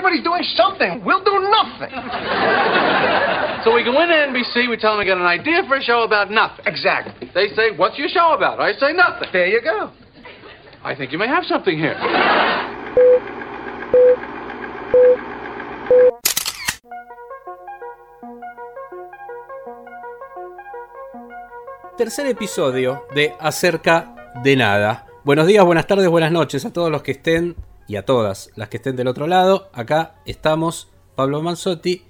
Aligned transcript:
Everybody's 0.00 0.24
doing 0.24 0.42
something. 0.56 1.04
We'll 1.04 1.22
do 1.22 1.36
nothing. 1.50 1.92
So 3.60 3.74
we 3.74 3.84
go 3.84 4.00
into 4.00 4.14
NBC, 4.14 4.70
we 4.70 4.78
tell 4.78 4.92
them 4.92 5.00
we 5.00 5.04
got 5.04 5.18
an 5.18 5.26
idea 5.26 5.62
for 5.68 5.76
a 5.76 5.82
show 5.82 6.02
about 6.02 6.30
nothing. 6.30 6.64
Exactly. 6.64 7.30
They 7.34 7.48
say, 7.54 7.76
What's 7.76 7.98
your 7.98 8.08
show 8.08 8.32
about? 8.32 8.58
I 8.58 8.72
say, 8.72 8.94
Nothing. 8.94 9.28
There 9.34 9.46
you 9.48 9.60
go. 9.60 9.90
I 10.82 10.94
think 10.94 11.12
you 11.12 11.18
may 11.18 11.28
have 11.28 11.44
something 11.44 11.76
here. 11.76 11.94
Tercer 21.98 22.24
episodio 22.28 23.04
de 23.14 23.34
Acerca 23.38 24.14
de 24.42 24.56
Nada. 24.56 25.04
Buenos 25.22 25.46
días, 25.46 25.62
buenas 25.66 25.86
tardes, 25.86 26.08
buenas 26.08 26.32
noches 26.32 26.64
a 26.64 26.72
todos 26.72 26.90
los 26.90 27.02
que 27.02 27.10
estén 27.10 27.56
y 27.90 27.96
a 27.96 28.04
todas 28.04 28.50
las 28.54 28.68
que 28.68 28.76
estén 28.76 28.94
del 28.94 29.08
otro 29.08 29.26
lado. 29.26 29.68
Acá 29.72 30.14
estamos 30.24 30.86
Pablo 31.16 31.42
Manzotti 31.42 32.04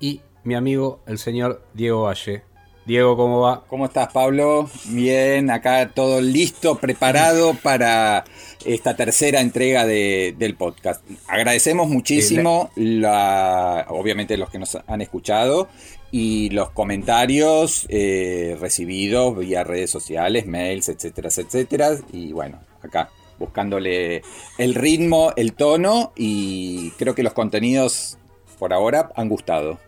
y 0.00 0.22
mi 0.44 0.54
amigo 0.54 1.00
el 1.06 1.18
señor 1.18 1.62
Diego 1.74 2.04
Valle. 2.04 2.42
Diego, 2.86 3.18
¿cómo 3.18 3.40
va? 3.42 3.64
¿Cómo 3.68 3.84
estás, 3.84 4.10
Pablo? 4.14 4.70
Bien, 4.86 5.50
acá 5.50 5.90
todo 5.94 6.22
listo, 6.22 6.78
preparado 6.78 7.52
para 7.62 8.24
esta 8.64 8.96
tercera 8.96 9.42
entrega 9.42 9.84
de- 9.84 10.34
del 10.38 10.54
podcast. 10.56 11.04
Agradecemos 11.26 11.86
muchísimo, 11.88 12.70
la, 12.76 13.84
obviamente, 13.90 14.38
los 14.38 14.48
que 14.48 14.58
nos 14.58 14.78
han 14.86 15.02
escuchado 15.02 15.68
y 16.10 16.48
los 16.50 16.70
comentarios 16.70 17.84
eh, 17.90 18.56
recibidos 18.58 19.36
vía 19.36 19.64
redes 19.64 19.90
sociales, 19.90 20.46
mails, 20.46 20.88
etcétera, 20.88 21.28
etcétera. 21.28 21.90
Y 22.10 22.32
bueno, 22.32 22.58
acá 22.82 23.10
buscándole 23.38 24.22
el 24.58 24.74
ritmo, 24.74 25.32
el 25.36 25.52
tono 25.54 26.12
y 26.16 26.90
creo 26.92 27.14
que 27.14 27.22
los 27.22 27.32
contenidos 27.32 28.18
por 28.58 28.72
ahora 28.72 29.10
han 29.16 29.28
gustado. 29.28 29.78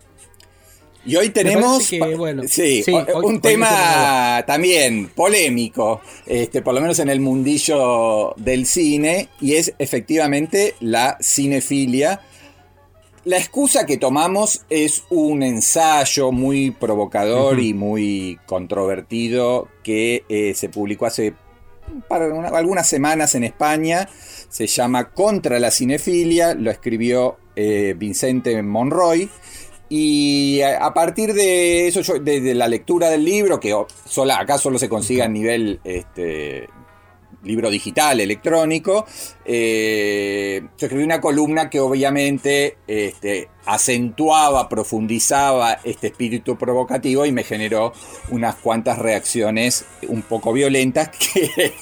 Y 1.06 1.16
hoy 1.16 1.30
tenemos 1.30 1.74
parece 1.78 1.98
que, 2.00 2.14
bueno, 2.16 2.42
sí, 2.46 2.82
sí, 2.82 2.92
o- 2.92 2.98
hoy- 2.98 3.24
un 3.24 3.34
hoy 3.36 3.40
tema 3.40 4.44
también 4.46 5.08
polémico, 5.08 6.02
este, 6.26 6.60
por 6.60 6.74
lo 6.74 6.80
menos 6.82 6.98
en 6.98 7.08
el 7.08 7.20
mundillo 7.20 8.34
del 8.36 8.66
cine, 8.66 9.28
y 9.40 9.54
es 9.54 9.72
efectivamente 9.78 10.74
la 10.80 11.16
cinefilia. 11.20 12.20
La 13.24 13.38
excusa 13.38 13.86
que 13.86 13.96
tomamos 13.96 14.62
es 14.68 15.04
un 15.08 15.42
ensayo 15.42 16.30
muy 16.32 16.72
provocador 16.72 17.58
y 17.60 17.72
muy 17.74 18.38
controvertido 18.46 19.68
que 19.82 20.24
eh, 20.28 20.52
se 20.54 20.68
publicó 20.68 21.06
hace 21.06 21.32
para 22.08 22.26
una- 22.32 22.48
algunas 22.48 22.88
semanas 22.88 23.34
en 23.34 23.44
España. 23.44 24.08
Se 24.48 24.66
llama 24.66 25.10
Contra 25.10 25.58
la 25.58 25.70
cinefilia, 25.70 26.54
lo 26.54 26.70
escribió 26.70 27.36
eh, 27.56 27.94
Vicente 27.98 28.62
Monroy. 28.62 29.28
Y 29.90 30.60
a, 30.60 30.84
a 30.84 30.92
partir 30.94 31.32
de 31.34 31.88
eso, 31.88 32.00
yo- 32.02 32.18
de, 32.18 32.40
de 32.40 32.54
la 32.54 32.68
lectura 32.68 33.08
del 33.10 33.24
libro, 33.24 33.58
que 33.60 33.74
sola, 34.04 34.38
acá 34.38 34.58
solo 34.58 34.78
se 34.78 34.88
consigue 34.88 35.22
a 35.22 35.28
nivel 35.28 35.80
este, 35.84 36.68
libro 37.44 37.70
digital, 37.70 38.20
electrónico, 38.20 39.06
eh, 39.44 40.62
yo 40.76 40.86
escribí 40.86 41.04
una 41.04 41.20
columna 41.20 41.70
que 41.70 41.80
obviamente 41.80 42.78
este, 42.86 43.48
acentuaba, 43.66 44.68
profundizaba 44.68 45.78
este 45.84 46.08
espíritu 46.08 46.56
provocativo 46.58 47.24
y 47.26 47.32
me 47.32 47.44
generó 47.44 47.92
unas 48.30 48.56
cuantas 48.56 48.98
reacciones 48.98 49.84
un 50.08 50.22
poco 50.22 50.52
violentas 50.52 51.10
que, 51.34 51.72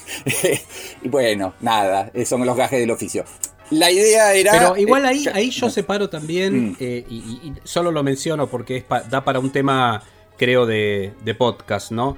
y 1.01 1.09
bueno, 1.09 1.53
nada, 1.61 2.11
son 2.25 2.45
los 2.45 2.55
gajes 2.55 2.79
del 2.79 2.91
oficio. 2.91 3.23
La 3.69 3.91
idea 3.91 4.33
era... 4.33 4.51
Pero 4.53 4.77
igual 4.77 5.03
eh, 5.05 5.07
ahí, 5.09 5.25
ahí 5.33 5.49
yo 5.49 5.69
separo 5.69 6.09
también, 6.09 6.69
Mm. 6.71 6.75
eh, 6.79 7.05
y, 7.09 7.15
y- 7.17 7.47
y 7.49 7.53
solo 7.63 7.91
lo 7.91 8.01
menciono 8.03 8.47
porque 8.47 8.77
es 8.77 8.83
pa- 8.83 9.01
da 9.01 9.25
para 9.25 9.39
un 9.39 9.51
tema, 9.51 10.01
creo, 10.37 10.65
de, 10.65 11.13
de 11.25 11.35
podcast, 11.35 11.91
¿no? 11.91 12.15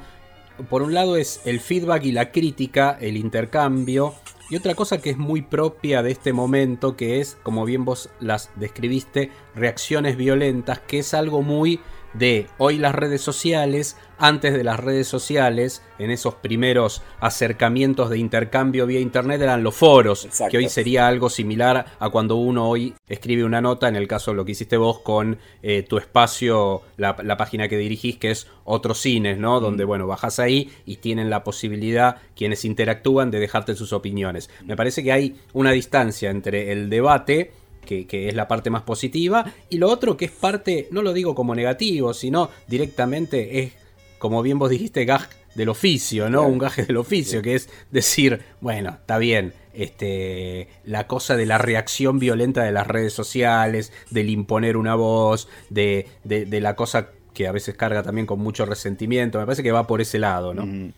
Por 0.70 0.82
un 0.82 0.94
lado 0.94 1.16
es 1.16 1.42
el 1.46 1.60
feedback 1.60 2.04
y 2.06 2.12
la 2.12 2.32
crítica, 2.32 2.98
el 3.00 3.18
intercambio, 3.18 4.16
y 4.50 4.56
otra 4.56 4.74
cosa 4.74 5.00
que 5.00 5.12
es 5.12 5.18
muy 5.18 5.44
propia 5.44 6.02
de 6.02 6.12
este 6.12 6.34
momento, 6.34 6.98
que 6.98 7.22
es, 7.22 7.38
como 7.44 7.66
bien 7.66 7.86
vos 7.86 8.10
las 8.20 8.50
describiste, 8.56 9.30
reacciones 9.54 10.18
violentas, 10.18 10.80
que 10.80 11.00
es 11.00 11.14
algo 11.14 11.44
muy 11.44 11.80
de 12.14 12.48
hoy 12.58 12.78
las 12.78 12.96
redes 12.96 13.22
sociales, 13.22 13.98
antes 14.18 14.54
de 14.54 14.64
las 14.64 14.80
redes 14.80 15.08
sociales, 15.08 15.82
en 15.98 16.12
esos 16.12 16.36
primeros 16.36 17.02
acercamientos 17.20 18.10
de 18.10 18.18
intercambio 18.18 18.86
vía 18.86 19.00
internet 19.00 19.42
eran 19.42 19.64
los 19.64 19.76
foros, 19.76 20.26
Exacto. 20.26 20.52
que 20.52 20.58
hoy 20.58 20.70
sería 20.70 21.08
algo 21.08 21.30
similar 21.30 21.86
a 22.00 22.10
cuando 22.10 22.36
uno 22.36 22.68
hoy 22.68 22.94
escribe 23.08 23.44
una 23.44 23.62
nota, 23.62 23.88
en 23.88 23.96
el 23.96 24.08
caso 24.08 24.32
de 24.32 24.38
lo 24.38 24.46
que 24.46 24.52
hiciste 24.52 24.78
vos 24.78 25.00
con 25.00 25.38
eh, 25.62 25.84
tu 25.84 25.98
espacio, 25.98 26.82
la, 26.98 27.16
la 27.24 27.38
página 27.38 27.68
que 27.68 27.78
dirigís, 27.78 28.18
que 28.18 28.32
es 28.32 28.48
Otros 28.66 29.00
Cines, 29.00 29.38
¿no? 29.38 29.60
Donde, 29.60 29.84
bueno, 29.84 30.08
bajás 30.08 30.40
ahí 30.40 30.72
y 30.86 30.98
tienen 30.98 31.30
la 31.30 31.44
posibilidad, 31.44 32.18
quienes 32.36 32.66
interactúan, 32.66 33.32
de 33.32 33.40
dejarte 33.40 33.76
sus 33.76 33.94
opiniones. 33.94 34.50
Me 34.66 34.76
parece 34.76 35.04
que 35.04 35.12
hay 35.12 35.40
una 35.54 35.72
distancia 35.72 36.30
entre 36.30 36.72
el 36.72 36.90
debate 36.90 37.52
que, 37.86 38.08
que 38.08 38.30
es 38.30 38.36
la 38.36 38.48
parte 38.48 38.70
más 38.70 38.84
positiva, 38.84 39.54
y 39.70 39.78
lo 39.78 39.90
otro 39.90 40.18
que 40.18 40.26
es 40.26 40.32
parte, 40.32 40.88
no 40.92 41.02
lo 41.02 41.14
digo 41.14 41.36
como 41.36 41.56
negativo, 41.56 42.14
sino 42.14 42.50
directamente 42.68 43.60
es, 43.60 43.74
como 44.18 44.42
bien 44.42 44.60
vos 44.60 44.70
dijiste, 44.70 45.06
gag 45.06 45.30
del 45.56 45.70
oficio, 45.70 46.30
¿no? 46.30 46.40
Claro. 46.40 46.54
Un 46.54 46.60
gaje 46.60 46.86
del 46.86 46.98
oficio, 46.98 47.42
que 47.42 47.56
es 47.56 47.70
decir, 47.92 48.42
bueno, 48.62 48.92
está 48.92 49.18
bien, 49.18 49.54
este, 49.74 50.68
la 50.84 51.08
cosa 51.08 51.36
de 51.36 51.46
la 51.46 51.58
reacción 51.58 52.20
violenta 52.20 52.64
de 52.64 52.72
las 52.72 52.88
redes 52.88 53.14
sociales, 53.14 53.92
del 54.10 54.30
imponer 54.30 54.78
una 54.78 54.96
voz, 54.96 55.48
de, 55.70 56.08
de, 56.24 56.46
de 56.46 56.62
la 56.62 56.76
cosa 56.76 57.10
que 57.40 57.48
a 57.48 57.54
veces 57.54 57.74
carga 57.76 58.04
también 58.04 58.28
con 58.28 58.38
mucho 58.42 58.66
resentimiento, 58.66 59.40
me 59.40 59.46
parece 59.46 59.64
que 59.64 59.72
va 59.72 59.88
por 59.88 60.02
ese 60.02 60.20
lado, 60.20 60.54
¿no? 60.54 60.92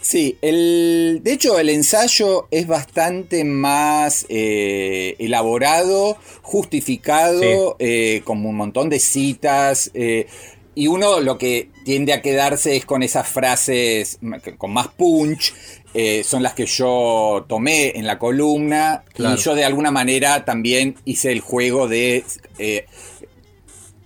Sí, 0.00 0.36
el, 0.42 1.20
de 1.22 1.32
hecho 1.32 1.56
el 1.60 1.68
ensayo 1.68 2.48
es 2.50 2.66
bastante 2.66 3.44
más 3.44 4.26
eh, 4.28 5.14
elaborado, 5.20 6.16
justificado, 6.42 7.76
eh, 7.78 8.22
con 8.24 8.44
un 8.44 8.56
montón 8.56 8.88
de 8.88 8.98
citas. 8.98 9.92
eh, 9.94 10.26
y 10.74 10.88
uno 10.88 11.20
lo 11.20 11.38
que 11.38 11.68
tiende 11.84 12.12
a 12.12 12.22
quedarse 12.22 12.74
es 12.74 12.84
con 12.84 13.04
esas 13.04 13.28
frases 13.28 14.18
con 14.58 14.72
más 14.72 14.88
punch. 14.88 15.54
eh, 15.94 16.24
son 16.24 16.42
las 16.42 16.54
que 16.54 16.66
yo 16.66 17.44
tomé 17.46 17.96
en 17.96 18.06
la 18.06 18.18
columna. 18.18 19.04
Claro. 19.12 19.36
Y 19.38 19.38
yo 19.38 19.54
de 19.54 19.64
alguna 19.64 19.92
manera 19.92 20.44
también 20.44 20.96
hice 21.04 21.30
el 21.30 21.38
juego 21.40 21.86
de 21.86 22.24
eh, 22.58 22.86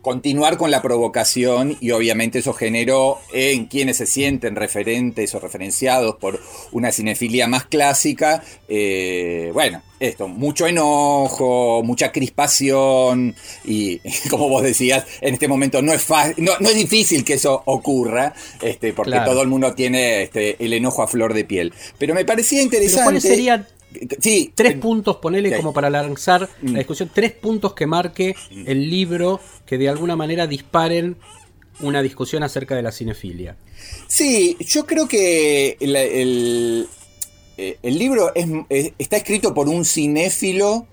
continuar 0.07 0.57
con 0.57 0.71
la 0.71 0.83
provocación 0.83 1.77
y 1.81 1.91
obviamente 1.91 2.39
eso 2.39 2.53
generó 2.53 3.19
en 3.33 3.67
quienes 3.67 3.97
se 3.97 4.07
sienten 4.07 4.55
referentes 4.55 5.35
o 5.35 5.41
referenciados 5.41 6.15
por 6.15 6.41
una 6.71 6.93
cinefilia 6.93 7.49
más 7.49 7.65
clásica, 7.65 8.41
eh, 8.69 9.51
bueno, 9.53 9.83
esto, 9.99 10.29
mucho 10.29 10.69
enojo, 10.69 11.83
mucha 11.83 12.13
crispación 12.13 13.35
y 13.65 13.99
como 14.31 14.49
vos 14.49 14.63
decías, 14.63 15.05
en 15.21 15.35
este 15.35 15.49
momento 15.49 15.83
no 15.83 15.93
es 15.93 16.05
fácil, 16.05 16.37
no, 16.45 16.53
no 16.61 16.69
es 16.69 16.77
difícil 16.77 17.25
que 17.25 17.35
eso 17.35 17.65
ocurra, 17.65 18.33
este, 18.63 18.93
porque 18.93 19.11
Claro. 19.11 19.33
todo 19.33 19.43
el 19.43 19.49
mundo 19.49 19.75
tiene 19.75 20.23
este, 20.23 20.65
el 20.65 20.73
enojo 20.73 21.03
a 21.03 21.09
flor 21.09 21.35
de 21.35 21.45
piel. 21.45 21.75
Pero 21.99 22.15
me 22.15 22.25
parecía 22.25 22.59
Pero 22.59 22.65
interesante. 22.65 23.05
¿Cuáles 23.05 23.23
serían 23.25 23.67
Sí, 24.21 24.53
tres 24.55 24.75
puntos, 24.77 25.17
ponele 25.17 25.57
como 25.57 25.73
para 25.73 25.89
lanzar 25.91 26.49
Mm. 26.61 26.73
la 26.73 26.79
discusión, 26.79 27.11
tres 27.15 27.33
puntos 27.33 27.73
que 27.75 27.87
marque 27.87 28.35
el 28.67 28.91
libro 28.91 29.41
que 29.65 29.79
de 29.79 29.89
alguna 29.89 30.17
manera 30.17 30.47
disparen 30.47 31.17
una 31.81 32.03
discusión 32.03 32.43
acerca 32.43 32.75
de 32.75 32.83
la 32.83 32.91
cinefilia. 32.93 33.57
Sí, 34.09 34.57
yo 34.61 34.87
creo 34.87 35.07
que 35.09 35.77
el, 35.81 35.95
el- 35.97 36.89
eh, 37.59 37.79
el 37.83 37.99
libro 37.99 38.35
es- 38.35 38.47
es- 38.69 38.93
está 38.99 39.17
escrito 39.19 39.55
por 39.55 39.69
un 39.69 39.85
cinéfilo 39.85 40.87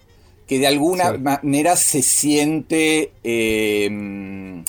que 0.48 0.60
de 0.60 0.68
alguna 0.68 1.14
manera 1.14 1.76
se 1.78 2.02
siente 2.02 3.12
eh, 3.24 4.64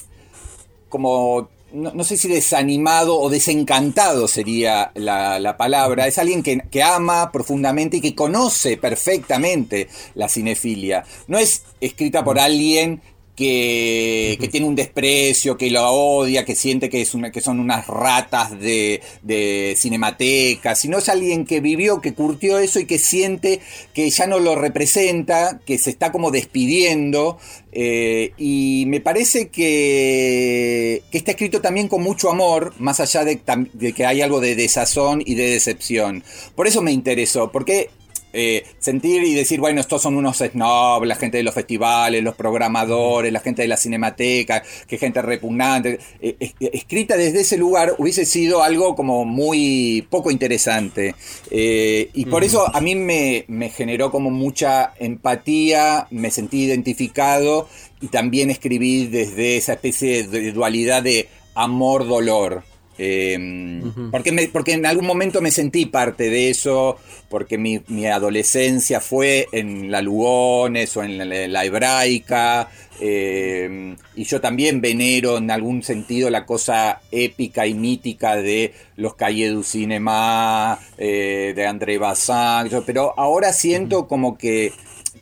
como, 0.89 1.49
no, 1.75 1.93
no 1.93 2.05
sé 2.05 2.17
si 2.17 2.29
desanimado 2.29 3.19
o 3.19 3.29
desencantado 3.29 4.29
sería 4.29 4.93
la, 4.95 5.39
la 5.39 5.57
palabra. 5.57 6.07
Es 6.07 6.19
alguien 6.19 6.43
que, 6.43 6.61
que 6.71 6.83
ama 6.83 7.31
profundamente 7.33 7.99
y 7.99 8.01
que 8.01 8.15
conoce 8.15 8.77
perfectamente 8.77 9.89
la 10.15 10.29
cinefilia. 10.29 11.05
No 11.27 11.39
es 11.39 11.65
escrita 11.81 12.25
por 12.25 12.39
alguien 12.39 13.03
que, 13.37 14.37
que 14.41 14.49
tiene 14.49 14.67
un 14.67 14.75
desprecio, 14.77 15.57
que 15.57 15.71
lo 15.71 15.89
odia, 15.89 16.45
que 16.45 16.55
siente 16.55 16.89
que, 16.89 17.01
es 17.01 17.15
una, 17.15 17.33
que 17.33 17.41
son 17.41 17.59
unas 17.61 17.87
ratas 17.87 18.59
de, 18.61 19.01
de 19.23 19.75
cinemateca, 19.77 20.75
sino 20.75 20.99
es 20.99 21.09
alguien 21.09 21.45
que 21.45 21.61
vivió, 21.61 22.01
que 22.01 22.15
curtió 22.15 22.59
eso 22.59 22.79
y 22.79 22.87
que 22.87 22.99
siente 22.99 23.61
que 23.93 24.09
ya 24.11 24.27
no 24.27 24.39
lo 24.39 24.55
representa, 24.55 25.61
que 25.67 25.79
se 25.79 25.91
está 25.91 26.13
como 26.13 26.31
despidiendo. 26.31 27.39
eh, 27.73 28.33
y 28.39 28.85
me 28.87 29.01
parece 29.01 29.49
que, 29.49 31.03
que 31.11 31.19
está 31.19 31.33
escrito 31.33 31.61
también 31.61 31.89
con 31.89 32.03
mucho 32.03 32.31
amor, 32.31 32.73
más 32.79 33.01
allá 33.01 33.25
de, 33.25 33.41
de 33.73 33.93
que 33.93 34.07
hay 34.07 34.23
algo 34.23 34.41
de 34.41 34.55
desazón 34.55 35.23
y 35.25 35.35
de 35.35 35.51
decepción. 35.51 36.23
Por 36.55 36.67
eso 36.69 36.83
me 36.83 36.93
interesó, 36.93 37.51
porque 37.51 37.91
eh, 38.37 38.65
sentir 38.81 39.23
y 39.23 39.33
decir, 39.33 39.61
bueno, 39.61 39.81
estos 39.81 40.03
son 40.03 40.17
unos 40.17 40.39
snobs, 40.39 41.07
la 41.07 41.15
gente 41.15 41.37
de 41.37 41.45
los 41.45 41.55
festivales, 41.55 42.23
los 42.23 42.35
programadores, 42.35 43.33
la 43.33 43.39
gente 43.39 43.63
de 43.63 43.69
la 43.69 43.77
cinemateca, 43.77 44.65
que 44.89 44.99
gente 44.99 45.23
repugnante. 45.23 46.01
Eh, 46.21 46.53
escrita 46.73 47.17
desde 47.17 47.43
ese 47.43 47.57
lugar 47.57 47.95
hubiese 47.99 48.27
sido 48.27 48.65
algo 48.65 48.97
como 48.97 49.25
muy 49.25 50.05
poco 50.11 50.33
interesante. 50.33 51.15
Eh, 51.51 52.11
y 52.13 52.27
por 52.27 52.43
eso 52.43 52.75
a 52.75 52.81
mí 52.81 52.97
me, 52.97 53.45
me 53.47 53.71
generó 53.71 54.11
como 54.11 54.31
mucha 54.31 54.95
empatía, 54.99 56.09
me 56.11 56.33
sentí 56.33 56.65
identificado 56.65 57.69
y 58.01 58.09
también 58.09 58.51
escribí 58.51 59.07
desde 59.07 59.57
esa 59.57 59.75
especie 59.75 60.27
de 60.27 60.51
dualidad 60.51 61.05
de 61.05 61.29
amor-dolor. 61.55 62.65
Eh, 62.97 63.83
porque, 64.11 64.51
porque 64.53 64.73
en 64.75 64.87
algún 64.87 65.07
momento 65.07 65.41
me 65.41 65.51
sentí 65.51 65.87
parte 65.87 66.31
de 66.31 66.51
eso, 66.51 66.97
porque 67.29 67.59
mi, 67.59 68.07
adolescencia 68.07 69.01
fue 69.01 69.49
en 69.53 69.91
la 69.91 70.01
Lugones 70.03 70.97
o 70.97 71.03
en 71.03 71.53
la, 71.53 71.65
hebraica, 71.65 72.69
eh, 73.01 73.97
y 74.15 74.25
yo 74.25 74.41
también 74.41 74.81
venero 74.81 75.39
en 75.39 75.51
algún 75.51 75.83
sentido 75.83 76.31
la 76.31 76.47
cosa 76.47 77.01
épica 77.11 77.67
y 77.67 77.75
mítica 77.75 78.37
de 78.37 78.73
los 78.97 79.15
Cahiers 79.15 79.55
du 79.55 79.65
Cinema, 79.65 80.79
eh, 80.97 81.53
de 81.57 81.67
André 81.67 81.99
Bazin, 81.99 82.71
pero 82.87 83.19
ahora 83.19 83.53
siento 83.53 84.07
como 84.07 84.39
que, 84.39 84.73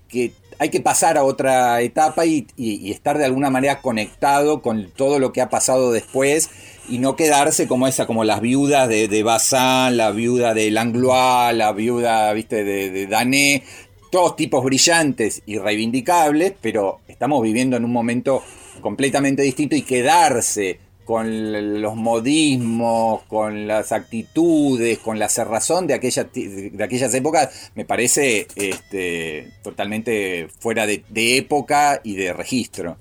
que 0.08 0.32
hay 0.62 0.68
que 0.68 0.80
pasar 0.80 1.18
a 1.18 1.24
otra 1.24 1.80
etapa 1.80 2.24
y, 2.24 2.46
estar 2.88 3.18
de 3.18 3.24
alguna 3.24 3.50
manera 3.50 3.80
conectado 3.80 4.62
con 4.62 4.92
todo 4.92 5.18
lo 5.18 5.32
que 5.32 5.40
ha 5.40 5.50
pasado 5.50 5.90
después 5.90 6.50
y 6.88 6.98
no 6.98 7.16
quedarse 7.16 7.66
como 7.66 7.86
esa, 7.86 8.06
como 8.06 8.24
las 8.24 8.40
viudas 8.40 8.88
de, 8.88 9.08
de 9.08 9.22
Bazin, 9.22 9.96
la 9.96 10.10
viuda 10.10 10.54
de 10.54 10.70
Langlois, 10.70 11.54
la 11.56 11.72
viuda, 11.72 12.32
viste, 12.32 12.64
de, 12.64 12.90
de 12.90 13.06
Dané, 13.06 13.62
todos 14.10 14.36
tipos 14.36 14.64
brillantes 14.64 15.42
y 15.46 15.58
reivindicables, 15.58 16.54
pero 16.60 17.00
estamos 17.08 17.42
viviendo 17.42 17.76
en 17.76 17.84
un 17.84 17.92
momento 17.92 18.42
completamente 18.80 19.42
distinto 19.42 19.74
y 19.76 19.82
quedarse 19.82 20.78
con 21.04 21.82
los 21.82 21.96
modismos, 21.96 23.22
con 23.22 23.66
las 23.66 23.92
actitudes, 23.92 24.98
con 24.98 25.18
la 25.18 25.28
cerrazón 25.28 25.86
de, 25.86 25.94
aquella, 25.94 26.24
de 26.24 26.82
aquellas 26.82 27.12
épocas, 27.14 27.70
me 27.74 27.84
parece 27.84 28.46
este, 28.54 29.52
totalmente 29.62 30.48
fuera 30.60 30.86
de, 30.86 31.02
época 31.36 32.00
y 32.04 32.14
de 32.14 32.32
registro. 32.32 32.98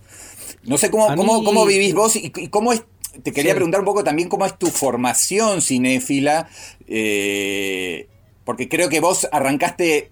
No 0.64 0.78
sé 0.78 0.90
cómo, 0.90 1.16
cómo, 1.16 1.66
vivís 1.66 1.94
vos 1.94 2.16
y, 2.16 2.30
cómo 2.50 2.74
es 2.74 2.84
te 3.24 3.32
quería 3.32 3.54
preguntar 3.54 3.82
un 3.82 3.86
poco 3.86 4.04
también 4.04 4.30
cómo 4.30 4.46
es 4.46 4.58
tu 4.58 4.68
formación 4.68 5.62
cinéfila, 5.62 6.50
eh, 6.88 8.08
porque 8.44 8.70
creo 8.70 8.90
que 8.90 9.00
vos 9.00 9.28
arrancaste, 9.32 10.12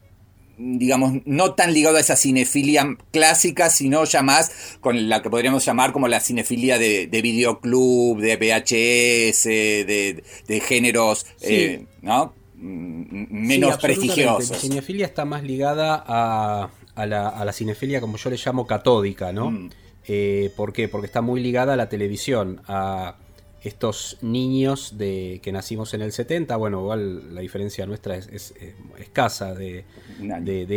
digamos, 0.58 1.14
no 1.26 1.54
tan 1.56 1.74
ligado 1.74 1.98
a 1.98 2.00
esa 2.00 2.16
cinefilia 2.16 2.98
clásica, 3.12 3.70
sino 3.70 4.04
ya 4.04 4.22
más 4.22 4.78
con 4.82 5.10
la 5.10 5.22
que 5.22 5.30
podríamos 5.30 5.66
llamar 5.66 5.92
como 5.92 6.08
la 6.08 6.20
cinefilia 6.20 6.78
de, 6.78 7.08
videoclub, 7.08 8.20
de 8.20 8.36
VHS, 8.36 9.44
de, 9.44 10.62
géneros, 10.62 11.26
eh, 11.42 11.86
¿no? 12.02 12.34
menos 12.62 13.78
prestigiosos. 13.78 14.52
La 14.52 14.58
cinefilia 14.58 15.06
está 15.06 15.24
más 15.26 15.44
ligada 15.44 16.04
a, 16.06 16.70
la, 17.06 17.54
cinefilia, 17.54 18.02
como 18.02 18.18
yo 18.18 18.30
le 18.30 18.38
llamo, 18.38 18.68
catódica, 18.68 19.32
¿no? 19.32 19.52
Mm. 19.52 19.70
Eh, 20.12 20.52
¿Por 20.56 20.74
qué? 20.74 20.88
Porque 20.88 21.06
está 21.06 21.22
muy 21.22 21.40
ligada 21.40 21.74
a 21.74 21.76
la 21.76 21.88
televisión, 21.88 22.62
a 22.68 23.16
estos 23.64 24.18
niños 24.22 24.98
de 24.98 25.40
que 25.44 25.52
nacimos 25.52 25.94
en 25.94 26.02
el 26.02 26.12
70. 26.12 26.56
Bueno, 26.56 26.80
igual 26.80 27.36
la 27.36 27.42
diferencia 27.42 27.86
nuestra 27.86 28.16
es, 28.16 28.56
escasa 28.98 29.54
de, 29.54 29.86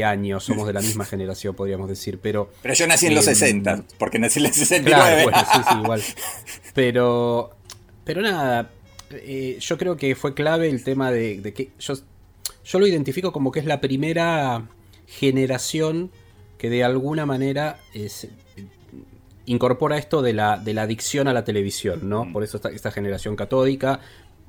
años, 0.05 0.45
somos 0.45 0.67
de 0.67 0.75
la 0.75 0.83
misma 0.83 1.07
generación, 1.07 1.55
podríamos 1.55 1.89
decir, 1.89 2.19
pero... 2.21 2.51
Pero 2.61 2.75
yo 2.75 2.87
nací 2.87 3.07
en 3.07 3.15
los 3.15 3.25
60, 3.25 3.73
em, 3.73 3.83
porque 3.99 4.19
nací 4.19 4.39
en 4.39 4.47
el 4.47 4.53
69. 4.53 5.25
Claro, 5.31 5.49
sí, 5.51 5.61
sí, 5.67 5.79
igual. 5.83 6.03
Pero, 6.75 7.55
pero 8.05 8.23
nada, 8.23 8.71
eh, 9.11 9.59
yo 9.61 9.77
creo 9.77 9.99
que 9.99 10.15
fue 10.15 10.33
clave 10.33 10.71
el 10.71 10.83
tema 10.83 11.11
de, 11.11 11.39
de 11.43 11.53
que 11.53 11.71
yo, 11.79 11.93
yo 12.65 12.79
lo 12.79 12.87
identifico 12.87 13.31
como 13.31 13.53
que 13.53 13.61
es 13.61 13.67
la 13.67 13.83
primera 13.83 14.69
generación 15.07 16.11
que 16.57 16.71
de 16.71 16.83
alguna 16.83 17.27
manera 17.27 17.79
es, 17.93 18.29
incorpora 19.47 19.99
esto 19.99 20.23
de 20.23 20.33
la, 20.33 20.59
de 20.59 20.75
la 20.75 20.83
adicción 20.83 21.29
a 21.29 21.33
la 21.33 21.45
televisión, 21.45 22.09
¿no? 22.09 22.27
Mm. 22.27 22.33
Por 22.33 22.43
eso 22.45 22.61
esta, 22.69 22.91
generación 22.91 23.37
catódica, 23.37 24.01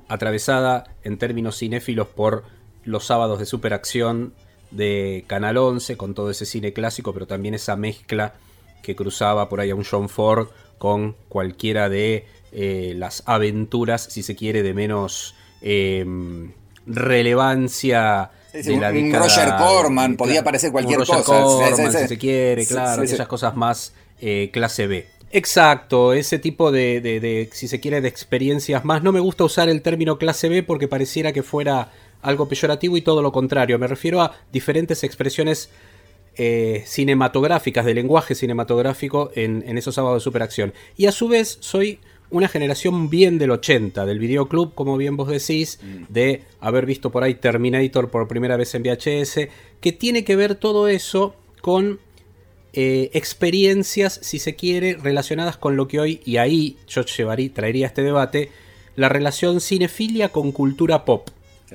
atravesada 0.08 0.84
en 1.02 1.18
términos 1.18 1.58
cinéfilos 1.58 2.08
por 2.08 2.44
los 2.84 3.06
sábados 3.06 3.38
de 3.38 3.46
superacción 3.46 4.34
de 4.70 5.24
Canal 5.26 5.56
11, 5.56 5.96
con 5.96 6.14
todo 6.14 6.30
ese 6.30 6.46
cine 6.46 6.72
clásico, 6.72 7.12
pero 7.12 7.26
también 7.26 7.54
esa 7.54 7.76
mezcla 7.76 8.34
que 8.82 8.94
cruzaba 8.94 9.48
por 9.48 9.60
ahí 9.60 9.70
a 9.70 9.74
un 9.74 9.84
John 9.84 10.08
Ford 10.08 10.48
con 10.78 11.16
cualquiera 11.28 11.88
de 11.88 12.26
eh, 12.52 12.92
las 12.96 13.22
aventuras, 13.26 14.02
si 14.02 14.22
se 14.22 14.36
quiere, 14.36 14.62
de 14.62 14.74
menos 14.74 15.34
em, 15.62 16.52
relevancia 16.86 18.30
de 18.52 18.76
la 18.76 18.90
un 18.90 19.12
Roger 19.12 19.54
Corman, 19.56 20.16
podía 20.16 20.40
aparecer 20.40 20.70
cualquier 20.70 20.98
cosa. 20.98 21.22
si 21.74 22.08
se 22.08 22.18
quiere, 22.18 22.66
claro, 22.66 23.02
esas 23.02 23.26
cosas 23.26 23.56
más 23.56 23.94
eh, 24.26 24.48
clase 24.50 24.86
B. 24.86 25.06
Exacto, 25.30 26.14
ese 26.14 26.38
tipo 26.38 26.72
de, 26.72 27.50
si 27.52 27.68
se 27.68 27.78
quiere, 27.78 28.00
de 28.00 28.08
experiencias 28.08 28.82
más. 28.82 29.02
No 29.02 29.12
me 29.12 29.20
gusta 29.20 29.44
usar 29.44 29.68
el 29.68 29.82
término 29.82 30.16
clase 30.16 30.48
B 30.48 30.62
porque 30.62 30.88
pareciera 30.88 31.34
que 31.34 31.42
fuera 31.42 31.92
algo 32.22 32.48
peyorativo 32.48 32.96
y 32.96 33.02
todo 33.02 33.20
lo 33.20 33.32
contrario. 33.32 33.78
Me 33.78 33.86
refiero 33.86 34.22
a 34.22 34.34
diferentes 34.50 35.04
expresiones 35.04 35.68
eh, 36.36 36.84
cinematográficas, 36.86 37.84
de 37.84 37.92
lenguaje 37.92 38.34
cinematográfico 38.34 39.30
en, 39.34 39.76
esos 39.76 39.94
sábados 39.94 40.22
de 40.22 40.24
superacción. 40.24 40.72
Y 40.96 41.04
a 41.04 41.12
su 41.12 41.28
vez 41.28 41.58
soy 41.60 41.98
una 42.30 42.48
generación 42.48 43.10
bien 43.10 43.36
del 43.36 43.50
80, 43.50 44.06
del 44.06 44.18
videoclub, 44.18 44.74
como 44.74 44.96
bien 44.96 45.18
vos 45.18 45.28
decís, 45.28 45.80
mm. 45.82 46.04
de 46.08 46.44
haber 46.60 46.86
visto 46.86 47.10
por 47.10 47.24
ahí 47.24 47.34
Terminator 47.34 48.08
por 48.08 48.26
primera 48.26 48.56
vez 48.56 48.74
en 48.74 48.84
VHS, 48.84 49.48
que 49.82 49.92
tiene 49.92 50.24
que 50.24 50.34
ver 50.34 50.54
todo 50.54 50.88
eso 50.88 51.34
con 51.60 51.98
eh, 52.76 53.10
experiencias, 53.12 54.18
si 54.20 54.40
se 54.40 54.56
quiere, 54.56 54.94
relacionadas 54.94 55.56
con 55.56 55.76
lo 55.76 55.86
que 55.86 56.00
hoy, 56.00 56.20
y 56.24 56.38
ahí 56.38 56.76
yo 56.88 57.04
llevaría, 57.04 57.54
traería 57.54 57.86
este 57.86 58.02
debate, 58.02 58.50
la 58.96 59.08
relación 59.08 59.60
cinefilia 59.60 60.30
con 60.30 60.50
cultura 60.50 61.04
pop. 61.04 61.28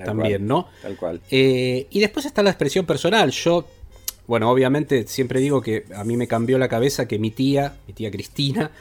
también, 0.04 0.46
¿no? 0.46 0.68
Tal 0.82 0.98
cual. 0.98 1.22
Eh, 1.32 1.88
y 1.90 2.00
después 2.00 2.26
está 2.26 2.44
la 2.44 2.50
expresión 2.50 2.86
personal. 2.86 3.32
Yo, 3.32 3.66
bueno, 4.28 4.50
obviamente 4.50 5.08
siempre 5.08 5.40
digo 5.40 5.62
que 5.62 5.86
a 5.96 6.04
mí 6.04 6.18
me 6.18 6.28
cambió 6.28 6.58
la 6.58 6.68
cabeza 6.68 7.08
que 7.08 7.18
mi 7.18 7.32
tía, 7.32 7.78
mi 7.88 7.94
tía 7.94 8.12
Cristina, 8.12 8.72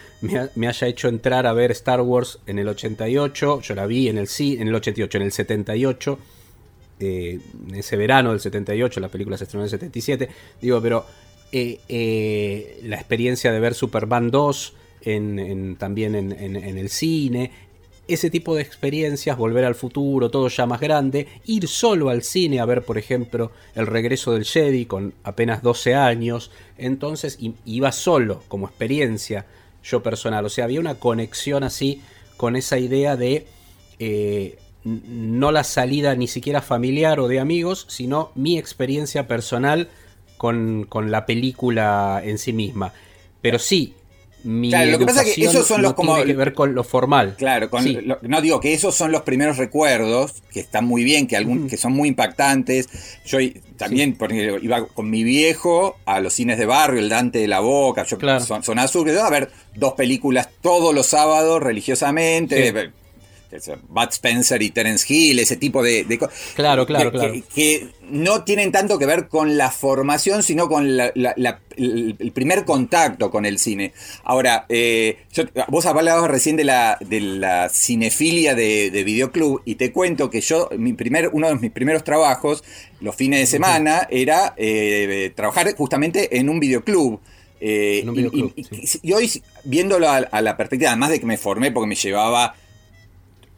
me, 0.54 0.68
haya 0.68 0.86
hecho 0.88 1.08
entrar 1.08 1.46
a 1.46 1.52
ver 1.52 1.70
Star 1.70 2.00
Wars 2.00 2.40
en 2.46 2.58
el 2.58 2.68
88. 2.68 3.60
Yo 3.62 3.74
la 3.76 3.86
vi 3.86 4.08
en 4.08 4.18
el, 4.18 4.28
en 4.38 4.68
el 4.68 4.74
88, 4.74 5.18
en 5.18 5.22
el 5.22 5.32
78. 5.32 6.18
Eh, 7.00 7.38
en 7.68 7.74
ese 7.76 7.96
verano 7.96 8.30
del 8.30 8.40
78, 8.40 8.98
la 8.98 9.08
película 9.08 9.38
se 9.38 9.44
estrenó 9.44 9.62
en 9.62 9.66
el 9.66 9.70
77. 9.70 10.28
Digo, 10.60 10.82
pero 10.82 11.06
eh, 11.52 11.80
eh, 11.88 12.80
la 12.82 12.96
experiencia 12.96 13.52
de 13.52 13.60
ver 13.60 13.74
Superman 13.74 14.30
2 14.30 14.74
en, 15.02 15.76
también 15.76 16.14
en, 16.14 16.56
el 16.56 16.88
cine, 16.90 17.52
ese 18.06 18.30
tipo 18.30 18.54
de 18.54 18.62
experiencias, 18.62 19.36
volver 19.36 19.64
al 19.64 19.74
futuro, 19.74 20.30
todo 20.30 20.48
ya 20.48 20.66
más 20.66 20.80
grande, 20.80 21.28
ir 21.46 21.68
solo 21.68 22.10
al 22.10 22.22
cine 22.22 22.60
a 22.60 22.64
ver, 22.64 22.82
por 22.82 22.98
ejemplo, 22.98 23.52
el 23.74 23.86
regreso 23.86 24.32
del 24.32 24.44
Jedi 24.44 24.86
con 24.86 25.14
apenas 25.22 25.62
12 25.62 25.94
años, 25.94 26.50
entonces 26.76 27.38
iba 27.64 27.92
solo 27.92 28.42
como 28.48 28.66
experiencia 28.66 29.46
yo 29.82 30.02
personal, 30.02 30.44
o 30.44 30.48
sea, 30.48 30.64
había 30.64 30.80
una 30.80 30.96
conexión 30.96 31.64
así 31.64 32.02
con 32.36 32.56
esa 32.56 32.78
idea 32.78 33.16
de 33.16 33.46
eh, 33.98 34.58
no 34.84 35.52
la 35.52 35.64
salida 35.64 36.14
ni 36.14 36.28
siquiera 36.28 36.62
familiar 36.62 37.20
o 37.20 37.28
de 37.28 37.40
amigos, 37.40 37.86
sino 37.88 38.32
mi 38.34 38.58
experiencia 38.58 39.26
personal 39.26 39.88
con, 40.38 40.88
la 41.10 41.26
película 41.26 42.22
en 42.24 42.38
sí 42.38 42.52
misma. 42.54 42.92
Pero 43.42 43.58
sí, 43.58 43.94
mi 44.44 44.70
claro, 44.70 44.92
lo 44.92 44.98
que 45.00 45.06
pasa 45.06 45.22
es 45.22 45.34
que 45.34 45.44
esos 45.44 45.66
son 45.66 45.82
los 45.82 45.94
como 45.94 46.14
tiene 46.14 46.30
que 46.30 46.36
ver 46.36 46.54
con 46.54 46.74
lo 46.74 46.84
formal. 46.84 47.34
Claro, 47.36 47.68
no 48.22 48.40
digo 48.40 48.60
que 48.60 48.72
esos 48.72 48.94
son 48.94 49.12
los 49.12 49.22
primeros 49.22 49.58
recuerdos 49.58 50.42
que 50.52 50.60
están 50.60 50.86
muy 50.86 51.04
bien, 51.04 51.26
que 51.26 51.36
algún, 51.36 51.68
que 51.68 51.76
son 51.76 51.92
muy 51.92 52.08
impactantes. 52.08 52.88
Yo 53.26 53.38
también 53.76 54.16
iba 54.62 54.86
con 54.86 55.10
mi 55.10 55.24
viejo 55.24 55.98
a 56.06 56.20
los 56.20 56.34
cines 56.34 56.56
de 56.56 56.66
barrio, 56.66 57.00
el 57.00 57.08
Dante 57.08 57.40
de 57.40 57.48
la 57.48 57.60
Boca, 57.60 58.04
yo 58.04 58.16
son, 58.40 58.78
azul, 58.78 59.10
a 59.18 59.30
ver 59.30 59.50
dos 59.74 59.94
películas 59.94 60.48
todos 60.62 60.94
los 60.94 61.06
sábados 61.06 61.62
religiosamente. 61.62 62.92
Bud 63.88 64.08
Spencer 64.10 64.62
y 64.62 64.70
Terence 64.70 65.12
Hill, 65.12 65.38
ese 65.38 65.56
tipo 65.56 65.82
de, 65.82 66.04
Claro, 66.54 66.86
claro, 66.86 67.10
que, 67.12 67.18
claro. 67.18 67.34
Que, 67.54 67.88
no 68.10 68.44
tienen 68.44 68.72
tanto 68.72 68.98
que 68.98 69.04
ver 69.04 69.28
con 69.28 69.58
la 69.58 69.70
formación, 69.70 70.42
sino 70.42 70.68
con 70.68 70.86
el, 70.86 72.32
primer 72.32 72.64
contacto 72.64 73.30
con 73.30 73.44
el 73.44 73.58
cine. 73.58 73.92
Ahora, 74.24 74.64
eh, 74.68 75.18
vos 75.68 75.84
hablabas 75.86 76.30
recién 76.30 76.56
de 76.56 76.64
la, 76.64 76.96
de 77.00 77.20
la 77.20 77.68
cinefilia 77.68 78.54
de, 78.54 79.02
videoclub 79.04 79.62
y 79.64 79.74
te 79.76 79.92
cuento 79.92 80.30
que 80.30 80.40
yo, 80.40 80.68
mi 80.78 80.92
primer, 80.92 81.30
uno 81.32 81.48
de 81.48 81.56
mis 81.56 81.70
primeros 81.70 82.04
trabajos, 82.04 82.64
los 83.00 83.14
fines 83.14 83.40
de 83.40 83.46
semana, 83.46 84.06
era 84.10 84.54
eh, 84.56 85.32
trabajar 85.34 85.74
justamente 85.76 86.38
en 86.38 86.48
un 86.48 86.60
videoclub. 86.60 87.20
Eh, 87.60 88.04
y, 89.02 89.12
hoy, 89.12 89.42
viéndolo 89.64 90.08
a, 90.08 90.40
la 90.40 90.56
perspectiva, 90.56 90.90
además 90.90 91.10
de 91.10 91.20
que 91.20 91.26
me 91.26 91.36
formé 91.36 91.72
porque 91.72 91.88
me 91.88 91.94
llevaba 91.94 92.54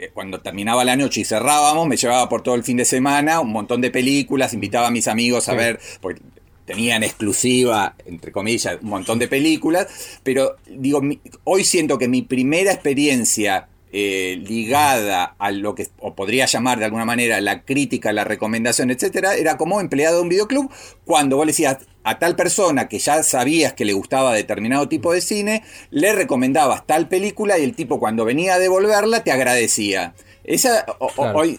cuando 0.08 0.40
terminaba 0.40 0.84
la 0.84 0.96
noche 0.96 1.20
y 1.20 1.24
cerrábamos, 1.24 1.86
me 1.86 1.96
llevaba 1.96 2.28
por 2.28 2.42
todo 2.42 2.54
el 2.54 2.64
fin 2.64 2.76
de 2.76 2.84
semana 2.84 3.40
un 3.40 3.52
montón 3.52 3.80
de 3.80 3.90
películas, 3.90 4.54
invitaba 4.54 4.88
a 4.88 4.90
mis 4.90 5.08
amigos 5.08 5.48
a 5.48 5.54
ver, 5.54 5.78
porque 6.00 6.22
tenían 6.64 7.02
exclusiva, 7.02 7.96
entre 8.06 8.32
comillas, 8.32 8.78
un 8.80 8.90
montón 8.90 9.18
de 9.18 9.26
películas, 9.26 9.88
pero 10.22 10.56
digo, 10.66 11.02
hoy 11.44 11.64
siento 11.64 11.98
que 11.98 12.06
mi 12.06 12.22
primera 12.22 12.72
experiencia 12.72 13.68
eh, 13.92 14.40
ligada 14.46 15.34
a 15.38 15.50
lo 15.50 15.74
que 15.74 15.88
o 15.98 16.14
podría 16.14 16.46
llamar 16.46 16.78
de 16.78 16.84
alguna 16.84 17.04
manera 17.04 17.40
la 17.40 17.62
crítica, 17.62 18.12
la 18.12 18.24
recomendación, 18.24 18.90
etcétera, 18.90 19.34
era 19.34 19.56
como 19.56 19.80
empleado 19.80 20.16
de 20.16 20.22
un 20.22 20.28
videoclub. 20.28 20.70
Cuando 21.04 21.36
vos 21.36 21.46
le 21.46 21.52
decías 21.52 21.78
a 22.04 22.18
tal 22.18 22.36
persona 22.36 22.88
que 22.88 22.98
ya 22.98 23.22
sabías 23.22 23.72
que 23.72 23.84
le 23.84 23.92
gustaba 23.92 24.32
determinado 24.32 24.88
tipo 24.88 25.12
de 25.12 25.20
cine, 25.20 25.64
le 25.90 26.12
recomendabas 26.12 26.86
tal 26.86 27.08
película 27.08 27.58
y 27.58 27.64
el 27.64 27.74
tipo 27.74 27.98
cuando 27.98 28.24
venía 28.24 28.54
a 28.54 28.58
devolverla 28.58 29.24
te 29.24 29.32
agradecía. 29.32 30.14
Esa 30.44 30.86
hoy 31.16 31.58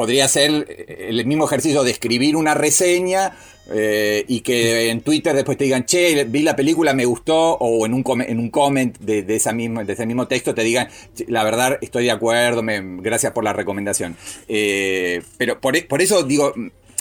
podría 0.00 0.28
ser 0.28 0.96
el 0.98 1.26
mismo 1.26 1.44
ejercicio 1.44 1.82
de 1.82 1.90
escribir 1.90 2.34
una 2.34 2.54
reseña 2.54 3.36
eh, 3.70 4.24
y 4.28 4.40
que 4.40 4.88
en 4.88 5.02
Twitter 5.02 5.34
después 5.34 5.58
te 5.58 5.64
digan, 5.64 5.84
che, 5.84 6.24
vi 6.24 6.40
la 6.40 6.56
película, 6.56 6.94
me 6.94 7.04
gustó, 7.04 7.58
o 7.58 7.84
en 7.84 7.92
un, 7.92 8.02
en 8.22 8.38
un 8.38 8.48
comment 8.48 8.96
de, 8.98 9.36
esa 9.36 9.52
misma, 9.52 9.84
de 9.84 9.92
ese 9.92 10.06
mismo 10.06 10.26
texto 10.26 10.54
te 10.54 10.62
digan, 10.62 10.88
la 11.28 11.44
verdad 11.44 11.76
estoy 11.82 12.04
de 12.04 12.12
acuerdo, 12.12 12.62
me, 12.62 12.80
gracias 13.02 13.34
por 13.34 13.44
la 13.44 13.52
recomendación. 13.52 14.16
Eh, 14.48 15.20
pero 15.36 15.60
por, 15.60 15.86
por, 15.86 16.00
eso 16.00 16.22
digo, 16.22 16.54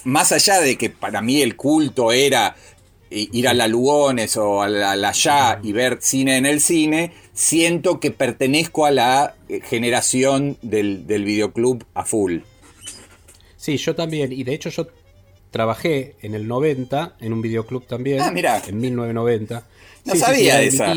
más 0.03 0.33
allá 0.33 0.59
de 0.59 0.77
que 0.77 0.89
para 0.89 1.21
mí 1.21 1.41
el 1.41 1.55
culto 1.55 2.11
era 2.11 2.57
ir 3.11 3.47
a 3.47 3.53
la 3.53 3.69
Lugones 3.69 4.35
o 4.35 4.61
a 4.61 4.67
la, 4.67 5.13
Ya 5.13 5.57
y 5.63 5.71
ver 5.71 5.99
cine 6.01 6.35
en 6.35 6.45
el 6.45 6.59
cine, 6.59 7.13
siento 7.31 8.01
que 8.01 8.11
pertenezco 8.11 8.85
a 8.85 8.91
la 8.91 9.35
generación 9.69 10.57
del, 10.61 11.07
del 11.07 11.23
videoclub 11.23 11.85
a 11.93 12.03
full. 12.03 12.39
Sí, 13.59 13.75
yo 13.75 13.93
también, 13.93 14.31
y 14.31 14.43
de 14.45 14.53
hecho 14.53 14.69
yo 14.69 14.87
trabajé 15.51 16.15
en 16.21 16.33
el 16.33 16.47
90 16.47 17.17
en 17.19 17.33
un 17.33 17.41
videoclub 17.41 17.85
también. 17.85 18.21
Ah, 18.21 18.31
mira. 18.31 18.61
En 18.65 18.79
1990. 18.79 19.63
No 20.05 20.15
sabía 20.15 20.61
esa. 20.61 20.93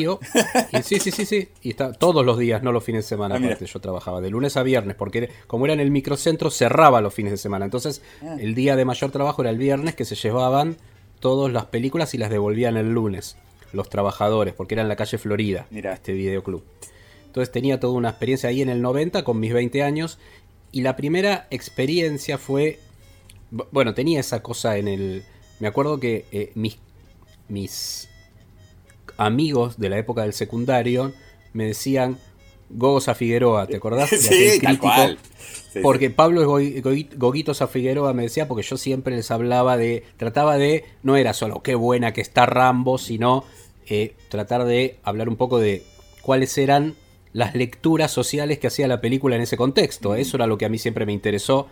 sí, 0.84 1.00
sí, 1.00 1.10
sí, 1.10 1.26
sí. 1.26 1.48
Y 1.62 1.70
está 1.70 1.92
todos 1.92 2.24
los 2.24 2.38
días, 2.38 2.62
no 2.62 2.70
los 2.70 2.84
fines 2.84 3.04
de 3.04 3.08
semana. 3.08 3.34
Ah, 3.34 3.64
yo 3.64 3.80
trabajaba 3.80 4.20
de 4.20 4.30
lunes 4.30 4.56
a 4.56 4.62
viernes, 4.62 4.94
porque 4.94 5.28
como 5.48 5.64
era 5.64 5.74
en 5.74 5.80
el 5.80 5.90
microcentro, 5.90 6.52
cerraba 6.52 7.00
los 7.00 7.12
fines 7.12 7.32
de 7.32 7.38
semana. 7.38 7.64
Entonces, 7.64 8.00
ah. 8.22 8.36
el 8.38 8.54
día 8.54 8.76
de 8.76 8.84
mayor 8.84 9.10
trabajo 9.10 9.42
era 9.42 9.50
el 9.50 9.58
viernes, 9.58 9.96
que 9.96 10.04
se 10.04 10.14
llevaban 10.14 10.76
todas 11.18 11.52
las 11.52 11.64
películas 11.64 12.14
y 12.14 12.18
las 12.18 12.30
devolvían 12.30 12.76
el 12.76 12.92
lunes. 12.92 13.36
Los 13.72 13.88
trabajadores, 13.88 14.54
porque 14.54 14.76
era 14.76 14.82
en 14.82 14.88
la 14.88 14.96
calle 14.96 15.18
Florida, 15.18 15.66
Mira. 15.70 15.94
este 15.94 16.12
videoclub. 16.12 16.62
Entonces 17.26 17.50
tenía 17.50 17.80
toda 17.80 17.94
una 17.94 18.10
experiencia 18.10 18.50
ahí 18.50 18.60
en 18.60 18.68
el 18.68 18.82
90 18.82 19.24
con 19.24 19.40
mis 19.40 19.54
20 19.54 19.82
años. 19.82 20.18
Y 20.72 20.80
la 20.80 20.96
primera 20.96 21.46
experiencia 21.50 22.38
fue 22.38 22.80
bueno, 23.70 23.94
tenía 23.94 24.20
esa 24.20 24.42
cosa 24.42 24.78
en 24.78 24.88
el... 24.88 25.24
Me 25.60 25.68
acuerdo 25.68 26.00
que 26.00 26.24
eh, 26.32 26.50
mis, 26.54 26.78
mis 27.48 28.08
amigos 29.16 29.78
de 29.78 29.90
la 29.90 29.98
época 29.98 30.22
del 30.22 30.32
secundario 30.32 31.12
me 31.52 31.66
decían 31.66 32.18
Gogosa 32.70 33.14
Figueroa, 33.14 33.66
¿te 33.66 33.76
acordás? 33.76 34.08
sí, 34.18 34.58
tal 34.60 34.78
cual. 34.78 35.18
porque 35.82 36.08
Pablo 36.08 36.46
Goguito 36.46 37.54
Figueroa 37.54 38.14
me 38.14 38.22
decía, 38.22 38.48
porque 38.48 38.62
yo 38.62 38.78
siempre 38.78 39.14
les 39.14 39.30
hablaba 39.30 39.76
de, 39.76 40.04
trataba 40.16 40.56
de, 40.56 40.84
no 41.02 41.16
era 41.16 41.34
solo 41.34 41.62
qué 41.62 41.74
buena 41.74 42.12
que 42.12 42.22
está 42.22 42.46
Rambo, 42.46 42.96
sino 42.96 43.44
eh, 43.86 44.14
tratar 44.30 44.64
de 44.64 44.98
hablar 45.02 45.28
un 45.28 45.36
poco 45.36 45.58
de 45.58 45.84
cuáles 46.22 46.56
eran 46.56 46.94
las 47.32 47.54
lecturas 47.54 48.10
sociales 48.10 48.58
que 48.58 48.66
hacía 48.66 48.88
la 48.88 49.00
película 49.00 49.36
en 49.36 49.42
ese 49.42 49.56
contexto. 49.56 50.14
Eso 50.14 50.36
era 50.36 50.46
lo 50.46 50.58
que 50.58 50.66
a 50.66 50.68
mí 50.68 50.78
siempre 50.78 51.06
me 51.06 51.12
interesó. 51.12 51.68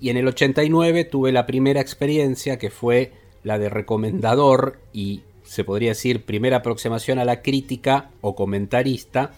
Y 0.00 0.10
en 0.10 0.16
el 0.16 0.28
89 0.28 1.04
tuve 1.04 1.32
la 1.32 1.46
primera 1.46 1.80
experiencia 1.80 2.58
que 2.58 2.70
fue 2.70 3.12
la 3.42 3.58
de 3.58 3.68
recomendador 3.68 4.78
y 4.92 5.22
se 5.44 5.64
podría 5.64 5.90
decir 5.90 6.24
primera 6.24 6.58
aproximación 6.58 7.18
a 7.18 7.24
la 7.24 7.40
crítica 7.40 8.10
o 8.20 8.34
comentarista, 8.34 9.32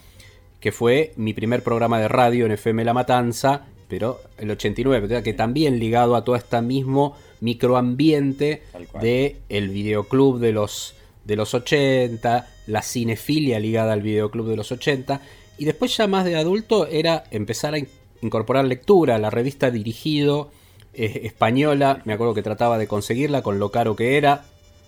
que 0.59 0.73
fue 0.73 1.13
mi 1.17 1.33
primer 1.33 1.63
programa 1.63 2.01
de 2.01 2.09
radio 2.09 2.47
en 2.47 2.53
FM 2.53 2.85
La 2.85 2.93
Matanza, 2.93 3.67
pero 3.89 4.21
el 4.39 4.51
89, 4.51 5.23
que 5.23 5.33
también 5.33 5.79
ligado 5.79 6.17
a 6.17 6.25
todo 6.25 6.37
este 6.37 6.61
mismo 6.63 7.17
microambiente 7.41 8.63
de 9.01 9.37
el 9.49 9.69
videoclub 9.71 10.41
de 10.41 10.53
los 10.53 10.95
de 11.25 11.37
los 11.37 11.55
80, 11.55 12.49
la 12.67 12.83
cinefilia 12.83 13.61
ligada 13.61 13.93
al 13.93 14.03
videoclub 14.03 14.49
de 14.49 14.57
los 14.57 14.73
80 14.73 15.21
y 15.61 15.67
después 15.67 15.95
ya 15.95 16.07
más 16.07 16.25
de 16.25 16.37
adulto 16.37 16.87
era 16.87 17.25
empezar 17.31 17.75
a 17.75 17.79
incorporar 18.23 18.65
lectura, 18.65 19.19
la 19.19 19.29
revista 19.29 19.71
Dirigido 19.71 20.51
eh, 20.95 21.21
española, 21.25 22.01
me 22.07 22.15
acuerdo 22.15 22.33
que 22.33 22.43
trataba 22.43 22.79
de 22.79 22.87
conseguirla 22.87 23.43
con 23.43 23.59
lo 23.59 23.71
caro 23.71 23.95
que 23.95 24.17
era, 24.17 24.47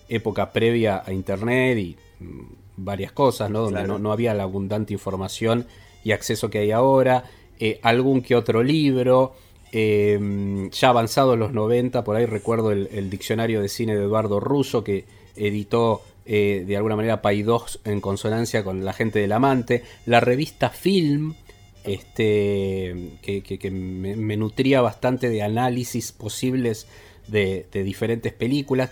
época 0.09 0.51
previa 0.51 1.03
a 1.05 1.13
internet 1.13 1.77
y 1.77 1.95
mm, 2.19 2.41
varias 2.77 3.11
cosas, 3.11 3.51
¿no? 3.51 3.69
Donde 3.69 3.83
no, 3.87 4.11
había 4.11 4.33
la 4.33 4.43
abundante 4.43 4.93
información 4.93 5.67
y 6.03 6.11
acceso 6.11 6.49
que 6.49 6.57
hay 6.57 6.71
ahora, 6.71 7.25
eh, 7.59 7.79
algún 7.83 8.23
que 8.23 8.35
otro 8.35 8.63
libro, 8.63 9.35
em, 9.71 10.71
ya 10.71 10.89
avanzado 10.89 11.35
en 11.35 11.41
los 11.41 11.53
90, 11.53 12.03
por 12.03 12.15
ahí 12.15 12.25
recuerdo 12.25 12.71
el, 12.71 13.09
diccionario 13.11 13.61
de 13.61 13.69
cine 13.69 13.95
de 13.95 14.05
Eduardo 14.05 14.39
Russo 14.39 14.83
que 14.83 15.05
editó 15.35 16.01
eh, 16.25 16.63
de 16.65 16.77
alguna 16.77 16.95
manera 16.95 17.21
Paidós 17.21 17.79
en 17.83 18.01
consonancia 18.01 18.63
con 18.63 18.85
la 18.85 18.93
gente 18.93 19.19
del 19.19 19.31
amante, 19.31 19.83
la 20.05 20.19
revista 20.19 20.69
Film, 20.69 21.35
este, 21.83 22.95
que, 23.21 23.71
me, 23.71 24.37
nutría 24.37 24.81
bastante 24.81 25.29
de 25.29 25.41
análisis 25.41 26.11
posibles 26.11 26.87
de, 27.27 27.65
diferentes 27.71 28.33
películas. 28.33 28.89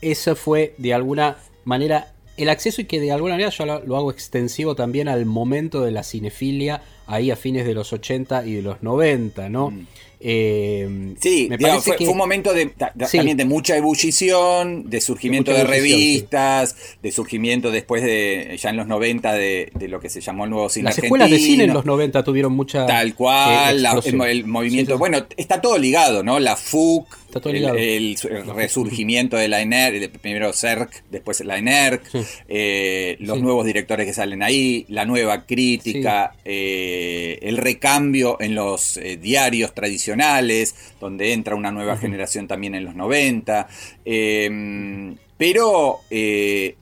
Eso 0.00 0.36
fue 0.36 0.74
de 0.78 0.94
alguna 0.94 1.38
manera 1.64 2.12
el 2.36 2.50
acceso 2.50 2.82
y 2.82 2.84
que 2.84 3.00
de 3.00 3.12
alguna 3.12 3.34
manera 3.34 3.50
yo 3.50 3.66
lo, 3.66 3.96
hago 3.96 4.10
extensivo 4.10 4.74
también 4.74 5.08
al 5.08 5.26
momento 5.26 5.80
de 5.82 5.90
la 5.90 6.02
cinefilia, 6.02 6.82
ahí 7.06 7.30
a 7.30 7.36
fines 7.36 7.66
de 7.66 7.74
los 7.74 7.92
80 7.92 8.46
y 8.46 8.54
de 8.54 8.62
los 8.62 8.82
90, 8.82 9.48
¿no? 9.48 9.70
Mm. 9.70 9.86
Eh, 10.20 11.14
sí, 11.20 11.48
fue, 11.80 12.08
un 12.08 12.16
momento 12.16 12.52
de, 12.52 12.66
también 12.66 13.36
de 13.36 13.44
mucha 13.44 13.76
ebullición, 13.76 14.90
de 14.90 15.00
surgimiento 15.00 15.52
de, 15.52 15.62
revistas, 15.64 16.74
de 17.02 17.12
surgimiento 17.12 17.70
después 17.70 18.02
de, 18.02 18.58
ya 18.60 18.70
en 18.70 18.76
los 18.76 18.88
90, 18.88 19.32
de, 19.34 19.70
lo 19.88 20.00
que 20.00 20.10
se 20.10 20.20
llamó 20.20 20.44
el 20.44 20.50
nuevo 20.50 20.68
cine 20.68 20.84
Las 20.86 20.98
escuelas 20.98 21.30
de 21.30 21.38
cine 21.38 21.64
en 21.64 21.74
los 21.74 21.84
90 21.84 22.24
tuvieron 22.24 22.52
mucha... 22.52 22.86
Tal 22.86 23.14
cual, 23.14 23.84
eh, 23.84 24.30
el, 24.30 24.46
movimiento, 24.46 24.98
bueno, 24.98 25.24
está 25.36 25.60
todo 25.60 25.78
ligado, 25.78 26.24
¿no? 26.24 26.40
La 26.40 26.56
FUC, 26.56 27.06
el, 27.34 28.16
resurgimiento 28.54 29.36
de 29.36 29.48
la 29.48 29.60
ENERC, 29.60 30.18
primero 30.18 30.52
CERC, 30.52 31.04
después 31.10 31.40
la 31.44 31.58
ENERC, 31.58 32.02
eh, 32.48 33.16
los 33.20 33.40
nuevos 33.40 33.66
directores 33.66 34.06
que 34.06 34.14
salen 34.14 34.42
ahí, 34.42 34.86
la 34.88 35.04
nueva 35.04 35.46
crítica, 35.46 36.34
el 36.44 37.56
recambio 37.56 38.38
en 38.40 38.54
los 38.54 38.98
diarios 39.20 39.74
tradicionales 39.74 40.74
donde 41.00 41.32
entra 41.32 41.54
una 41.54 41.70
nueva 41.70 41.96
generación 41.96 42.46
también 42.48 42.74
en 42.74 42.84
los 42.84 42.94
90. 42.94 43.68
Em, 44.04 45.16
pero 45.36 46.00
eh, 46.10 46.76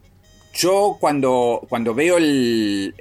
yo 0.54 0.96
cuando, 0.98 1.64
cuando 1.68 1.94
veo 1.94 2.16
el, 2.16 2.94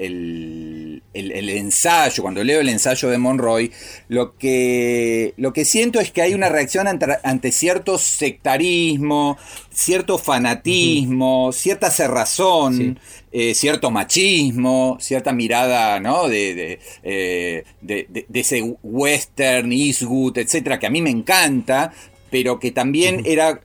el, 1.15 1.50
ensayo, 1.50 2.22
cuando 2.22 2.43
leo 2.43 2.60
el 2.60 2.69
ensayo 2.69 3.10
de 3.10 3.17
Monroy, 3.17 3.72
lo 4.10 4.36
que, 4.38 5.34
lo 5.38 5.53
que 5.53 5.65
siento 5.65 6.00
es 6.00 6.12
que 6.12 6.22
hay 6.22 6.34
una 6.34 6.50
reacción 6.50 6.88
ante, 6.88 7.51
cierto 7.51 7.98
sectarismo, 7.98 9.38
cierto 9.72 10.17
fanatismo, 10.17 11.51
cierta 11.51 11.89
cerrazón, 11.89 13.00
eh, 13.31 13.55
cierto 13.55 13.91
machismo, 13.91 14.98
cierta 15.00 15.31
mirada 15.31 16.00
¿no? 16.00 16.27
de, 16.27 16.79
eh, 17.03 17.63
de, 17.81 18.25
de, 18.27 18.39
ese 18.39 18.62
western, 18.84 19.72
Eastwood, 19.72 20.38
etcétera, 20.38 20.79
que 20.79 20.88
a 20.88 20.91
mí 20.91 21.01
me 21.01 21.10
encanta, 21.10 21.93
pero 22.29 22.60
que 22.60 22.72
también 22.72 23.22
era 23.25 23.62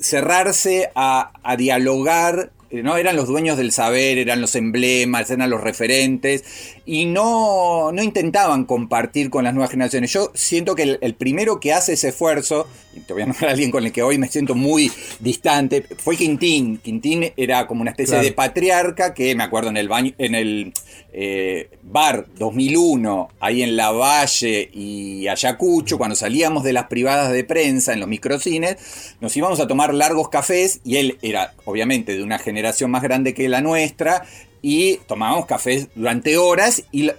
cerrarse 0.00 0.90
a, 0.94 1.32
a 1.42 1.56
dialogar 1.56 2.52
¿no? 2.70 2.96
Eran 2.96 3.16
los 3.16 3.28
dueños 3.28 3.56
del 3.56 3.72
saber, 3.72 4.18
eran 4.18 4.40
los 4.40 4.54
emblemas, 4.54 5.30
eran 5.30 5.50
los 5.50 5.60
referentes, 5.60 6.76
y 6.88 7.04
no, 7.04 7.92
no 7.92 8.02
intentaban 8.02 8.64
compartir 8.64 9.28
con 9.28 9.44
las 9.44 9.52
nuevas 9.52 9.70
generaciones. 9.70 10.10
Yo 10.10 10.32
siento 10.34 10.74
que 10.74 10.96
el, 10.98 11.14
primero 11.16 11.60
que 11.60 11.74
hace 11.74 11.92
ese 11.92 12.08
esfuerzo, 12.08 12.66
y 12.96 13.00
te 13.00 13.12
voy 13.12 13.20
a 13.20 13.26
nombrar 13.26 13.50
a 13.50 13.52
alguien 13.52 13.70
con 13.70 13.84
el 13.84 13.92
que 13.92 14.02
hoy 14.02 14.16
me 14.16 14.26
siento 14.26 14.54
muy 14.54 14.90
distante, 15.20 15.84
fue 15.98 16.16
Quintín. 16.16 16.78
Quintín 16.78 17.30
era 17.36 17.66
como 17.66 17.82
una 17.82 17.90
especie 17.90 18.16
de 18.20 18.32
patriarca 18.32 19.12
que 19.12 19.34
me 19.34 19.44
acuerdo 19.44 19.68
en 19.68 19.76
el 19.76 19.86
baño, 19.86 20.14
en 20.16 20.34
el 20.34 20.72
eh, 21.12 21.68
bar 21.82 22.24
2001, 22.38 23.28
ahí 23.38 23.62
en 23.62 23.76
La 23.76 23.90
Valle 23.90 24.70
y 24.72 25.28
Ayacucho, 25.28 25.98
cuando 25.98 26.16
salíamos 26.16 26.64
de 26.64 26.72
las 26.72 26.86
privadas 26.86 27.30
de 27.32 27.44
prensa 27.44 27.92
en 27.92 28.00
los 28.00 28.08
microcines, 28.08 28.78
nos 29.20 29.36
íbamos 29.36 29.60
a 29.60 29.68
tomar 29.68 29.92
largos 29.92 30.30
cafés 30.30 30.80
y 30.84 30.96
él 30.96 31.18
era 31.20 31.52
obviamente 31.66 32.16
de 32.16 32.22
una 32.22 32.38
generación 32.38 32.90
más 32.90 33.02
grande 33.02 33.34
que 33.34 33.46
la 33.50 33.60
nuestra 33.60 34.24
y 34.62 34.96
tomábamos 35.06 35.46
cafés 35.46 35.88
durante 35.94 36.36
horas 36.36 36.82
y, 36.92 37.10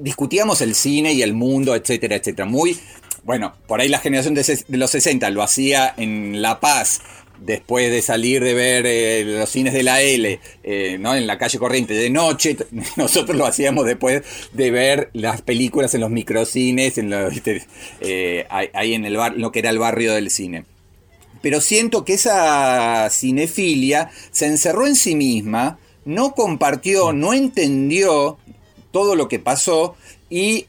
discutíamos 0.00 0.60
el 0.60 0.74
cine 0.74 1.12
y 1.12 1.22
el 1.22 1.34
mundo, 1.34 1.74
etcétera, 1.74 2.16
etcétera. 2.16 2.46
Muy, 2.46 2.78
bueno, 3.24 3.54
por 3.66 3.80
ahí 3.80 3.88
la 3.88 3.98
generación 3.98 4.34
de, 4.34 4.64
los 4.68 4.90
60 4.90 5.30
lo 5.30 5.42
hacía 5.42 5.94
en 5.96 6.42
La 6.42 6.60
Paz 6.60 7.00
después 7.38 7.90
de 7.90 8.00
salir 8.00 8.42
de 8.42 8.54
ver 8.54 8.86
eh, 8.86 9.24
los 9.24 9.50
cines 9.50 9.72
de 9.72 9.82
la 9.82 10.00
L, 10.00 10.40
eh, 10.62 10.96
¿no? 10.98 11.14
en 11.14 11.26
la 11.26 11.36
calle 11.36 11.58
corriente 11.58 11.94
de 11.94 12.10
noche, 12.10 12.56
nosotros 12.96 13.36
lo 13.36 13.46
hacíamos 13.46 13.86
después 13.86 14.22
de 14.52 14.70
ver 14.70 15.10
las 15.12 15.42
películas 15.42 15.94
en 15.94 16.00
los 16.00 16.10
microcines, 16.10 16.96
en 16.98 17.12
eh, 18.00 18.46
ahí 18.48 18.94
en 18.94 19.04
el 19.04 19.16
bar, 19.16 19.34
lo 19.36 19.52
que 19.52 19.58
era 19.58 19.70
el 19.70 19.78
barrio 19.78 20.14
del 20.14 20.30
cine. 20.30 20.64
Pero 21.42 21.60
siento 21.60 22.06
que 22.06 22.14
esa 22.14 23.10
cinefilia 23.10 24.10
se 24.30 24.46
encerró 24.46 24.86
en 24.86 24.96
sí 24.96 25.14
misma, 25.14 25.78
no 26.04 26.34
compartió, 26.34 27.12
no 27.12 27.32
entendió 27.32 28.38
todo 28.90 29.14
lo 29.16 29.28
que 29.28 29.38
pasó 29.38 29.96
y 30.30 30.66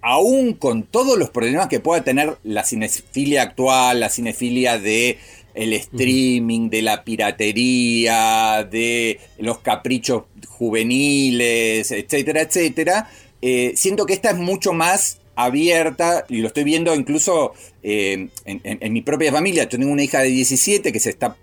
aún 0.00 0.54
con 0.54 0.84
todos 0.84 1.18
los 1.18 1.30
problemas 1.30 1.68
que 1.68 1.80
pueda 1.80 2.02
tener 2.04 2.38
la 2.44 2.64
cinefilia 2.64 3.42
actual, 3.42 4.00
la 4.00 4.08
cinefilia 4.08 4.78
de 4.78 5.18
el 5.54 5.72
streaming, 5.72 6.70
de 6.70 6.82
la 6.82 7.02
piratería, 7.02 8.66
de 8.70 9.18
los 9.38 9.58
caprichos 9.58 10.24
juveniles, 10.46 11.90
etcétera, 11.90 12.42
etcétera, 12.42 13.10
eh, 13.42 13.72
siento 13.74 14.06
que 14.06 14.12
esta 14.12 14.30
es 14.30 14.36
mucho 14.36 14.72
más 14.72 15.18
abierta, 15.34 16.24
y 16.28 16.38
lo 16.38 16.48
estoy 16.48 16.64
viendo 16.64 16.94
incluso 16.94 17.54
eh, 17.82 18.28
en, 18.44 18.92
mi 18.92 19.02
propia 19.02 19.32
familia. 19.32 19.64
Yo 19.64 19.78
tengo 19.78 19.92
una 19.92 20.02
hija 20.02 20.20
de 20.20 20.28
17 20.28 20.92
que 20.92 21.00
se 21.00 21.10
está 21.10 21.36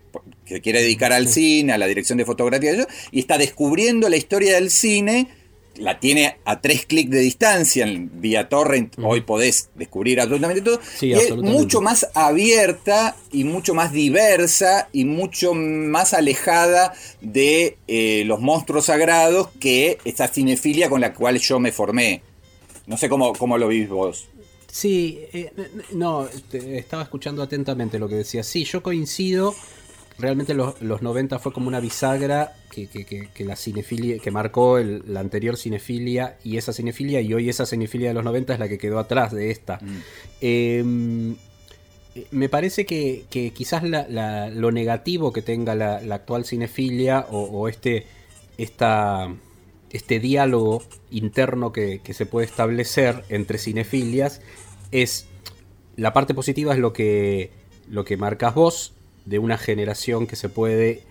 que 0.45 0.61
quiere 0.61 0.81
dedicar 0.81 1.11
al 1.11 1.27
cine, 1.27 1.73
a 1.73 1.77
la 1.77 1.87
dirección 1.87 2.17
de 2.17 2.25
fotografía, 2.25 2.87
y 3.11 3.19
está 3.19 3.37
descubriendo 3.37 4.09
la 4.09 4.17
historia 4.17 4.55
del 4.55 4.69
cine 4.69 5.27
la 5.77 5.99
tiene 5.99 6.37
a 6.45 6.61
tres 6.61 6.85
clics 6.85 7.11
de 7.11 7.19
distancia 7.19 7.85
en 7.85 8.21
vía 8.21 8.49
torrent. 8.49 8.95
Hoy 9.01 9.21
podés 9.21 9.69
descubrir 9.75 10.21
absolutamente 10.21 10.61
todo. 10.61 10.79
y 11.01 11.13
es 11.13 11.35
mucho 11.35 11.81
más 11.81 12.07
abierta 12.13 13.15
y 13.31 13.43
mucho 13.43 13.73
más 13.73 13.91
diversa 13.91 14.89
y 14.91 15.05
mucho 15.05 15.53
más 15.53 16.13
alejada 16.13 16.93
de 17.21 17.77
eh, 17.87 18.23
los 18.25 18.39
monstruos 18.39 18.85
sagrados 18.85 19.49
que 19.59 19.97
esa 20.05 20.27
cinefilia 20.27 20.89
con 20.89 21.01
la 21.01 21.13
cual 21.13 21.39
yo 21.39 21.59
me 21.59 21.71
formé. 21.71 22.21
No 22.87 22.97
sé 22.97 23.09
cómo, 23.09 23.33
cómo 23.33 23.57
lo 23.57 23.67
vivís 23.67 23.89
vos. 23.89 24.27
Sí, 24.71 25.21
eh, 25.31 25.51
no, 25.93 26.27
estaba 26.51 27.03
escuchando 27.03 27.41
atentamente 27.41 27.97
lo 27.97 28.09
que 28.09 28.15
decías. 28.15 28.45
Sí, 28.45 28.65
yo 28.65 28.83
coincido 28.83 29.55
realmente 30.17 30.53
los, 30.53 30.81
los 30.81 31.01
90 31.01 31.39
fue 31.39 31.51
como 31.51 31.67
una 31.67 31.79
bisagra 31.79 32.53
que, 32.69 33.29
la 33.39 33.55
cinefilia, 33.55 34.19
que 34.19 34.31
marcó 34.31 34.79
la 34.79 35.19
anterior 35.19 35.57
cinefilia 35.57 36.37
y 36.43 36.57
esa 36.57 36.73
cinefilia, 36.73 37.21
y 37.21 37.33
hoy 37.33 37.49
esa 37.49 37.65
cinefilia 37.65 38.09
de 38.09 38.13
los 38.13 38.23
90 38.23 38.53
es 38.53 38.59
la 38.59 38.67
que 38.67 38.77
quedó 38.77 38.99
atrás 38.99 39.31
de 39.31 39.51
esta. 39.51 39.79
Mm. 39.81 40.01
Em, 40.41 41.35
me 42.31 42.49
parece 42.49 42.85
que, 42.85 43.25
quizás 43.53 43.83
lo 43.83 44.71
negativo 44.71 45.33
que 45.33 45.41
tenga 45.41 45.75
la, 45.75 45.97
actual 46.15 46.45
cinefilia 46.45 47.25
o, 47.29 47.67
este, 47.67 48.05
esta, 48.57 49.33
este 49.91 50.19
diálogo 50.19 50.83
interno 51.11 51.71
que, 51.71 52.01
se 52.13 52.25
puede 52.25 52.45
establecer 52.47 53.23
entre 53.29 53.57
cinefilias 53.57 54.41
es 54.91 55.27
la 55.97 56.13
parte 56.13 56.33
positiva 56.33 56.73
es 56.73 56.79
lo 56.79 56.93
que, 56.93 57.51
lo 57.89 58.05
que 58.05 58.17
marcas 58.17 58.53
vos, 58.53 58.93
de 59.25 59.39
una 59.39 59.57
generación 59.57 60.27
que 60.27 60.35
se 60.35 60.49
puede 60.49 61.03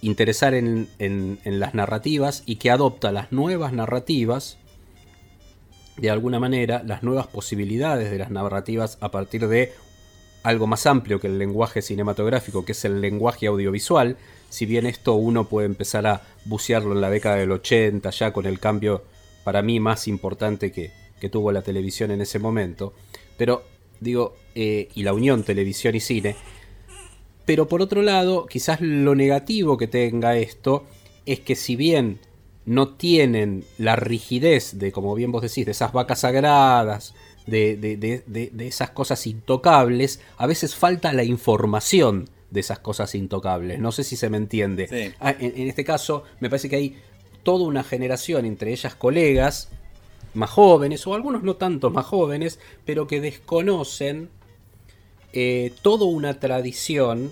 interesar 0.00 0.54
en, 0.54 0.88
las 1.44 1.74
narrativas 1.74 2.42
y 2.46 2.56
que 2.56 2.70
adopta 2.70 3.12
las 3.12 3.32
nuevas 3.32 3.72
narrativas, 3.72 4.58
de 5.96 6.10
alguna 6.10 6.38
manera, 6.38 6.82
las 6.84 7.02
nuevas 7.02 7.26
posibilidades 7.26 8.10
de 8.10 8.18
las 8.18 8.30
narrativas 8.30 8.98
a 9.00 9.10
partir 9.10 9.48
de 9.48 9.72
algo 10.42 10.66
más 10.66 10.86
amplio 10.86 11.18
que 11.18 11.26
el 11.26 11.38
lenguaje 11.38 11.82
cinematográfico, 11.82 12.64
que 12.64 12.72
es 12.72 12.84
el 12.84 13.00
lenguaje 13.00 13.46
audiovisual, 13.46 14.16
si 14.48 14.64
bien 14.64 14.86
esto 14.86 15.14
uno 15.14 15.48
puede 15.48 15.66
empezar 15.66 16.06
a 16.06 16.22
bucearlo 16.44 16.92
en 16.92 17.00
la 17.00 17.10
década 17.10 17.36
del 17.36 17.50
80, 17.50 18.08
ya 18.10 18.32
con 18.32 18.46
el 18.46 18.60
cambio 18.60 19.02
para 19.42 19.62
mí 19.62 19.80
más 19.80 20.06
importante 20.06 20.70
que, 20.70 20.92
tuvo 21.32 21.50
la 21.50 21.62
televisión 21.62 22.12
en 22.12 22.20
ese 22.20 22.38
momento, 22.38 22.92
pero 23.36 23.64
digo, 23.98 24.36
eh, 24.54 24.88
y 24.94 25.02
la 25.02 25.12
unión 25.12 25.42
televisión 25.42 25.96
y 25.96 26.00
cine, 26.00 26.36
pero 27.46 27.68
por 27.68 27.80
otro 27.80 28.02
lado, 28.02 28.46
quizás 28.46 28.80
lo 28.80 29.14
negativo 29.14 29.78
que 29.78 29.86
tenga 29.86 30.36
esto 30.36 30.84
es 31.24 31.40
que 31.40 31.56
si 31.56 31.76
bien 31.76 32.18
no 32.66 32.88
tienen 32.88 33.64
la 33.78 33.96
rigidez 33.96 34.78
de, 34.78 34.92
como 34.92 35.14
bien 35.14 35.32
vos 35.32 35.42
decís, 35.42 35.64
de 35.64 35.70
esas 35.70 35.92
vacas 35.92 36.20
sagradas, 36.20 37.14
de, 37.46 37.76
de, 37.76 38.66
esas 38.66 38.90
cosas 38.90 39.24
intocables, 39.26 40.20
a 40.36 40.46
veces 40.48 40.74
falta 40.74 41.12
la 41.12 41.22
información 41.22 42.28
de 42.50 42.60
esas 42.60 42.80
cosas 42.80 43.14
intocables. 43.14 43.78
No 43.78 43.92
sé 43.92 44.02
si 44.02 44.16
se 44.16 44.28
me 44.28 44.36
entiende. 44.36 45.14
Ah, 45.20 45.34
en, 45.38 45.68
este 45.68 45.84
caso, 45.84 46.24
me 46.40 46.50
parece 46.50 46.68
que 46.68 46.76
hay 46.76 46.96
toda 47.44 47.64
una 47.64 47.84
generación, 47.84 48.44
entre 48.44 48.72
ellas 48.72 48.96
colegas, 48.96 49.70
más 50.34 50.50
jóvenes, 50.50 51.06
o 51.06 51.14
algunos 51.14 51.44
no 51.44 51.54
tanto 51.54 51.90
más 51.90 52.06
jóvenes, 52.06 52.58
pero 52.84 53.06
que 53.06 53.20
desconocen 53.20 54.28
eh, 55.38 55.70
toda 55.82 56.06
una 56.06 56.40
tradición, 56.40 57.30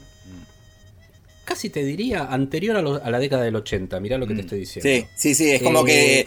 casi 1.47 1.71
te 1.71 1.83
diría, 1.83 2.27
anterior 2.27 2.77
a, 2.77 3.11
la 3.11 3.19
década 3.19 3.45
del 3.45 3.57
80. 3.57 3.99
Mirá 3.99 4.19
lo 4.19 4.27
que 4.27 4.35
te 4.35 4.43
mm. 4.43 4.45
estoy 4.45 4.59
diciendo. 4.59 4.91
Sí, 4.91 5.07
sí, 5.17 5.35
sí, 5.35 5.51
es 5.53 5.63
como 5.63 5.83
que 5.83 6.27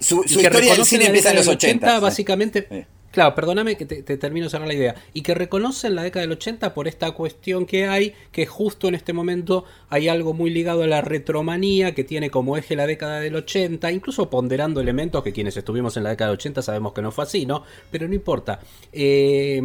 su, 0.00 0.22
historia 0.22 0.72
del 0.72 0.84
cine 0.84 1.06
empieza 1.06 1.30
en 1.30 1.36
los 1.38 1.48
80. 1.48 1.98
básicamente. 1.98 2.86
Claro, 3.10 3.34
perdóname 3.34 3.76
que 3.76 3.86
te, 3.86 4.16
termino 4.18 4.46
de 4.46 4.50
cerrar 4.50 4.68
la 4.68 4.74
idea. 4.74 4.94
Y 5.12 5.22
que 5.22 5.34
reconocen 5.34 5.96
la 5.96 6.04
década 6.04 6.20
del 6.20 6.30
80 6.30 6.74
por 6.74 6.86
esta 6.86 7.10
cuestión 7.10 7.66
que 7.66 7.88
hay, 7.88 8.14
que 8.30 8.46
justo 8.46 8.86
en 8.86 8.94
este 8.94 9.12
momento 9.12 9.64
hay 9.88 10.06
algo 10.06 10.32
muy 10.32 10.50
ligado 10.50 10.84
a 10.84 10.86
la 10.86 11.00
retromanía 11.00 11.92
que 11.92 12.04
tiene 12.04 12.30
como 12.30 12.56
eje 12.56 12.76
la 12.76 12.86
década 12.86 13.18
del 13.18 13.34
80, 13.34 13.90
incluso 13.90 14.30
ponderando 14.30 14.80
elementos 14.80 15.24
que 15.24 15.32
quienes 15.32 15.56
estuvimos 15.56 15.96
en 15.96 16.04
la 16.04 16.10
década 16.10 16.30
del 16.30 16.38
80 16.38 16.62
sabemos 16.62 16.92
que 16.92 17.02
no 17.02 17.10
fue 17.10 17.24
así, 17.24 17.46
¿no? 17.46 17.64
Pero 17.90 18.06
no 18.06 18.14
importa. 18.14 18.60
Eh 18.92 19.60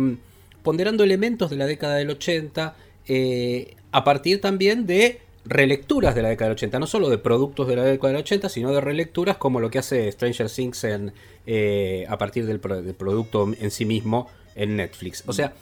ponderando 0.66 1.06
elementos 1.06 1.50
de 1.50 1.56
la 1.56 1.66
década 1.66 1.96
del 1.96 2.10
80, 2.10 2.76
eh, 3.08 3.76
a 3.92 4.04
partir 4.04 4.42
también 4.42 4.86
de 4.86 5.22
relecturas 5.46 6.16
de 6.16 6.24
la 6.24 6.30
década 6.30 6.50
del 6.50 6.56
80, 6.56 6.80
no 6.80 6.88
solo 6.88 7.10
de 7.10 7.20
productos 7.20 7.68
de 7.68 7.76
la 7.76 7.84
década 7.84 8.14
del 8.14 8.22
80, 8.24 8.50
sino 8.50 8.74
de 8.74 8.82
relecturas 8.82 9.38
como 9.38 9.62
lo 9.62 9.70
que 9.70 9.78
hace 9.78 10.12
Stranger 10.12 10.50
Things 10.50 10.84
en, 10.84 11.14
eh, 11.46 12.06
a 12.10 12.18
partir 12.18 12.46
del, 12.46 12.60
producto 12.60 13.54
en 13.58 13.72
sí 13.72 13.86
mismo 13.86 14.28
en 14.56 14.76
Netflix. 14.76 15.24
O 15.28 15.34
sea, 15.34 15.54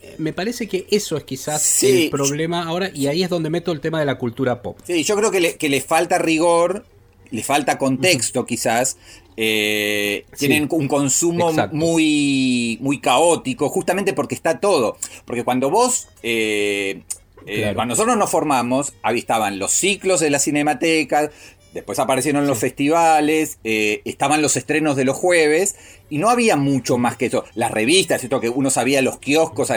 eh, 0.00 0.14
me 0.18 0.32
parece 0.32 0.68
que 0.68 0.86
eso 0.90 1.16
es 1.16 1.24
quizás 1.24 1.82
el 1.82 2.08
problema 2.08 2.62
ahora 2.62 2.90
y 2.94 3.08
ahí 3.08 3.24
es 3.24 3.28
donde 3.28 3.50
meto 3.50 3.72
el 3.72 3.80
tema 3.80 3.98
de 3.98 4.06
la 4.06 4.16
cultura 4.16 4.62
pop. 4.62 4.78
Sí, 4.84 5.02
yo 5.02 5.16
creo 5.16 5.32
que 5.32 5.40
le, 5.40 5.56
que 5.56 5.68
le 5.68 5.80
falta 5.80 6.18
rigor, 6.18 6.86
le 7.32 7.42
falta 7.42 7.78
contexto 7.78 8.46
quizás 8.46 8.96
eh, 9.36 10.24
tienen 10.38 10.68
un 10.70 10.88
consumo 10.88 11.50
muy, 11.72 12.78
muy 12.80 13.00
caótico, 13.00 13.68
justamente 13.68 14.12
porque 14.12 14.34
está 14.34 14.60
todo. 14.60 14.96
Porque 15.24 15.44
cuando 15.44 15.70
vos, 15.70 16.08
eh, 16.22 17.02
eh, 17.46 17.72
cuando 17.74 17.92
nosotros 17.92 18.16
nos 18.16 18.30
formamos, 18.30 18.94
ahí 19.02 19.18
estaban 19.18 19.58
los 19.58 19.72
ciclos 19.72 20.20
de 20.20 20.30
la 20.30 20.38
cinemateca, 20.38 21.30
Después 21.76 21.98
aparecieron 21.98 22.46
los 22.46 22.58
festivales, 22.58 23.58
eh, 23.62 24.00
estaban 24.06 24.40
los 24.40 24.56
estrenos 24.56 24.96
de 24.96 25.04
los 25.04 25.14
jueves 25.14 25.76
y 26.08 26.16
no 26.16 26.30
había 26.30 26.56
mucho 26.56 26.96
más 26.96 27.18
que 27.18 27.26
eso. 27.26 27.44
Las 27.54 27.70
revistas, 27.70 28.24
esto 28.24 28.40
que 28.40 28.48
uno 28.48 28.70
sabía 28.70 29.02
los 29.02 29.18
kioscos 29.18 29.70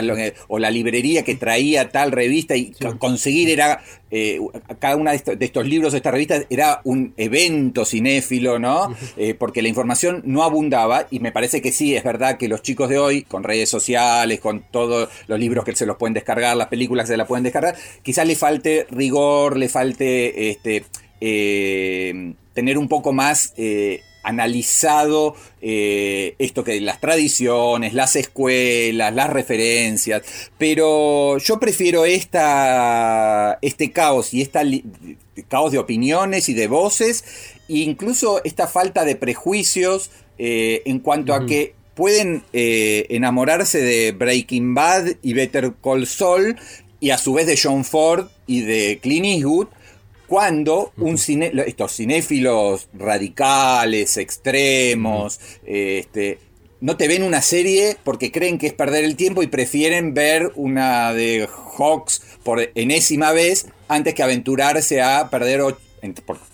o 0.48 0.58
la 0.58 0.70
librería 0.70 1.24
que 1.24 1.34
traía 1.34 1.90
tal 1.90 2.10
revista 2.12 2.56
y 2.56 2.72
conseguir 2.98 3.50
era, 3.50 3.82
eh, 4.10 4.40
cada 4.78 4.96
uno 4.96 5.10
de 5.10 5.44
estos, 5.44 5.66
libros, 5.66 5.92
de 5.92 5.98
estas 5.98 6.14
revistas, 6.14 6.46
era 6.48 6.80
un 6.84 7.12
evento 7.18 7.84
cinéfilo, 7.84 8.58
¿no? 8.58 8.96
Eh, 9.18 9.34
porque 9.34 9.60
la 9.60 9.68
información 9.68 10.22
no 10.24 10.42
abundaba 10.42 11.06
y 11.10 11.20
me 11.20 11.32
parece 11.32 11.60
que 11.60 11.70
sí, 11.70 11.94
es 11.94 12.02
verdad 12.02 12.38
que 12.38 12.48
los 12.48 12.62
chicos 12.62 12.88
de 12.88 12.98
hoy, 12.98 13.24
con 13.24 13.44
redes 13.44 13.68
sociales, 13.68 14.40
con 14.40 14.62
todos 14.70 15.10
los 15.26 15.38
libros 15.38 15.66
que 15.66 15.76
se 15.76 15.84
los 15.84 15.98
pueden 15.98 16.14
descargar, 16.14 16.56
las 16.56 16.68
películas 16.68 17.04
que 17.04 17.12
se 17.12 17.18
las 17.18 17.28
pueden 17.28 17.44
descargar, 17.44 17.76
quizás 18.02 18.26
le 18.26 18.36
falte 18.36 18.86
rigor, 18.90 19.58
le 19.58 19.68
falte 19.68 20.48
este 20.48 20.86
eh, 21.20 22.34
tener 22.54 22.78
un 22.78 22.88
poco 22.88 23.12
más 23.12 23.52
eh, 23.56 24.02
analizado 24.22 25.34
eh, 25.62 26.34
esto 26.38 26.64
que 26.64 26.80
las 26.80 27.00
tradiciones, 27.00 27.94
las 27.94 28.16
escuelas, 28.16 29.14
las 29.14 29.30
referencias, 29.30 30.22
pero 30.58 31.38
yo 31.38 31.58
prefiero 31.60 32.04
esta, 32.04 33.58
este 33.62 33.92
caos 33.92 34.34
y 34.34 34.42
este 34.42 34.84
caos 35.48 35.72
de 35.72 35.78
opiniones 35.78 36.48
y 36.48 36.54
de 36.54 36.66
voces, 36.66 37.24
e 37.68 37.78
incluso 37.78 38.42
esta 38.44 38.66
falta 38.66 39.04
de 39.04 39.16
prejuicios 39.16 40.10
en 40.42 41.00
cuanto 41.00 41.34
a 41.34 41.44
que 41.44 41.74
pueden 41.94 42.42
enamorarse 42.52 43.78
de 43.82 44.12
Breaking 44.12 44.74
Bad 44.74 45.08
y 45.22 45.34
Better 45.34 45.74
Call 45.82 46.06
Saul 46.06 46.56
y 47.00 47.10
a 47.10 47.18
su 47.18 47.32
vez 47.32 47.46
de 47.46 47.58
John 47.60 47.84
Ford 47.84 48.28
y 48.46 48.60
de 48.60 49.00
Clint 49.02 49.26
Eastwood, 49.26 49.68
cuando 50.30 50.92
un 50.96 51.18
cine, 51.18 51.50
estos 51.66 51.96
cinéfilos 51.96 52.88
radicales, 52.94 54.16
extremos, 54.16 55.40
este, 55.66 56.38
no 56.80 56.96
te 56.96 57.08
ven 57.08 57.24
una 57.24 57.42
serie 57.42 57.96
porque 58.04 58.30
creen 58.30 58.56
que 58.56 58.68
es 58.68 58.72
perder 58.72 59.02
el 59.02 59.16
tiempo 59.16 59.42
y 59.42 59.48
prefieren 59.48 60.14
ver 60.14 60.52
una 60.54 61.12
de 61.12 61.48
Hawks 61.76 62.22
por 62.44 62.70
enésima 62.76 63.32
vez 63.32 63.66
antes 63.88 64.14
que 64.14 64.22
aventurarse 64.22 65.02
a 65.02 65.30
perder, 65.30 65.62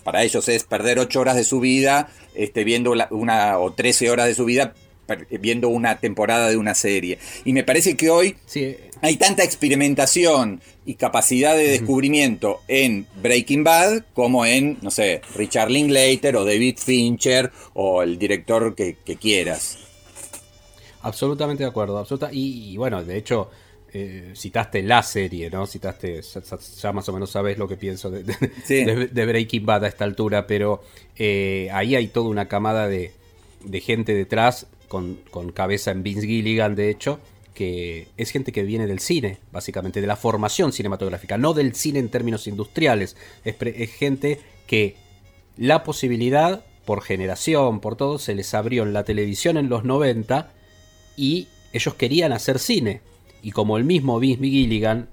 para 0.03 0.23
ellos 0.23 0.49
es 0.49 0.63
perder 0.63 0.97
ocho 0.97 1.19
horas 1.19 1.35
de 1.35 1.43
su 1.43 1.59
vida, 1.59 2.09
este, 2.33 2.63
viendo 2.63 2.95
una 3.11 3.59
o 3.59 3.73
trece 3.73 4.09
horas 4.09 4.25
de 4.25 4.33
su 4.33 4.45
vida 4.45 4.73
viendo 5.39 5.69
una 5.69 5.99
temporada 5.99 6.49
de 6.49 6.57
una 6.57 6.73
serie. 6.73 7.19
Y 7.45 7.53
me 7.53 7.63
parece 7.63 7.95
que 7.95 8.09
hoy 8.09 8.35
hay 9.01 9.17
tanta 9.17 9.43
experimentación 9.43 10.61
y 10.85 10.95
capacidad 10.95 11.55
de 11.55 11.67
descubrimiento 11.67 12.61
en 12.67 13.07
Breaking 13.21 13.63
Bad 13.63 14.03
como 14.13 14.45
en, 14.45 14.77
no 14.81 14.91
sé, 14.91 15.21
Richard 15.35 15.69
Linklater 15.69 16.35
o 16.35 16.45
David 16.45 16.77
Fincher 16.77 17.51
o 17.73 18.03
el 18.03 18.17
director 18.17 18.75
que, 18.75 18.95
quieras. 19.19 19.79
Absolutamente 21.01 21.63
de 21.63 21.69
acuerdo. 21.69 21.97
Absoluta, 21.97 22.29
y, 22.31 22.75
bueno, 22.77 23.03
de 23.03 23.17
hecho, 23.17 23.49
eh, 23.93 24.33
citaste 24.35 24.83
la 24.83 25.03
serie, 25.03 25.49
¿no? 25.49 25.65
Citaste, 25.65 26.21
ya, 26.81 26.91
más 26.91 27.07
o 27.09 27.13
menos 27.13 27.31
sabes 27.31 27.57
lo 27.57 27.67
que 27.67 27.77
pienso 27.77 28.09
de, 28.09 28.23
Breaking 29.25 29.65
Bad 29.65 29.85
a 29.85 29.87
esta 29.87 30.05
altura, 30.05 30.47
pero 30.47 30.81
eh, 31.15 31.69
ahí 31.71 31.95
hay 31.95 32.07
toda 32.07 32.29
una 32.29 32.47
camada 32.47 32.87
de, 32.87 33.11
de 33.63 33.81
gente 33.81 34.13
detrás 34.13 34.67
con, 34.87 35.17
cabeza 35.53 35.91
en 35.91 36.03
Vince 36.03 36.27
Gilligan, 36.27 36.75
de 36.75 36.89
hecho, 36.89 37.19
que 37.57 38.09
es 38.17 38.29
gente 38.29 38.51
que 38.51 38.61
viene 38.61 38.85
del 38.85 38.99
cine, 38.99 39.39
básicamente, 39.51 39.99
de 39.99 40.05
la 40.05 40.15
formación 40.15 40.71
cinematográfica, 40.71 41.39
no 41.39 41.55
del 41.55 41.73
cine 41.73 41.97
en 41.97 42.09
términos 42.09 42.45
industriales. 42.45 43.17
Es, 43.43 43.55
gente 43.93 44.39
que 44.67 44.95
la 45.57 45.83
posibilidad, 45.83 46.63
por 46.85 47.01
generación, 47.01 47.79
por 47.79 47.95
todo, 47.95 48.19
se 48.19 48.35
les 48.35 48.53
abrió 48.53 48.83
en 48.83 48.93
la 48.93 49.05
televisión 49.05 49.57
en 49.57 49.69
los 49.69 49.83
90 49.85 50.51
y 51.15 51.47
ellos 51.73 51.95
querían 51.95 52.31
hacer 52.31 52.59
cine. 52.59 53.01
Y 53.41 53.49
como 53.49 53.77
el 53.77 53.85
mismo 53.85 54.19
Vince 54.19 54.43
Gilligan, 54.43 55.09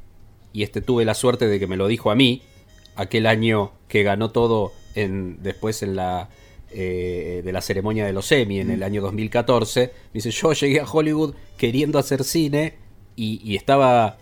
y 0.53 0.65
este 0.65 0.83
tuve 0.83 1.07
la 1.07 1.15
suerte 1.15 1.49
de 1.49 1.59
que 1.59 1.67
me 1.67 1.79
lo 1.79 1.89
dijo 1.89 2.11
a 2.11 2.15
mí, 2.15 2.43
aquel 2.95 3.25
año 3.25 3.73
que 3.89 4.03
ganó 4.03 4.33
todo 4.33 4.75
en, 4.95 5.43
después 5.43 5.83
en 5.83 5.97
la 5.97 6.29
eh, 6.75 7.43
de 7.45 7.53
la 7.53 7.61
ceremonia 7.61 8.05
de 8.05 8.13
los 8.13 8.31
Emmy 8.33 8.61
en 8.61 8.71
el 8.71 8.83
año 8.83 9.01
2014. 9.01 9.93
Dice, 10.13 10.31
yo 10.31 10.53
llegué 10.53 10.81
a 10.81 10.85
Hollywood 10.85 11.35
queriendo 11.57 11.99
hacer 11.99 12.25
cine 12.25 12.75
y, 13.17 13.55
estaba 13.55 14.19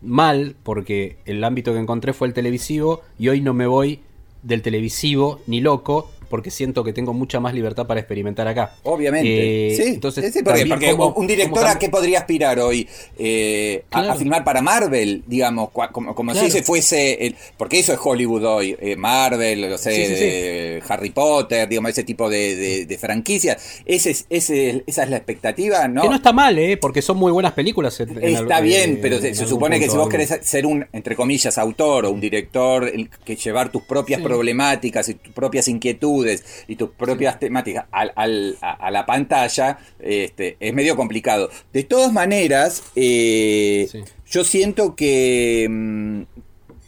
mal 0.00 0.54
porque 0.62 1.18
el 1.26 1.42
ámbito 1.42 1.72
que 1.72 1.80
encontré 1.80 2.12
fue 2.12 2.28
el 2.28 2.34
televisivo 2.34 3.02
y 3.18 3.28
hoy 3.28 3.40
no 3.40 3.54
me 3.54 3.66
voy 3.66 4.00
del 4.42 4.62
televisivo 4.62 5.40
ni 5.46 5.60
loco 5.60 6.10
porque 6.30 6.50
siento 6.50 6.84
que 6.84 6.92
tengo 6.92 7.12
mucha 7.12 7.40
más 7.40 7.52
libertad 7.52 7.86
para 7.86 7.98
experimentar 7.98 8.46
acá. 8.46 8.74
Obviamente. 8.84 9.72
Eh, 9.72 9.76
sí, 9.76 9.82
entonces, 9.88 10.32
porque, 10.44 10.94
un 10.94 11.26
director 11.26 11.66
a 11.66 11.78
qué 11.78 11.90
podría 11.90 12.20
aspirar 12.20 12.60
hoy? 12.60 12.88
Eh, 13.18 13.82
a, 13.90 14.14
filmar 14.14 14.44
para 14.44 14.62
Marvel, 14.62 15.24
digamos, 15.26 15.70
como, 15.70 16.34
si 16.34 16.50
se 16.50 16.62
fuese, 16.62 17.26
el, 17.26 17.36
porque 17.56 17.80
eso 17.80 17.92
es 17.92 17.98
Hollywood 18.02 18.44
hoy, 18.44 18.76
eh, 18.80 18.94
Marvel, 18.94 19.68
no 19.68 19.76
sé, 19.76 20.80
Harry 20.88 21.10
Potter, 21.10 21.68
digamos, 21.68 21.90
ese 21.90 22.04
tipo 22.04 22.30
de, 22.30 22.96
franquicias. 23.00 23.82
Ese, 23.84 24.16
ese, 24.30 24.84
esa 24.86 25.02
es 25.02 25.10
la 25.10 25.16
expectativa, 25.16 25.88
¿no? 25.88 26.02
Que 26.02 26.08
no 26.08 26.16
está 26.16 26.32
mal, 26.32 26.56
¿eh? 26.58 26.76
Porque 26.76 27.02
son 27.02 27.16
muy 27.16 27.32
buenas 27.32 27.52
películas. 27.52 27.98
está 27.98 28.60
bien, 28.60 29.00
pero 29.02 29.18
se, 29.18 29.34
supone 29.34 29.80
que 29.80 29.90
si 29.90 29.96
vos 29.96 30.08
querés 30.08 30.38
ser 30.42 30.64
un, 30.64 30.86
entre 30.92 31.16
comillas, 31.16 31.58
autor 31.58 32.06
o 32.06 32.12
un 32.12 32.20
director, 32.20 32.88
que 33.24 33.34
llevar 33.34 33.72
tus 33.72 33.82
propias 33.82 34.22
problemáticas 34.22 35.08
y 35.08 35.14
tus 35.14 35.32
propias 35.32 35.66
inquietudes, 35.66 36.19
y 36.66 36.76
tus 36.76 36.90
propias 36.90 37.38
temáticas 37.38 37.86
a, 37.90 38.90
la 38.90 39.06
pantalla, 39.06 39.78
este, 39.98 40.56
es 40.60 40.74
medio 40.74 40.96
complicado. 40.96 41.50
De 41.72 41.84
todas 41.84 42.12
maneras, 42.12 42.82
eh, 42.96 43.88
yo 44.30 44.44
siento 44.44 44.94
que, 44.94 45.66
mm, 45.68 46.22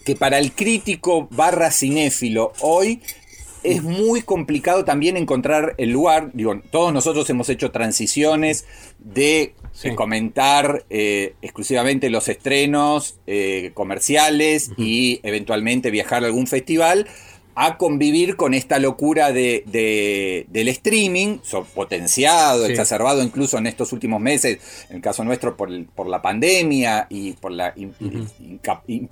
que 0.05 0.16
para 0.16 0.38
el 0.38 0.53
crítico 0.53 1.29
barra 1.31 1.71
cinéfilo 1.71 2.53
hoy 2.61 3.01
es 3.62 3.83
muy 3.83 4.23
complicado 4.23 4.85
también 4.85 5.16
encontrar 5.16 5.75
el 5.79 5.90
lugar. 5.90 6.31
Digo, 6.35 6.61
todos 6.71 6.92
nosotros 6.92 7.29
hemos 7.31 7.49
hecho 7.49 7.71
transiciones 7.71 8.66
de 8.99 9.55
comentar 9.95 10.85
eh, 10.90 11.35
exclusivamente 11.42 12.11
los 12.11 12.29
estrenos 12.29 13.16
eh, 13.27 13.71
comerciales 13.75 14.71
y 14.77 15.21
eventualmente 15.23 15.90
viajar 15.90 16.23
a 16.23 16.27
algún 16.27 16.47
festival 16.47 17.07
a 17.54 17.76
convivir 17.76 18.36
con 18.36 18.54
esta 18.54 18.78
locura 18.78 19.32
de, 19.32 20.46
del 20.48 20.68
streaming, 20.68 21.38
potenciado, 21.74 22.66
exacerbado 22.66 23.22
incluso 23.22 23.58
en 23.58 23.66
estos 23.66 23.92
últimos 23.92 24.20
meses, 24.20 24.86
en 24.88 24.96
el 24.96 25.02
caso 25.02 25.22
nuestro 25.24 25.56
por, 25.56 25.84
por 25.86 26.06
la 26.08 26.22
pandemia 26.22 27.06
y 27.10 27.32
por 27.32 27.52
la 27.52 27.74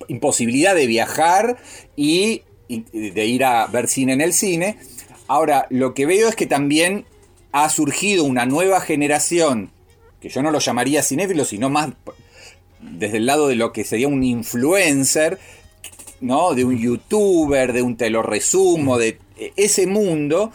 imposibilidad 0.08 0.74
de 0.74 0.86
viajar 0.86 1.58
y, 1.96 2.42
de 2.68 3.26
ir 3.26 3.44
a 3.44 3.66
ver 3.66 3.88
cine 3.88 4.12
en 4.12 4.20
el 4.20 4.32
cine. 4.32 4.78
Ahora, 5.26 5.66
lo 5.70 5.92
que 5.92 6.06
veo 6.06 6.28
es 6.28 6.36
que 6.36 6.46
también 6.46 7.04
ha 7.52 7.68
surgido 7.68 8.24
una 8.24 8.46
nueva 8.46 8.80
generación, 8.80 9.70
que 10.20 10.28
yo 10.28 10.42
no 10.42 10.50
lo 10.50 10.60
llamaría 10.60 11.02
cinéfilo, 11.02 11.44
sino 11.44 11.68
más 11.68 11.90
desde 12.80 13.18
el 13.18 13.26
lado 13.26 13.48
de 13.48 13.56
lo 13.56 13.72
que 13.72 13.84
sería 13.84 14.08
un 14.08 14.22
influencer, 14.22 15.38
¿no? 16.20 16.54
De 16.54 16.64
un 16.64 16.78
youtuber, 16.78 17.72
de 17.72 17.82
un 17.82 17.96
te 17.96 18.10
lo 18.10 18.22
resumo, 18.22 18.98
de 18.98 19.18
ese 19.56 19.86
mundo 19.86 20.52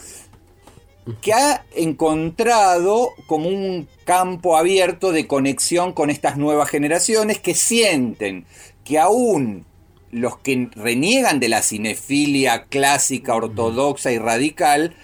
que 1.21 1.33
ha 1.33 1.65
encontrado 1.75 3.11
como 3.27 3.49
un 3.49 3.87
campo 4.05 4.57
abierto 4.57 5.11
de 5.11 5.27
conexión 5.27 5.93
con 5.93 6.09
estas 6.09 6.37
nuevas 6.37 6.69
generaciones 6.69 7.39
que 7.39 7.53
sienten 7.53 8.45
que 8.83 8.97
aún 8.97 9.65
los 10.11 10.37
que 10.37 10.69
reniegan 10.75 11.39
de 11.39 11.49
la 11.49 11.61
cinefilia 11.61 12.63
clásica, 12.63 13.35
ortodoxa 13.35 14.11
y 14.11 14.17
radical, 14.17 14.95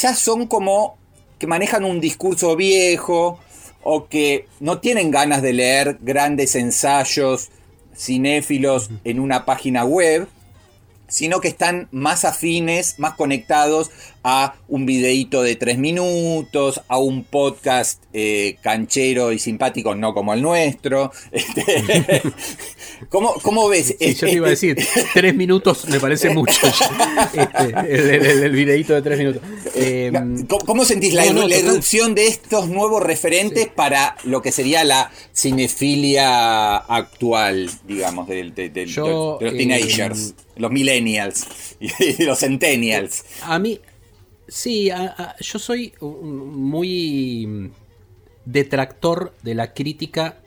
ya 0.00 0.14
son 0.14 0.46
como 0.46 0.96
que 1.38 1.46
manejan 1.46 1.84
un 1.84 2.00
discurso 2.00 2.56
viejo 2.56 3.38
o 3.82 4.08
que 4.08 4.46
no 4.60 4.78
tienen 4.78 5.10
ganas 5.10 5.42
de 5.42 5.52
leer 5.52 5.98
grandes 6.00 6.54
ensayos 6.54 7.50
cinéfilos 7.96 8.90
en 9.04 9.20
una 9.20 9.44
página 9.44 9.84
web, 9.84 10.28
sino 11.08 11.40
que 11.40 11.48
están 11.48 11.88
más 11.92 12.24
afines, 12.24 12.98
más 12.98 13.14
conectados 13.14 13.90
a 14.22 14.54
un 14.68 14.86
videíto 14.86 15.42
de 15.42 15.54
tres 15.54 15.78
minutos, 15.78 16.80
a 16.88 16.98
un 16.98 17.24
podcast 17.24 18.02
eh, 18.12 18.56
canchero 18.62 19.32
y 19.32 19.38
simpático, 19.38 19.94
no 19.94 20.14
como 20.14 20.34
el 20.34 20.42
nuestro. 20.42 21.12
Este, 21.30 22.22
¿Cómo, 23.08 23.34
cómo 23.42 23.68
ves? 23.68 23.96
Sí, 23.98 24.14
yo 24.14 24.26
te 24.26 24.32
iba 24.32 24.46
a 24.46 24.50
decir, 24.50 24.76
tres 25.14 25.34
minutos 25.34 25.86
me 25.88 26.00
parece 26.00 26.30
mucho. 26.30 26.66
Este, 27.32 27.66
el, 27.88 28.42
el, 28.44 28.52
videíto 28.52 28.94
de 28.94 29.02
tres 29.02 29.18
minutos. 29.18 29.42
Eh, 29.74 30.12
¿Cómo, 30.66 30.84
sentís 30.84 31.14
la, 31.14 31.24
no, 31.32 31.42
erupción 31.48 32.14
de 32.14 32.26
estos 32.26 32.68
nuevos 32.68 33.02
referentes 33.02 33.68
para 33.68 34.16
lo 34.24 34.42
que 34.42 34.52
sería 34.52 34.84
la 34.84 35.10
cinefilia 35.32 36.76
actual, 36.76 37.70
digamos, 37.86 38.28
de, 38.28 38.44
los 38.44 39.38
teenagers, 39.38 40.34
los 40.56 40.70
millennials 40.70 41.46
y 41.80 42.22
los 42.22 42.38
centennials? 42.38 43.24
A 43.42 43.58
mí, 43.58 43.80
sí, 44.48 44.90
yo 45.40 45.58
soy 45.58 45.92
muy 46.00 47.72
detractor 48.44 49.32
de 49.42 49.54
la 49.54 49.72
crítica 49.72 50.43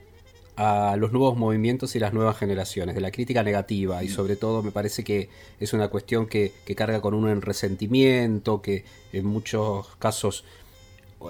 a 0.57 0.97
los 0.97 1.11
nuevos 1.11 1.37
movimientos 1.37 1.95
y 1.95 1.99
las 1.99 2.13
nuevas 2.13 2.35
generaciones, 2.35 2.95
de 2.95 3.01
la 3.01 3.11
crítica 3.11 3.43
negativa 3.43 4.03
y 4.03 4.09
sobre 4.09 4.35
todo 4.35 4.63
me 4.63 4.71
parece 4.71 5.03
que 5.03 5.29
es 5.59 5.71
una 5.73 5.87
cuestión 5.87 6.25
que, 6.25 6.51
carga 6.75 6.99
con 6.99 7.13
un 7.13 7.41
resentimiento, 7.41 8.61
que 8.61 8.83
en 9.13 9.25
muchos 9.25 9.87
casos 9.99 10.45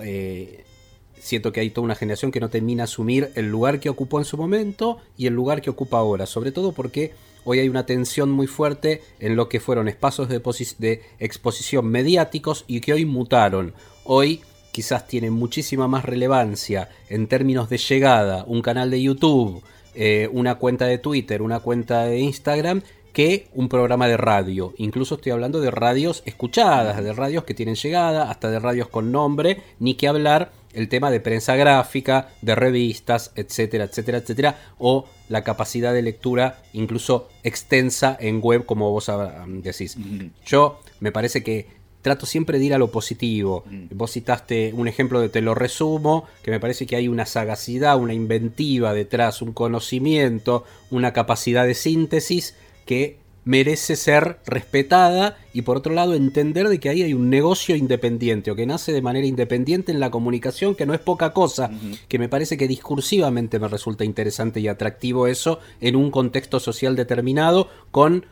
eh, 0.02 0.64
siento 1.20 1.52
que 1.52 1.60
hay 1.60 1.72
toda 1.72 1.84
una 1.84 1.96
generación 1.96 2.32
que 2.32 2.40
no 2.40 2.50
termina 2.50 2.86
asumir 2.86 3.30
el 3.36 3.50
lugar 3.50 3.82
que 3.82 3.90
ocupó 3.90 4.20
en 4.20 4.26
su 4.26 4.38
momento 4.38 5.00
y 5.18 5.28
el 5.28 5.34
lugar 5.34 5.62
que 5.62 5.70
ocupa 5.70 5.98
ahora, 5.98 6.26
sobre 6.26 6.54
todo 6.54 6.72
porque 6.72 7.12
hoy 7.44 7.60
hay 7.60 7.68
una 7.68 7.86
tensión 7.86 8.32
muy 8.32 8.48
fuerte 8.48 9.02
en 9.20 9.36
lo 9.36 9.50
que 9.50 9.60
fueron 9.60 9.90
espacios 9.90 10.30
de 10.30 11.02
exposición 11.20 11.86
mediáticos 11.88 12.64
y 12.66 12.80
que 12.80 12.94
hoy 12.94 13.04
mutaron. 13.04 13.74
Hoy 14.06 14.42
quizás 14.78 15.08
tiene 15.08 15.32
muchísima 15.32 15.88
más 15.88 16.06
relevancia 16.06 16.90
en 17.10 17.26
términos 17.26 17.68
de 17.68 17.80
llegada 17.80 18.44
un 18.46 18.62
canal 18.62 18.92
de 18.92 19.02
YouTube, 19.02 19.64
eh, 19.96 20.30
una 20.32 20.60
cuenta 20.60 20.86
de 20.86 21.00
Twitter, 21.00 21.42
una 21.42 21.62
cuenta 21.62 22.04
de 22.04 22.20
Instagram, 22.20 22.84
que 23.12 23.48
un 23.56 23.70
programa 23.70 24.08
de 24.08 24.18
radio. 24.18 24.76
Incluso 24.78 25.16
estoy 25.16 25.32
hablando 25.32 25.62
de 25.62 25.72
radios 25.72 26.22
escuchadas, 26.28 27.04
de 27.04 27.12
radios 27.12 27.44
que 27.44 27.56
tienen 27.56 27.74
llegada, 27.74 28.30
hasta 28.30 28.52
de 28.52 28.60
radios 28.60 28.88
con 28.88 29.12
nombre, 29.12 29.64
ni 29.80 29.96
que 29.96 30.08
hablar 30.08 30.52
el 30.74 30.90
tema 30.90 31.10
de 31.10 31.22
prensa 31.22 31.56
gráfica, 31.56 32.30
de 32.44 32.54
revistas, 32.54 33.32
etcétera, 33.34 33.86
etcétera, 33.86 34.20
etcétera, 34.20 34.60
o 34.78 35.06
la 35.28 35.44
capacidad 35.44 35.92
de 35.92 36.04
lectura 36.04 36.62
incluso 36.74 37.30
extensa 37.44 38.16
en 38.20 38.42
web, 38.44 38.64
como 38.68 38.92
vos 38.92 39.12
decís. 39.64 39.98
Yo 40.46 40.80
me 41.00 41.12
parece 41.12 41.42
que 41.42 41.77
trato 42.08 42.26
siempre 42.26 42.58
de 42.58 42.66
ir 42.66 42.74
a 42.74 42.78
lo 42.78 42.90
positivo. 42.90 43.66
Mm. 43.70 43.86
Vos 43.92 44.14
citaste 44.14 44.72
un 44.74 44.88
ejemplo 44.88 45.20
de 45.20 45.28
te 45.28 45.42
lo 45.42 45.54
resumo, 45.56 46.26
que 46.42 46.52
me 46.52 46.60
parece 46.60 46.86
que 46.86 46.96
hay 46.96 47.10
una 47.10 47.26
sagacidad, 47.26 48.00
una 48.00 48.14
inventiva 48.14 48.94
detrás, 48.94 49.42
un 49.42 49.52
conocimiento, 49.52 50.64
una 50.90 51.12
capacidad 51.12 51.66
de 51.66 51.74
síntesis 51.74 52.56
que 52.86 53.18
merece 53.44 53.96
ser 53.96 54.40
respetada 54.46 55.38
y 55.54 55.64
por 55.64 55.78
otro 55.78 55.94
lado 55.94 56.14
entender 56.14 56.68
de 56.68 56.80
que 56.80 56.90
ahí 56.90 57.02
hay 57.02 57.14
un 57.14 57.30
negocio 57.30 57.76
independiente 57.76 58.52
o 58.52 58.56
que 58.56 58.66
nace 58.66 58.92
de 58.92 59.02
manera 59.02 59.26
independiente 59.26 59.92
en 59.92 60.02
la 60.02 60.12
comunicación 60.12 60.76
que 60.76 60.86
no 60.86 60.94
es 60.94 61.00
poca 61.00 61.32
cosa, 61.32 61.72
que 62.10 62.20
me 62.20 62.28
parece 62.28 62.58
que 62.58 62.68
discursivamente 62.68 63.58
me 63.60 63.70
resulta 63.70 64.04
interesante 64.04 64.60
y 64.60 64.68
atractivo 64.68 65.28
eso 65.28 65.60
en 65.80 65.96
un 65.96 66.12
contexto 66.12 66.60
social 66.60 66.98
determinado 66.98 67.70
con 67.92 68.26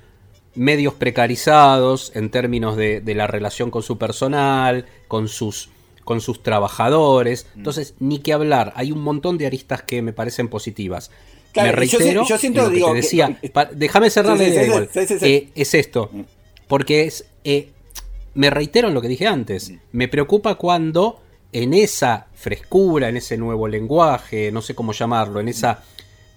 medios 0.56 0.94
precarizados 0.94 2.12
en 2.16 2.30
términos 2.30 2.76
de, 2.78 3.02
la 3.16 3.28
relación 3.28 3.72
con 3.72 3.84
su 3.84 3.98
personal, 3.98 4.86
con 5.08 5.28
sus, 5.28 5.70
con 6.04 6.22
sus 6.22 6.42
trabajadores. 6.44 7.48
Mm. 7.54 7.58
Entonces, 7.60 7.94
ni 8.00 8.20
que 8.20 8.34
hablar, 8.34 8.74
hay 8.76 8.92
un 8.92 9.02
montón 9.02 9.38
de 9.38 9.46
aristas 9.46 9.84
que 9.84 10.02
me 10.02 10.14
parecen 10.14 10.48
positivas. 10.48 11.12
me 11.56 11.72
reitero, 11.72 12.26
yo, 12.28 12.38
siento, 12.38 12.70
digo, 12.70 12.90
que 12.90 13.02
decía, 13.02 13.38
déjame 13.74 14.10
cerrar 14.10 14.38
idea 14.38 14.66
igual. 14.66 14.90
Eh, 14.96 15.50
es 15.56 15.74
esto, 15.74 16.10
mm. 16.12 16.22
porque 16.68 17.04
es, 17.04 17.26
eh, 17.44 17.70
me 18.34 18.50
reitero 18.50 18.88
en 18.88 18.94
lo 18.94 19.02
que 19.02 19.08
dije 19.08 19.28
antes, 19.28 19.70
mm. 19.72 19.78
me 19.92 20.08
preocupa 20.08 20.56
cuando 20.56 21.22
en 21.52 21.74
esa 21.74 22.28
frescura, 22.34 23.08
en 23.08 23.18
ese 23.18 23.38
nuevo 23.38 23.68
lenguaje, 23.68 24.52
no 24.52 24.62
sé 24.62 24.76
cómo 24.76 24.92
llamarlo, 24.92 25.40
en 25.40 25.48
esa 25.48 25.84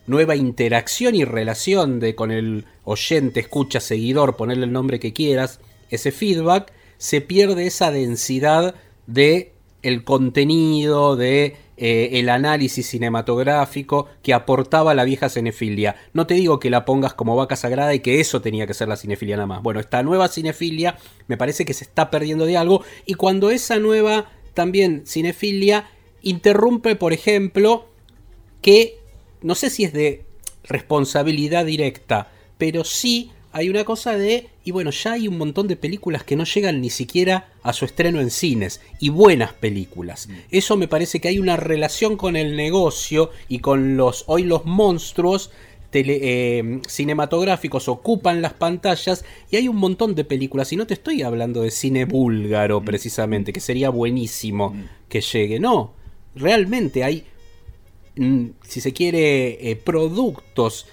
nueva 0.08 0.34
interacción 0.34 1.14
y 1.14 1.24
relación 1.24 2.00
de 2.00 2.14
con 2.14 2.32
el 2.32 2.64
oyente, 2.84 3.40
escucha, 3.40 3.80
seguidor, 3.80 4.36
ponerle 4.36 4.64
el 4.64 4.72
nombre 4.72 4.98
que 4.98 5.12
quieras, 5.12 5.60
ese 5.90 6.10
feedback, 6.10 6.72
se 6.96 7.20
pierde 7.20 7.66
esa 7.66 7.92
densidad 7.92 8.74
de 9.06 9.52
el 9.82 10.02
contenido, 10.02 11.14
de 11.14 11.56
eh, 11.76 12.10
el 12.14 12.28
análisis 12.28 12.88
cinematográfico 12.88 14.06
que 14.22 14.34
aportaba 14.34 14.94
la 14.94 15.04
vieja 15.04 15.28
cinefilia. 15.28 15.94
No 16.12 16.26
te 16.26 16.34
digo 16.34 16.58
que 16.58 16.70
la 16.70 16.84
pongas 16.84 17.14
como 17.14 17.36
vaca 17.36 17.54
sagrada 17.54 17.94
y 17.94 18.00
que 18.00 18.18
eso 18.18 18.40
tenía 18.42 18.66
que 18.66 18.74
ser 18.74 18.88
la 18.88 18.96
cinefilia 18.96 19.36
nada 19.36 19.46
más. 19.46 19.62
Bueno, 19.62 19.78
esta 19.78 20.02
nueva 20.02 20.26
cinefilia 20.28 20.96
me 21.28 21.36
parece 21.36 21.64
que 21.64 21.74
se 21.74 21.84
está 21.84 22.10
perdiendo 22.10 22.46
de 22.46 22.56
algo 22.56 22.82
y 23.06 23.14
cuando 23.14 23.50
esa 23.50 23.78
nueva 23.78 24.30
también 24.54 25.06
cinefilia 25.06 25.88
interrumpe, 26.22 26.96
por 26.96 27.12
ejemplo, 27.12 27.86
que 28.60 28.98
no 29.42 29.54
sé 29.54 29.70
si 29.70 29.84
es 29.84 29.92
de 29.92 30.24
responsabilidad 30.64 31.64
directa, 31.64 32.30
pero 32.58 32.84
sí 32.84 33.30
hay 33.52 33.70
una 33.70 33.84
cosa 33.84 34.16
de, 34.16 34.48
y 34.64 34.72
bueno, 34.72 34.90
ya 34.90 35.12
hay 35.12 35.26
un 35.26 35.38
montón 35.38 35.68
de 35.68 35.76
películas 35.76 36.22
que 36.22 36.36
no 36.36 36.44
llegan 36.44 36.80
ni 36.80 36.90
siquiera 36.90 37.48
a 37.62 37.72
su 37.72 37.84
estreno 37.84 38.20
en 38.20 38.30
cines, 38.30 38.80
y 39.00 39.08
buenas 39.08 39.52
películas. 39.54 40.28
Mm. 40.28 40.32
Eso 40.50 40.76
me 40.76 40.88
parece 40.88 41.20
que 41.20 41.28
hay 41.28 41.38
una 41.38 41.56
relación 41.56 42.16
con 42.16 42.36
el 42.36 42.56
negocio 42.56 43.30
y 43.48 43.60
con 43.60 43.96
los, 43.96 44.24
hoy 44.26 44.44
los 44.44 44.64
monstruos 44.66 45.50
eh, 45.92 46.80
cinematográficos 46.86 47.88
ocupan 47.88 48.42
las 48.42 48.52
pantallas 48.52 49.24
y 49.50 49.56
hay 49.56 49.68
un 49.68 49.76
montón 49.76 50.14
de 50.14 50.24
películas, 50.24 50.72
y 50.72 50.76
no 50.76 50.86
te 50.86 50.94
estoy 50.94 51.22
hablando 51.22 51.62
de 51.62 51.70
cine 51.70 52.04
búlgaro 52.04 52.80
mm. 52.80 52.84
precisamente, 52.84 53.52
que 53.52 53.60
sería 53.60 53.88
buenísimo 53.88 54.70
mm. 54.70 54.84
que 55.08 55.22
llegue, 55.22 55.58
no, 55.58 55.94
realmente 56.34 57.02
hay 57.02 57.24
si 58.62 58.80
se 58.80 58.92
quiere, 58.92 59.70
eh, 59.70 59.76
productos 59.76 60.86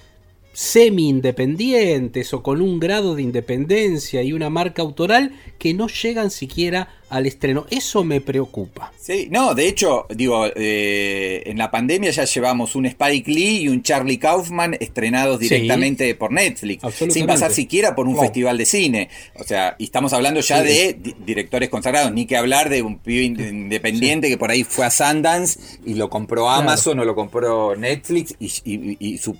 semi-independientes 0.52 2.32
o 2.32 2.42
con 2.42 2.62
un 2.62 2.80
grado 2.80 3.14
de 3.14 3.22
independencia 3.22 4.22
y 4.22 4.32
una 4.32 4.48
marca 4.48 4.80
autoral 4.80 5.34
que 5.58 5.74
no 5.74 5.86
llegan 5.86 6.30
siquiera 6.30 6.88
al 7.08 7.26
estreno. 7.26 7.66
Eso 7.70 8.04
me 8.04 8.20
preocupa. 8.20 8.92
Sí, 8.98 9.28
no, 9.30 9.54
de 9.54 9.68
hecho, 9.68 10.06
digo, 10.10 10.46
eh, 10.54 11.42
en 11.46 11.58
la 11.58 11.70
pandemia 11.70 12.10
ya 12.10 12.24
llevamos 12.24 12.74
un 12.74 12.86
Spike 12.86 13.30
Lee 13.30 13.62
y 13.62 13.68
un 13.68 13.82
Charlie 13.82 14.18
Kaufman 14.18 14.76
estrenados 14.80 15.38
directamente 15.38 16.14
por 16.14 16.32
Netflix, 16.32 16.82
sin 17.10 17.26
pasar 17.26 17.52
siquiera 17.52 17.94
por 17.94 18.08
un 18.08 18.18
festival 18.18 18.58
de 18.58 18.66
cine. 18.66 19.08
O 19.34 19.44
sea, 19.44 19.76
y 19.78 19.84
estamos 19.84 20.12
hablando 20.12 20.40
ya 20.40 20.62
de 20.62 20.98
directores 21.24 21.68
consagrados, 21.68 22.12
ni 22.12 22.26
que 22.26 22.36
hablar 22.36 22.68
de 22.68 22.82
un 22.82 22.98
pibe 22.98 23.24
independiente 23.24 24.28
que 24.28 24.38
por 24.38 24.50
ahí 24.50 24.64
fue 24.64 24.86
a 24.86 24.90
Sundance 24.90 25.78
y 25.84 25.94
lo 25.94 26.10
compró 26.10 26.50
Amazon 26.50 26.98
o 26.98 27.04
lo 27.04 27.14
compró 27.14 27.76
Netflix 27.76 28.34
y, 28.40 29.18
su, 29.18 29.36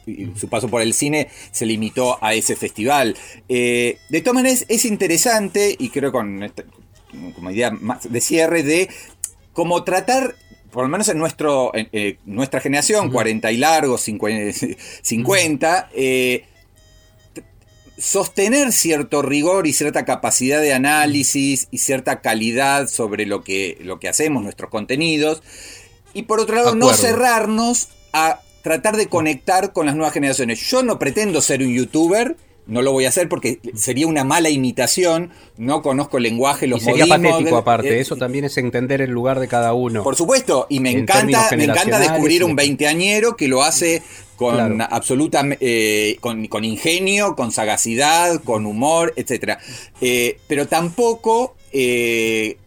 paso 0.49 0.69
por 0.69 0.83
el 0.83 0.95
cine 0.95 1.29
se 1.51 1.67
limitó 1.67 2.23
a 2.23 2.35
ese 2.35 2.55
festival. 2.57 3.17
Eh, 3.49 3.99
de 4.09 4.21
todas 4.21 4.35
maneras, 4.35 4.65
es 4.69 4.85
interesante 4.85 5.75
y 5.79 5.89
creo 5.89 6.13
con 6.13 6.43
como 7.35 7.51
idea 7.51 7.73
de 8.09 8.21
cierre 8.21 8.63
de 8.63 8.89
cómo 9.53 9.85
tratar 9.85 10.35
por 10.71 10.85
lo 10.85 10.91
menos 10.91 11.09
en 11.09 11.17
nuestro, 11.17 11.73
eh, 11.75 12.19
nuestra 12.27 12.61
generación, 12.61 13.11
40 13.11 13.51
y 13.51 13.57
largos, 13.57 14.03
50, 14.03 15.89
eh, 15.95 16.45
sostener 17.97 18.73
cierto 18.73 19.23
rigor 19.23 19.67
y 19.67 19.73
cierta 19.73 20.05
capacidad 20.05 20.61
de 20.61 20.75
análisis 20.75 21.69
y 21.71 21.79
cierta 21.79 22.21
calidad 22.21 22.89
sobre 22.89 23.25
lo 23.25 23.43
que, 23.43 23.79
lo 23.81 23.99
que 23.99 24.11
hacemos, 24.11 24.43
nuestros 24.43 24.71
contenidos. 24.71 25.43
Y 26.13 26.25
por 26.25 26.41
otro 26.41 26.57
lado, 26.57 26.75
no 26.75 26.93
cerrarnos 26.93 27.89
a 28.13 28.41
tratar 28.63 28.97
de 28.97 29.07
conectar 29.09 29.73
con 29.73 29.87
las 29.87 29.95
nuevas 29.95 30.13
generaciones. 30.13 30.61
Yo 30.61 30.83
no 30.83 30.99
pretendo 30.99 31.41
ser 31.41 31.63
un 31.63 31.73
youtuber, 31.73 32.37
no 32.67 32.83
lo 32.83 32.93
voy 32.93 33.05
a 33.05 33.09
hacer 33.09 33.29
porque 33.29 33.61
sería 33.75 34.07
una 34.07 34.25
mala 34.25 34.51
imitación, 34.51 35.31
no 35.57 35.83
conozco 35.83 36.17
el 36.17 36.25
lenguaje, 36.25 36.67
los 36.67 36.83
y 36.83 36.87
sería 36.87 37.07
patético 37.07 37.57
aparte, 37.57 38.01
eso 38.01 38.17
también 38.17 38.45
es 38.45 38.57
entender 38.59 39.01
el 39.01 39.11
lugar 39.11 39.41
de 39.41 39.49
cada 39.49 39.73
uno. 39.73 40.03
Por 40.03 40.17
supuesto, 40.17 40.67
y 40.69 40.81
me 40.81 40.91
encanta, 40.91 41.49
me 41.57 41.65
encanta 41.65 41.99
descubrir 41.99 42.45
un 42.45 42.57
veinteañero 42.57 43.37
que 43.37 43.49
lo 43.49 43.63
hace 43.63 44.03
con 44.37 44.83
absoluta 44.83 45.43
eh, 45.61 46.19
con, 46.21 46.65
ingenio, 46.65 47.35
con 47.35 47.53
sagacidad, 47.53 48.43
con 48.43 48.67
humor, 48.67 49.15
etc. 49.17 49.59
Eh, 50.01 50.39
pero 50.47 50.67
tampoco 50.67 51.57
eh, 51.73 52.59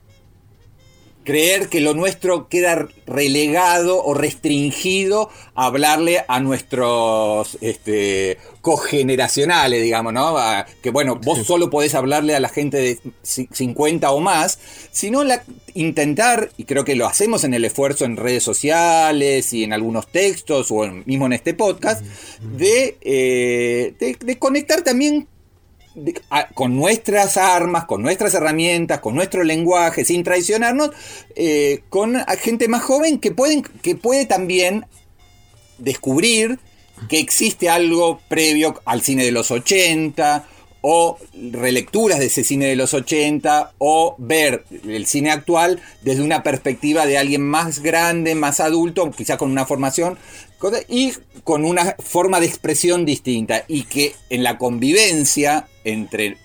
creer 1.30 1.70
que 1.70 1.80
lo 1.80 1.94
nuestro 1.94 2.50
queda 2.50 2.88
relegado 3.06 4.04
o 4.04 4.15
restringido 4.15 5.30
a 5.54 5.68
hablarle 5.68 6.26
a 6.28 6.39
nuestros 6.39 7.56
este, 7.62 8.39
cogeneracionales, 8.62 9.84
digamos, 9.84 10.12
¿no? 10.12 10.36
que 10.82 10.89
bueno, 10.89 11.18
vos 11.18 11.46
solo 11.46 11.70
podés 11.70 11.94
hablarle 11.94 12.34
a 12.34 12.39
la 12.39 12.50
gente 12.50 12.78
de 12.78 13.00
50 13.22 14.10
o 14.10 14.20
más, 14.22 14.58
sino 14.92 15.24
la, 15.24 15.44
intentar, 15.76 16.50
y 16.58 16.63
creo 16.63 16.84
que 16.84 16.96
lo 16.96 17.06
hacemos 17.06 17.44
en 17.44 17.54
el 17.54 17.63
esfuerzo 17.63 18.06
en 18.06 18.18
redes 18.18 18.42
sociales 18.42 19.54
y 19.54 19.63
en 19.63 19.74
algunos 19.74 20.08
textos 20.08 20.72
o 20.72 20.88
mismo 21.06 21.28
en 21.28 21.34
este 21.34 21.54
podcast, 21.54 22.04
de, 22.42 22.98
eh, 23.02 23.94
de 24.00 24.39
conectar 24.39 24.82
también 24.82 25.28
con 26.54 26.76
nuestras 26.76 27.38
armas, 27.38 27.86
con 27.86 28.02
nuestras 28.02 28.34
herramientas, 28.34 29.00
con 29.00 29.16
nuestro 29.16 29.44
lenguaje, 29.44 30.06
sin 30.06 30.24
traicionarnos, 30.24 30.92
eh, 31.36 31.82
con 31.90 32.16
gente 32.42 32.68
más 32.68 32.84
joven 32.84 33.20
que, 33.20 33.32
pueden, 33.32 33.64
que 33.64 33.96
puede 33.96 34.26
también 34.26 34.86
descubrir 35.78 36.60
que 37.08 37.20
existe 37.20 37.70
algo 37.70 38.20
previo 38.28 38.82
al 38.86 39.02
cine 39.02 39.24
de 39.24 39.32
los 39.32 39.52
80 39.52 40.46
o 40.82 41.18
relecturas 41.52 42.20
de 42.20 42.28
ese 42.28 42.44
cine 42.44 42.68
de 42.68 42.76
los 42.76 42.94
80 42.94 43.74
o 43.78 44.16
ver 44.18 44.64
el 44.88 45.06
cine 45.06 45.32
actual 45.32 45.82
desde 46.02 46.24
una 46.24 46.42
perspectiva 46.44 47.06
de 47.06 47.18
alguien 47.18 47.42
más 47.42 47.80
grande, 47.80 48.36
más 48.36 48.60
adulto, 48.60 49.12
quizás 49.12 49.38
con 49.38 49.52
una 49.52 49.66
formación 49.66 50.18
y 50.88 51.13
con 51.43 51.65
una 51.65 51.95
forma 52.00 52.39
de 52.39 52.45
expresión 52.45 53.06
distinta 53.06 53.63
y 53.67 53.84
que 53.84 54.15
en 54.30 54.43
la 54.43 54.58
convivencia 54.58 55.67
entre 55.84 56.38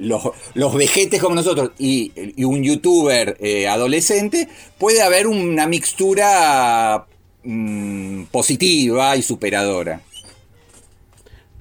los, 0.00 0.22
los 0.54 0.74
vejetes 0.74 1.20
como 1.20 1.34
nosotros 1.34 1.72
y, 1.78 2.12
un 2.44 2.62
youtuber 2.62 3.36
eh, 3.40 3.68
adolescente 3.68 4.48
puede 4.78 5.02
haber 5.02 5.26
una 5.26 5.66
mixtura 5.66 7.06
mm, 7.44 8.24
positiva 8.24 9.16
y 9.16 9.22
superadora. 9.22 10.00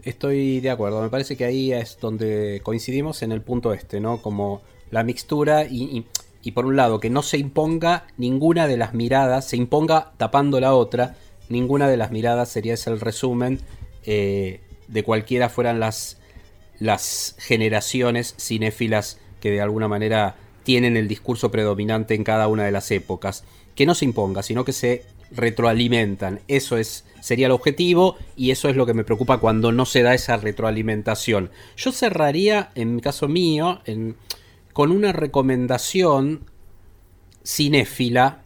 Estoy 0.04 0.62
de 0.62 0.70
acuerdo, 0.70 1.02
me 1.02 1.10
parece 1.10 1.36
que 1.36 1.46
ahí 1.46 1.74
es 1.74 1.98
donde 2.00 2.62
coincidimos 2.64 3.22
en 3.22 3.34
el 3.34 3.42
punto 3.42 3.74
este, 3.74 4.00
¿no? 4.00 4.22
Como 4.22 4.62
la 4.92 5.04
mixtura 5.04 5.66
y, 5.66 6.06
y, 6.42 6.52
por 6.52 6.66
un 6.66 6.78
lado 6.78 7.00
que 7.00 7.10
no 7.10 7.22
se 7.22 7.38
imponga 7.38 8.08
ninguna 8.18 8.66
de 8.68 8.78
las 8.78 8.94
miradas, 8.94 9.46
se 9.46 9.58
imponga 9.58 10.14
tapando 10.18 10.60
la 10.62 10.74
otra, 10.74 11.18
ninguna 11.50 11.88
de 11.88 11.98
las 11.98 12.12
miradas 12.12 12.50
sería 12.50 12.76
ese 12.76 12.90
el 12.90 13.00
resumen 13.00 13.60
eh, 14.06 14.62
de 14.88 15.04
cualquiera 15.04 15.50
fueran 15.50 15.80
las, 15.80 16.18
las 16.80 17.36
generaciones 17.40 18.36
cinéfilas 18.40 19.20
que 19.42 19.52
de 19.52 19.62
alguna 19.62 19.88
manera 19.88 20.36
tienen 20.64 20.98
el 20.98 21.08
discurso 21.08 21.52
predominante 21.52 22.16
en 22.16 22.24
cada 22.24 22.48
una 22.48 22.64
de 22.64 22.72
las 22.72 22.92
épocas. 22.92 23.44
Que 23.76 23.86
no 23.86 23.96
se 23.96 24.06
imponga, 24.06 24.44
sino 24.44 24.66
que 24.66 24.74
se 24.74 25.04
retroalimentan. 25.32 26.42
Eso 26.48 26.78
es, 26.78 27.06
sería 27.22 27.48
el 27.48 27.52
objetivo 27.52 28.18
y 28.36 28.52
eso 28.52 28.70
es 28.70 28.76
lo 28.76 28.86
que 28.86 28.94
me 28.94 29.04
preocupa 29.04 29.40
cuando 29.40 29.72
no 29.72 29.86
se 29.86 30.02
da 30.02 30.14
esa 30.14 30.38
retroalimentación. 30.38 31.52
Yo 31.78 31.92
cerraría, 31.92 32.72
en 32.76 32.96
mi 32.96 33.02
caso 33.02 33.28
mío, 33.28 33.82
con 34.74 34.92
una 34.92 35.12
recomendación 35.12 36.46
cinéfila 37.46 38.44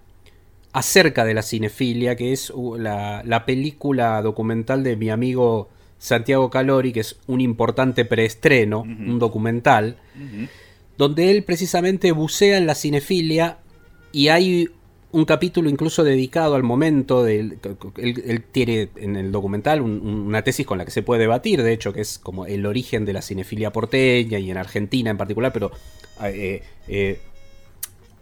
acerca 0.74 1.24
de 1.24 1.36
la 1.36 1.44
cinefilia, 1.44 2.16
que 2.16 2.34
es 2.34 2.52
la, 2.78 3.44
película 3.46 4.22
documental 4.22 4.84
de 4.84 4.96
mi 4.98 5.10
amigo 5.10 5.70
Santiago 6.00 6.50
Calori, 6.50 6.92
que 6.92 7.00
es 7.02 7.18
un 7.28 7.42
importante 7.42 8.06
preestreno, 8.06 8.82
un 8.82 9.20
documental, 9.20 9.98
donde 10.98 11.32
él 11.32 11.44
precisamente 11.44 12.12
bucea 12.12 12.58
en 12.58 12.66
la 12.66 12.76
cinefilia 12.76 13.60
y 14.12 14.28
hay 14.28 14.70
un 15.12 15.26
capítulo 15.26 15.70
incluso 15.70 16.04
dedicado 16.04 16.56
al 16.56 16.64
momento 16.64 17.24
de 17.24 17.40
él, 17.40 18.44
tiene 18.52 18.90
en 18.96 19.16
el 19.16 19.32
documental 19.32 19.82
una 19.82 20.42
tesis 20.42 20.66
con 20.66 20.80
la 20.80 20.86
que 20.86 20.92
se 20.92 21.04
puede 21.04 21.22
debatir, 21.22 21.62
de 21.62 21.72
hecho, 21.72 21.94
que 21.94 22.02
es 22.02 22.18
como 22.18 22.48
el 22.48 22.66
origen 22.66 23.06
de 23.06 23.14
la 23.14 23.22
cinefilia 23.22 23.72
porteña 23.72 24.40
y 24.40 24.50
en 24.50 24.58
Argentina 24.58 25.12
en 25.12 25.18
particular, 25.18 25.54
pero 25.54 25.72
eh, 26.24 26.64
eh, 26.88 27.20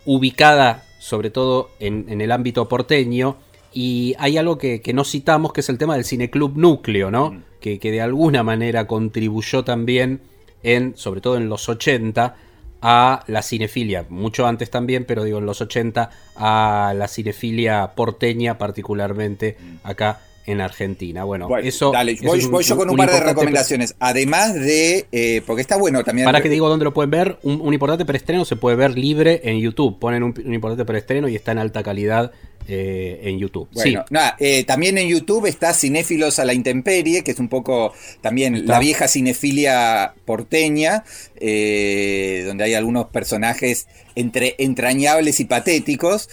ubicada 0.05 0.83
sobre 1.01 1.31
todo 1.31 1.71
en, 1.79 2.21
el 2.21 2.31
ámbito 2.31 2.67
porteño. 2.67 3.37
Y 3.73 4.13
hay 4.19 4.37
algo 4.37 4.57
que, 4.57 4.81
no 4.93 5.03
citamos, 5.03 5.51
que 5.51 5.61
es 5.61 5.69
el 5.69 5.79
tema 5.79 5.95
del 5.95 6.05
Cineclub 6.05 6.55
Núcleo, 6.55 7.09
¿no? 7.09 7.31
Mm. 7.31 7.43
Que, 7.59 7.79
que, 7.79 7.91
de 7.91 8.01
alguna 8.01 8.43
manera 8.43 8.85
contribuyó 8.85 9.63
también, 9.63 10.21
en, 10.61 10.95
sobre 10.95 11.21
todo 11.21 11.37
en 11.37 11.49
los 11.49 11.69
80, 11.69 12.35
a 12.81 13.23
la 13.27 13.41
cinefilia, 13.41 14.05
mucho 14.09 14.45
antes 14.45 14.69
también, 14.69 15.05
pero 15.05 15.23
digo 15.23 15.39
en 15.39 15.45
los 15.45 15.61
80, 15.61 16.09
a 16.35 16.93
la 16.95 17.07
cinefilia 17.07 17.93
porteña 17.95 18.57
particularmente 18.57 19.57
acá 19.83 20.19
en 20.45 20.61
Argentina. 20.61 21.23
Bueno, 21.23 21.47
eso. 21.57 21.91
Dale, 21.91 22.17
voy, 22.21 22.63
yo 22.63 22.77
con 22.77 22.89
un, 22.89 22.97
par 22.97 23.11
de 23.11 23.19
recomendaciones. 23.19 23.95
Además 23.99 24.53
de. 24.53 25.05
Eh, 25.11 25.41
porque 25.45 25.61
está 25.61 25.77
bueno 25.77 26.03
también. 26.03 26.25
Para 26.25 26.41
que 26.41 26.49
digo 26.49 26.69
dónde 26.69 26.85
lo 26.85 26.93
pueden 26.93 27.11
ver, 27.11 27.37
un, 27.43 27.73
importante 27.73 28.05
preestreno 28.05 28.45
se 28.45 28.55
puede 28.55 28.75
ver 28.75 28.97
libre 28.97 29.41
en 29.43 29.59
YouTube. 29.59 29.99
Ponen 29.99 30.23
un, 30.23 30.33
importante 30.53 30.85
preestreno 30.85 31.27
y 31.27 31.35
está 31.35 31.51
en 31.51 31.59
alta 31.59 31.83
calidad 31.83 32.31
eh, 32.67 33.19
en 33.23 33.39
YouTube. 33.39 33.67
Bueno, 33.73 34.05
nada, 34.11 34.35
eh, 34.39 34.63
también 34.63 34.97
en 34.97 35.07
YouTube 35.07 35.47
está 35.47 35.73
Cinéfilos 35.73 36.37
a 36.39 36.45
la 36.45 36.53
Intemperie, 36.53 37.23
que 37.23 37.31
es 37.31 37.39
un 37.39 37.49
poco 37.49 37.93
también 38.21 38.67
la 38.67 38.79
vieja 38.79 39.07
cinefilia 39.07 40.13
porteña, 40.25 41.03
eh, 41.37 42.43
donde 42.45 42.63
hay 42.63 42.75
algunos 42.75 43.07
personajes 43.07 43.87
entre 44.15 44.55
entrañables 44.59 45.39
y 45.39 45.45
patéticos. 45.45 46.29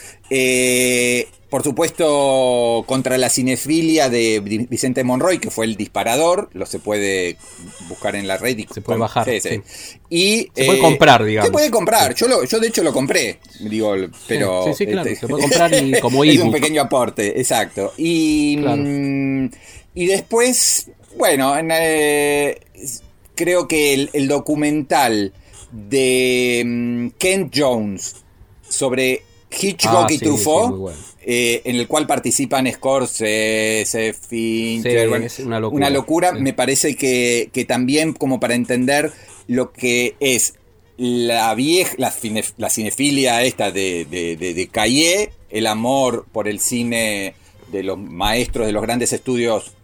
Por 1.51 1.63
supuesto, 1.63 2.85
contra 2.87 3.17
la 3.17 3.31
cinefilia 3.31 4.11
de 4.11 4.41
Vicente 4.69 5.03
Monroy, 5.03 5.39
que 5.39 5.51
fue 5.51 5.65
el 5.65 5.77
disparador, 5.77 6.51
lo 6.53 6.67
se 6.67 6.79
puede 6.79 7.39
buscar 7.89 8.17
en 8.17 8.29
la 8.29 8.37
red. 8.37 8.59
Y 8.59 8.67
se 8.73 8.83
puede 8.83 8.99
bajar. 8.99 9.27
Y, 10.11 10.51
se 10.55 10.65
puede 10.67 10.79
comprar, 10.79 11.25
digamos. 11.25 11.47
Se 11.47 11.53
puede 11.53 11.71
comprar, 11.71 12.15
yo, 12.15 12.45
yo 12.45 12.61
de 12.61 12.69
hecho 12.69 12.83
lo 12.83 12.93
compré, 12.93 13.39
digo, 13.61 13.95
pero... 14.27 14.65
Sí, 14.67 14.75
sí, 14.75 14.87
claro, 14.87 15.09
este, 15.09 15.21
se 15.21 15.29
puede 15.29 15.43
comprar 15.43 15.73
y 15.75 15.93
como 16.01 16.23
es 16.23 16.39
un 16.39 16.53
pequeño 16.53 16.83
aporte, 16.83 17.41
exacto. 17.41 17.95
Y, 17.97 18.59
mm, 18.59 19.49
y 19.95 20.07
después, 20.07 20.91
bueno, 21.17 21.55
eh, 21.59 22.61
creo 23.35 23.67
que 23.67 24.11
el, 24.13 24.29
documental 24.29 25.33
de 25.73 26.63
mm, 26.67 27.09
Kent 27.19 27.55
Jones 27.57 28.17
sobre 28.69 29.23
Hitchcock 29.51 30.07
ah, 30.11 30.13
y 30.13 30.19
Truffaut, 30.19 30.93
eh, 31.31 31.61
en 31.67 31.77
el 31.77 31.87
cual 31.87 32.07
participan 32.07 32.73
Scorsese, 32.73 34.15
Fincher, 34.15 35.11
una 35.47 35.91
locura, 35.91 36.33
me 36.33 36.55
parece 36.55 36.97
que, 36.97 37.67
también 37.69 38.15
como 38.15 38.41
para 38.41 38.55
entender 38.55 39.13
lo 39.47 39.71
que 39.71 40.17
es 40.21 40.55
la 40.97 41.55
vieja, 41.55 41.95
la, 41.99 42.71
cinefilia 42.71 43.43
esta 43.43 43.71
de, 43.71 44.07
de, 44.07 44.37
de, 44.39 44.69
Caillé, 44.69 45.33
el 45.51 45.67
amor 45.67 46.25
por 46.33 46.49
el 46.49 46.61
cine 46.61 47.35
de 47.71 47.83
los 47.83 47.99
maestros 47.99 48.67
de 48.67 48.73
los 48.73 48.81
grandes 48.81 49.13
estudios, 49.13 49.75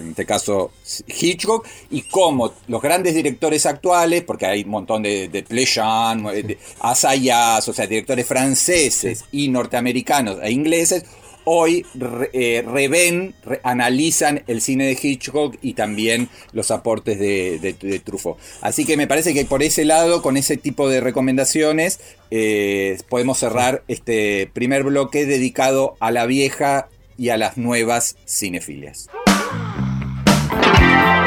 en 0.00 0.10
este 0.10 0.26
caso 0.26 0.72
Hitchcock, 1.06 1.66
y 1.90 2.02
cómo 2.02 2.52
los 2.68 2.82
grandes 2.82 3.14
directores 3.14 3.66
actuales, 3.66 4.22
porque 4.22 4.46
hay 4.46 4.62
un 4.62 4.70
montón 4.70 5.02
de, 5.02 5.28
de 5.28 5.42
Plejan, 5.42 6.24
de 6.24 6.58
Asayas, 6.80 7.68
o 7.68 7.72
sea, 7.72 7.86
directores 7.86 8.26
franceses 8.26 9.24
y 9.32 9.48
norteamericanos 9.48 10.38
e 10.42 10.50
ingleses, 10.50 11.04
hoy 11.44 11.86
eh, 12.32 12.64
reven, 12.66 13.34
analizan 13.62 14.42
el 14.46 14.60
cine 14.60 14.86
de 14.86 14.98
Hitchcock 15.00 15.56
y 15.62 15.74
también 15.74 16.28
los 16.52 16.70
aportes 16.70 17.18
de, 17.18 18.00
Truffaut. 18.04 18.38
Así 18.60 18.84
que 18.84 18.96
me 18.96 19.06
parece 19.06 19.34
que 19.34 19.44
por 19.44 19.62
ese 19.62 19.84
lado, 19.84 20.22
con 20.22 20.36
ese 20.36 20.56
tipo 20.56 20.88
de 20.88 21.00
recomendaciones, 21.00 22.00
eh, 22.30 22.98
podemos 23.08 23.38
cerrar 23.38 23.82
este 23.88 24.50
primer 24.52 24.82
bloque 24.84 25.26
dedicado 25.26 25.96
a 26.00 26.10
la 26.10 26.26
vieja 26.26 26.88
y 27.16 27.28
a 27.28 27.36
las 27.36 27.56
nuevas 27.56 28.16
cinefilias. 28.26 29.08
Y 30.84 31.23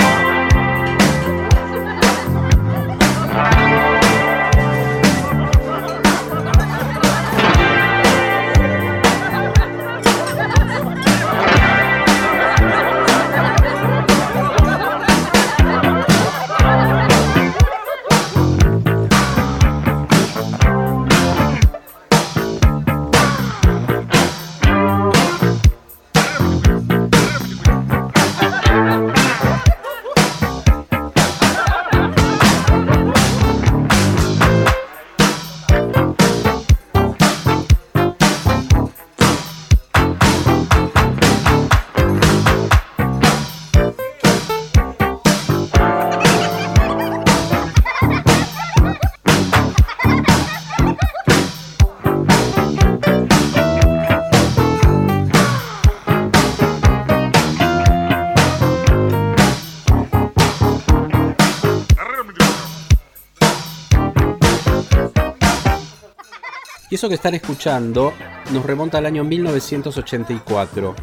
eso 66.97 67.10
que 67.10 67.15
están 67.15 67.36
escuchando 67.36 68.12
nos 68.51 68.65
remonta 68.65 68.97
al 68.97 69.05
año 69.05 69.23
1984. 69.23 70.95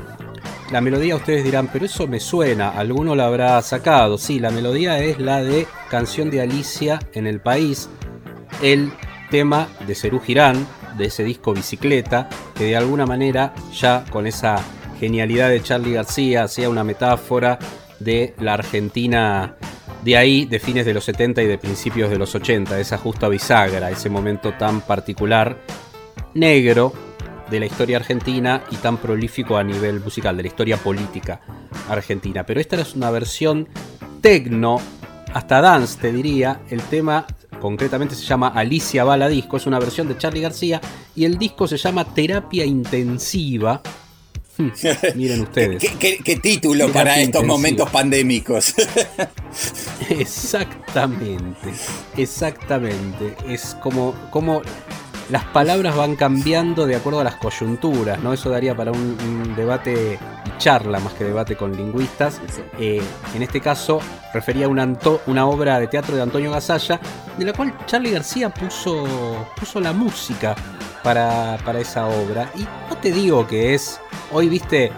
La 0.73 0.81
melodía 0.81 1.15
ustedes 1.15 1.45
dirán, 1.45 1.71
pero 1.73 1.87
eso 1.87 2.09
me 2.09 2.19
suena, 2.19 2.71
alguno 2.71 3.15
la 3.15 3.27
habrá 3.27 3.63
sacado. 3.63 4.19
Sí, 4.19 4.41
la 4.41 4.51
melodía 4.51 4.99
es 4.99 5.21
la 5.21 5.41
de 5.41 5.69
Canción 5.89 6.33
de 6.33 6.41
Alicia 6.41 6.99
en 7.13 7.29
el 7.29 7.41
País, 7.41 7.89
el 8.61 8.93
tema 9.31 9.69
de 9.87 9.95
Cerú 9.95 10.19
Girán, 10.19 10.67
de 10.99 11.05
ese 11.05 11.23
disco 11.23 11.55
Bicicleta, 11.55 12.29
que 12.57 12.65
de 12.65 12.77
alguna 12.77 13.07
manera 13.07 13.55
ya 13.73 14.05
con 14.11 14.27
esa 14.27 14.57
genialidad 14.99 15.49
de 15.49 15.63
Charlie 15.63 15.93
García 15.93 16.43
hacía 16.43 16.69
una 16.71 16.83
metáfora 16.83 17.61
de 18.01 18.35
la 18.41 18.55
Argentina 18.55 19.55
de 20.05 20.19
ahí, 20.19 20.45
de 20.45 20.59
fines 20.59 20.85
de 20.85 20.93
los 20.93 21.05
70 21.05 21.43
y 21.43 21.47
de 21.47 21.57
principios 21.57 22.11
de 22.11 22.19
los 22.19 22.35
80, 22.35 22.79
esa 22.79 22.99
justa 22.99 23.29
bisagra, 23.29 23.91
ese 23.91 24.11
momento 24.11 24.53
tan 24.53 24.83
particular, 24.83 25.57
negro 26.35 26.93
de 27.51 27.61
la 27.61 27.67
historia 27.67 27.97
argentina 27.97 28.65
y 28.71 28.77
tan 28.77 28.99
prolífico 28.99 29.57
a 29.57 29.65
nivel 29.65 30.01
musical, 30.01 30.37
de 30.37 30.43
la 30.43 30.49
historia 30.49 30.77
política 30.77 31.41
argentina. 31.89 32.45
Pero 32.45 32.61
esta 32.61 32.77
es 32.77 32.95
una 32.95 33.11
versión 33.11 33.67
tecno, 34.21 34.79
hasta 35.33 35.63
dance 35.63 35.99
te 35.99 36.13
diría, 36.13 36.61
el 36.69 36.83
tema 36.83 37.27
concretamente 37.61 38.15
se 38.15 38.25
llama 38.25 38.49
Alicia 38.49 39.05
Bala 39.05 39.29
Disco, 39.29 39.57
es 39.57 39.67
una 39.67 39.79
versión 39.79 40.07
de 40.07 40.19
Charlie 40.19 40.43
García 40.43 40.83
y 41.17 41.25
el 41.25 41.39
disco 41.39 41.67
se 41.67 41.79
llama 41.79 42.05
Terapia 42.05 42.67
Intensiva. 42.67 43.81
Miren 45.15 45.43
ustedes. 45.43 45.83
¿Qué, 45.99 46.39
título 46.41 46.93
para 46.93 47.19
estos 47.19 47.45
momentos 47.45 47.91
pandémicos? 47.91 48.75
exactamente, 50.11 51.73
exactamente. 52.17 53.37
Es 53.49 53.77
como, 53.83 54.15
como 54.31 54.63
las 55.31 55.45
palabras 55.47 55.97
van 55.97 56.17
cambiando 56.17 56.87
de 56.87 56.97
acuerdo 56.97 57.21
a 57.21 57.25
las 57.25 57.37
coyunturas, 57.37 58.21
¿no? 58.23 58.33
Eso 58.33 58.51
daría 58.51 58.77
para 58.77 58.93
un, 58.93 59.55
debate 59.57 60.19
y 60.45 60.59
charla 60.59 61.01
más 61.01 61.15
que 61.15 61.25
debate 61.25 61.57
con 61.57 61.77
lingüistas. 61.77 62.41
Eh, 62.79 63.03
en 63.35 63.43
este 63.43 63.61
caso, 63.61 64.01
refería 64.33 64.67
a 64.67 64.69
una, 64.69 64.93
una, 65.27 65.47
obra 65.47 65.81
de 65.81 65.89
teatro 65.89 66.15
de 66.15 66.23
Antonio 66.23 66.53
Gasalla, 66.53 67.01
de 67.37 67.45
la 67.45 67.53
cual 67.53 67.75
Charlie 67.87 68.11
García 68.11 68.53
puso, 68.53 69.49
puso 69.57 69.81
la 69.81 69.93
música 69.93 70.55
para, 71.05 71.59
para 71.65 71.79
esa 71.79 72.09
obra. 72.09 72.51
Y 72.57 72.63
no 72.63 72.97
te 73.01 73.13
digo 73.13 73.47
que 73.47 73.75
es, 73.75 74.01
hoy 74.33 74.49
viste, 74.49 74.91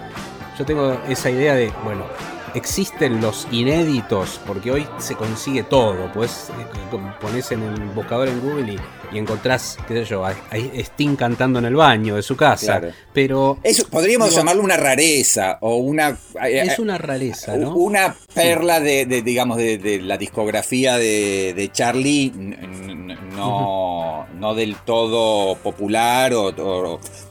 yo 0.57 0.65
tengo 0.65 0.99
esa 1.07 1.29
idea 1.29 1.53
de, 1.53 1.71
bueno, 1.83 2.05
existen 2.55 3.21
los 3.21 3.47
inéditos, 3.51 4.41
porque 4.45 4.71
hoy 4.71 4.87
se 4.97 5.15
consigue 5.15 5.63
todo. 5.63 6.11
Pues 6.13 6.49
pones 7.21 7.51
en 7.51 7.63
el 7.63 7.79
buscador 7.89 8.27
en 8.27 8.41
Google 8.41 8.73
y, 8.73 9.17
encontrás, 9.17 9.77
qué 9.87 9.93
sé 9.93 10.05
yo, 10.05 10.25
a, 10.25 10.33
Sting 10.51 11.15
cantando 11.15 11.59
en 11.59 11.65
el 11.65 11.75
baño 11.75 12.15
de 12.15 12.23
su 12.23 12.35
casa. 12.35 12.81
Pero. 13.13 13.59
Eso 13.63 13.87
podríamos 13.87 14.33
llamarlo 14.33 14.63
una 14.63 14.77
rareza 14.77 15.57
o 15.61 15.77
una. 15.77 16.17
Eh, 16.43 16.63
es 16.65 16.79
una 16.79 16.97
rareza, 16.97 17.55
¿no? 17.57 17.75
Una 17.75 18.15
perla 18.33 18.79
de, 18.79 19.05
digamos, 19.05 19.57
de, 19.57 20.01
la 20.03 20.17
discografía 20.17 20.97
de, 20.97 21.69
Charlie, 21.71 22.31
no, 23.37 24.27
no 24.39 24.55
del 24.55 24.75
todo 24.75 25.55
popular 25.55 26.33
o 26.33 27.23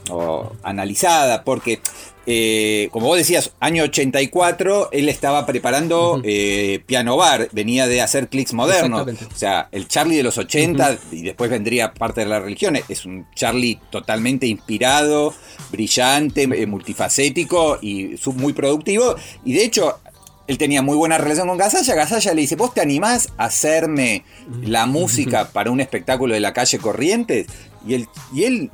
analizada, 0.62 1.44
porque 1.44 1.80
eh, 2.28 2.88
como 2.90 3.06
vos 3.06 3.16
decías, 3.16 3.52
año 3.60 3.84
84, 3.84 4.88
él 4.90 5.08
estaba 5.08 5.46
preparando 5.46 6.20
eh, 6.24 6.82
Piano 6.84 7.16
Bar, 7.16 7.48
venía 7.52 7.86
de 7.86 8.02
hacer 8.02 8.28
clics 8.28 8.52
modernos. 8.52 9.06
O 9.06 9.36
sea, 9.36 9.68
el 9.70 9.86
Charlie 9.86 10.16
de 10.16 10.24
los 10.24 10.36
80, 10.36 10.98
y 11.12 11.22
después 11.22 11.48
vendría 11.48 11.94
parte 11.94 12.22
de 12.22 12.26
la 12.26 12.40
religión, 12.40 12.76
es 12.88 13.06
un 13.06 13.26
Charlie 13.36 13.78
totalmente 13.90 14.46
inspirado, 14.46 15.34
brillante, 15.70 16.42
eh, 16.42 16.66
multifacético 16.66 17.78
y 17.80 18.16
muy 18.34 18.52
productivo. 18.52 19.14
Y 19.44 19.52
de 19.52 19.64
hecho, 19.64 20.00
él 20.46 20.58
tenía 20.58 20.82
muy 20.82 20.96
buena 20.96 21.18
relación 21.18 21.48
con 21.48 21.58
Gasalla. 21.58 21.94
Gasalla 21.94 22.34
le 22.34 22.42
dice, 22.42 22.56
¿vos 22.56 22.72
te 22.72 22.80
animás 22.80 23.28
a 23.36 23.46
hacerme 23.46 24.24
la 24.62 24.86
música 24.86 25.48
para 25.52 25.70
un 25.70 25.80
espectáculo 25.80 26.34
de 26.34 26.40
la 26.40 26.52
calle 26.52 26.78
Corrientes? 26.78 27.46
Y 27.86 27.94
él, 27.94 28.08
y 28.32 28.44
él 28.44 28.70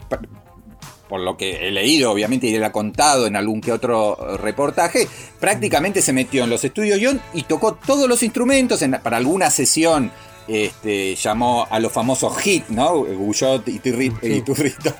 por 1.12 1.20
lo 1.20 1.36
que 1.36 1.68
he 1.68 1.70
leído, 1.70 2.10
obviamente, 2.10 2.46
y 2.46 2.54
él 2.54 2.64
ha 2.64 2.72
contado 2.72 3.26
en 3.26 3.36
algún 3.36 3.60
que 3.60 3.70
otro 3.70 4.38
reportaje, 4.38 5.06
prácticamente 5.38 6.00
se 6.00 6.14
metió 6.14 6.44
en 6.44 6.48
los 6.48 6.64
estudios 6.64 6.98
y 7.34 7.42
tocó 7.42 7.74
todos 7.74 8.08
los 8.08 8.22
instrumentos 8.22 8.82
para 9.02 9.18
alguna 9.18 9.50
sesión. 9.50 10.10
Este, 10.48 11.14
llamó 11.14 11.66
a 11.70 11.78
los 11.80 11.92
famosos 11.92 12.34
hits, 12.46 12.70
¿no? 12.70 13.04
Guyot 13.04 13.68
y, 13.68 13.78
Turrito, 13.78 14.94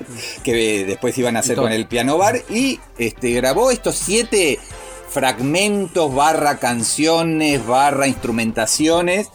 que 0.44 0.84
después 0.84 1.16
iban 1.16 1.36
a 1.36 1.40
hacer 1.40 1.56
con 1.56 1.72
el 1.72 1.86
piano 1.86 2.18
bar, 2.18 2.42
y 2.50 2.78
este, 2.98 3.30
grabó 3.30 3.70
estos 3.70 3.94
siete 3.96 4.60
fragmentos, 5.12 6.14
barra 6.14 6.58
canciones, 6.58 7.64
barra 7.66 8.08
instrumentaciones, 8.08 9.28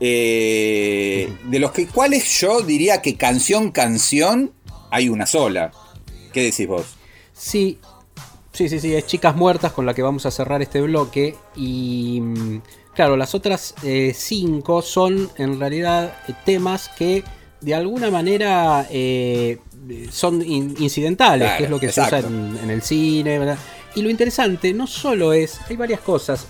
eh, 0.00 1.32
de 1.44 1.58
los 1.58 1.70
que 1.70 1.86
cuales 1.86 2.40
yo 2.40 2.60
diría 2.62 3.00
que 3.00 3.16
canción, 3.16 3.70
canción, 3.70 4.52
hay 4.90 5.08
una 5.08 5.26
sola. 5.26 5.70
¿Qué 6.32 6.42
decís 6.42 6.66
vos? 6.66 6.86
Sí, 7.32 7.78
sí, 8.52 8.68
sí, 8.68 8.80
sí, 8.80 8.94
es 8.94 9.06
Chicas 9.06 9.36
Muertas 9.36 9.72
con 9.72 9.86
la 9.86 9.94
que 9.94 10.02
vamos 10.02 10.26
a 10.26 10.30
cerrar 10.30 10.62
este 10.62 10.80
bloque. 10.80 11.36
Y 11.54 12.20
mm, 12.20 12.62
claro, 12.94 13.16
las 13.16 13.34
otras 13.34 13.74
eh, 13.84 14.12
cinco 14.14 14.82
son 14.82 15.30
en 15.36 15.60
realidad 15.60 16.12
temas 16.44 16.88
que 16.88 17.22
de 17.60 17.74
alguna 17.74 18.10
manera 18.10 18.86
eh, 18.90 19.58
son 20.10 20.42
incidentales, 20.42 21.52
que 21.52 21.64
es 21.64 21.70
lo 21.70 21.78
que 21.78 21.92
se 21.92 22.00
usa 22.00 22.18
en, 22.18 22.70
el 22.70 22.82
cine. 22.82 23.38
¿verdad? 23.38 23.58
Y 23.94 24.02
lo 24.02 24.10
interesante 24.10 24.72
no 24.72 24.86
solo 24.86 25.32
es, 25.32 25.60
hay 25.68 25.76
varias 25.76 26.00
cosas. 26.00 26.46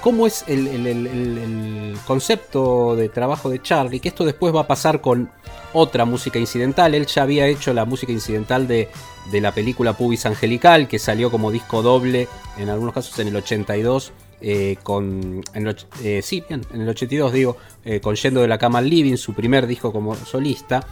¿Cómo 0.00 0.26
es 0.26 0.44
el, 0.46 0.66
el 0.66 1.96
concepto 2.06 2.96
de 2.96 3.10
trabajo 3.10 3.50
de 3.50 3.60
Charlie? 3.60 4.00
Que 4.00 4.08
esto 4.08 4.24
después 4.24 4.54
va 4.54 4.62
a 4.62 4.66
pasar 4.66 5.02
con 5.02 5.30
otra 5.72 6.04
música 6.04 6.38
incidental. 6.38 6.94
Él 6.94 7.06
ya 7.06 7.22
había 7.22 7.46
hecho 7.46 7.72
la 7.72 7.84
música 7.84 8.12
incidental 8.12 8.66
de, 8.66 8.88
la 9.32 9.52
película 9.52 9.92
Pubis 9.92 10.26
Angelical, 10.26 10.88
que 10.88 10.98
salió 10.98 11.30
como 11.30 11.50
disco 11.50 11.82
doble, 11.82 12.28
en 12.58 12.68
algunos 12.68 12.94
casos 12.94 13.18
en 13.18 13.28
el 13.28 13.36
82. 13.36 14.12
Eh, 14.42 14.78
con 14.82 15.42
en 15.52 15.76
eh, 16.02 16.22
sí, 16.22 16.42
bien, 16.48 16.62
en 16.72 16.80
el 16.80 16.88
82 16.88 17.32
digo, 17.32 17.58
eh, 17.84 18.00
con 18.00 18.16
Yendo 18.16 18.40
de 18.40 18.48
la 18.48 18.56
Cama 18.56 18.78
al 18.78 18.88
Living, 18.88 19.16
su 19.16 19.34
primer 19.34 19.66
disco 19.66 19.92
como 19.92 20.14
solista. 20.14 20.86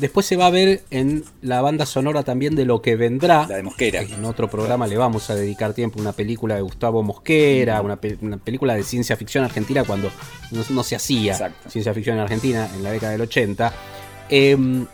Después 0.00 0.24
se 0.24 0.36
va 0.36 0.46
a 0.46 0.50
ver 0.50 0.82
en 0.90 1.24
la 1.42 1.60
banda 1.60 1.84
sonora 1.84 2.22
también 2.22 2.56
de 2.56 2.64
lo 2.64 2.80
que 2.80 2.96
vendrá. 2.96 3.46
La 3.46 3.56
de 3.56 3.62
Mosquera. 3.62 4.00
En 4.00 4.24
otro 4.24 4.48
programa 4.48 4.86
le 4.86 4.96
vamos 4.96 5.28
a 5.28 5.34
dedicar 5.34 5.74
tiempo 5.74 6.00
una 6.00 6.12
película 6.12 6.54
de 6.54 6.62
Gustavo 6.62 7.02
Mosquera, 7.02 7.82
una, 7.82 7.96
película 7.96 8.74
de 8.74 8.82
ciencia 8.82 9.14
ficción 9.16 9.44
argentina 9.44 9.84
cuando 9.84 10.10
no, 10.70 10.82
se 10.82 10.96
hacía 10.96 11.52
ciencia 11.68 11.92
ficción 11.92 12.16
en 12.16 12.22
Argentina 12.22 12.66
en 12.74 12.82
la 12.82 12.92
década 12.92 13.12
del 13.12 13.20
80. 13.20 13.72
Em, 14.30 14.86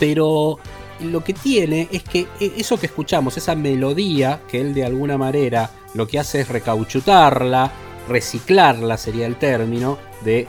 pero 0.00 0.58
lo 1.00 1.22
que 1.22 1.32
tiene 1.34 1.88
es 1.92 2.02
que 2.02 2.26
e, 2.40 2.54
eso 2.56 2.76
que 2.76 2.86
escuchamos, 2.86 3.36
esa 3.36 3.54
melodía, 3.54 4.40
que 4.50 4.60
él 4.60 4.74
de 4.74 4.84
alguna 4.84 5.16
manera 5.16 5.70
lo 5.94 6.08
que 6.08 6.18
hace 6.18 6.40
es 6.40 6.48
recauchutarla, 6.48 7.70
reciclarla 8.08 8.96
sería 8.96 9.26
el 9.26 9.36
término, 9.36 9.96
de 10.24 10.48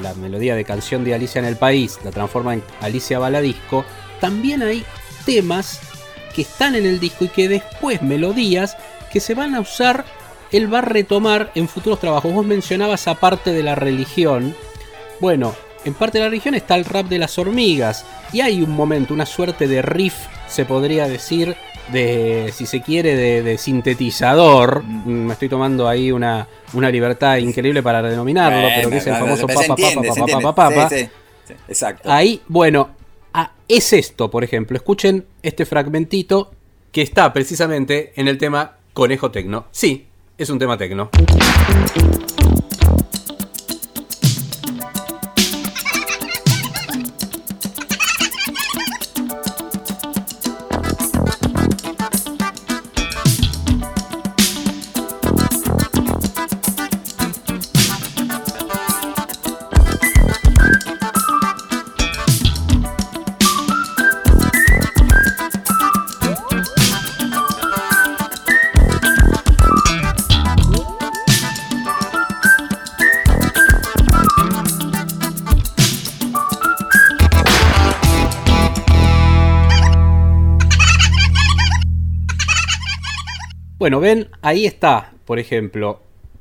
la 0.00 0.14
melodía 0.14 0.54
de 0.54 0.64
canción 0.64 1.04
de 1.04 1.14
Alicia 1.14 1.38
en 1.38 1.44
el 1.44 1.56
País 1.56 1.98
la 2.04 2.10
transforma 2.10 2.54
en 2.54 2.62
Alicia 2.80 3.18
Baladisco, 3.18 3.84
también 4.20 4.62
hay 4.62 4.84
temas 5.24 5.80
que 6.34 6.42
están 6.42 6.74
en 6.74 6.86
el 6.86 7.00
disco 7.00 7.24
y 7.24 7.28
que 7.28 7.48
después 7.48 8.02
melodías 8.02 8.76
que 9.12 9.20
se 9.20 9.34
van 9.34 9.54
a 9.54 9.60
usar, 9.60 10.04
él 10.50 10.72
va 10.72 10.78
a 10.78 10.82
retomar 10.82 11.52
en 11.54 11.68
futuros 11.68 12.00
trabajos. 12.00 12.32
Vos 12.32 12.46
mencionabas 12.46 13.06
aparte 13.08 13.52
de 13.52 13.62
la 13.62 13.74
religión. 13.74 14.54
Bueno, 15.20 15.54
en 15.84 15.94
parte 15.94 16.18
de 16.18 16.24
la 16.24 16.30
religión 16.30 16.54
está 16.54 16.76
el 16.76 16.84
rap 16.84 17.06
de 17.06 17.18
las 17.18 17.38
hormigas 17.38 18.04
y 18.32 18.40
hay 18.40 18.62
un 18.62 18.70
momento, 18.70 19.14
una 19.14 19.26
suerte 19.26 19.66
de 19.68 19.82
riff, 19.82 20.14
se 20.48 20.64
podría 20.64 21.08
decir, 21.08 21.56
de, 21.92 22.52
si 22.54 22.66
se 22.66 22.80
quiere, 22.80 23.14
de, 23.42 23.58
sintetizador. 23.58 24.82
Mm. 24.84 25.26
Me 25.26 25.32
estoy 25.32 25.48
tomando 25.48 25.88
ahí 25.88 26.12
una, 26.12 26.46
una 26.72 26.90
libertad 26.90 27.36
increíble 27.36 27.82
para 27.82 28.02
denominarlo, 28.02 28.68
pero 28.74 28.90
que 28.90 28.96
es 28.98 29.06
el 29.06 29.16
famoso 29.16 29.46
papa, 29.46 29.76
papa, 29.76 30.26
papa, 30.26 30.54
papa, 30.54 30.88
Exacto. 31.68 32.10
Ahí, 32.10 32.40
bueno, 32.48 32.90
es 33.68 33.92
esto, 33.92 34.30
por 34.30 34.44
ejemplo. 34.44 34.76
Escuchen 34.76 35.24
este 35.42 35.64
fragmentito 35.64 36.50
que 36.90 37.02
está 37.02 37.32
precisamente 37.32 38.12
en 38.16 38.28
el 38.28 38.38
tema 38.38 38.76
Conejo 38.92 39.30
Tecno. 39.30 39.66
Sí, 39.70 40.06
es 40.36 40.50
un 40.50 40.58
tema 40.58 40.76
tecno. 40.76 41.10
Ahí 84.42 84.66
está, 84.66 85.12
por 85.24 85.38
ejemplo, 85.38 86.00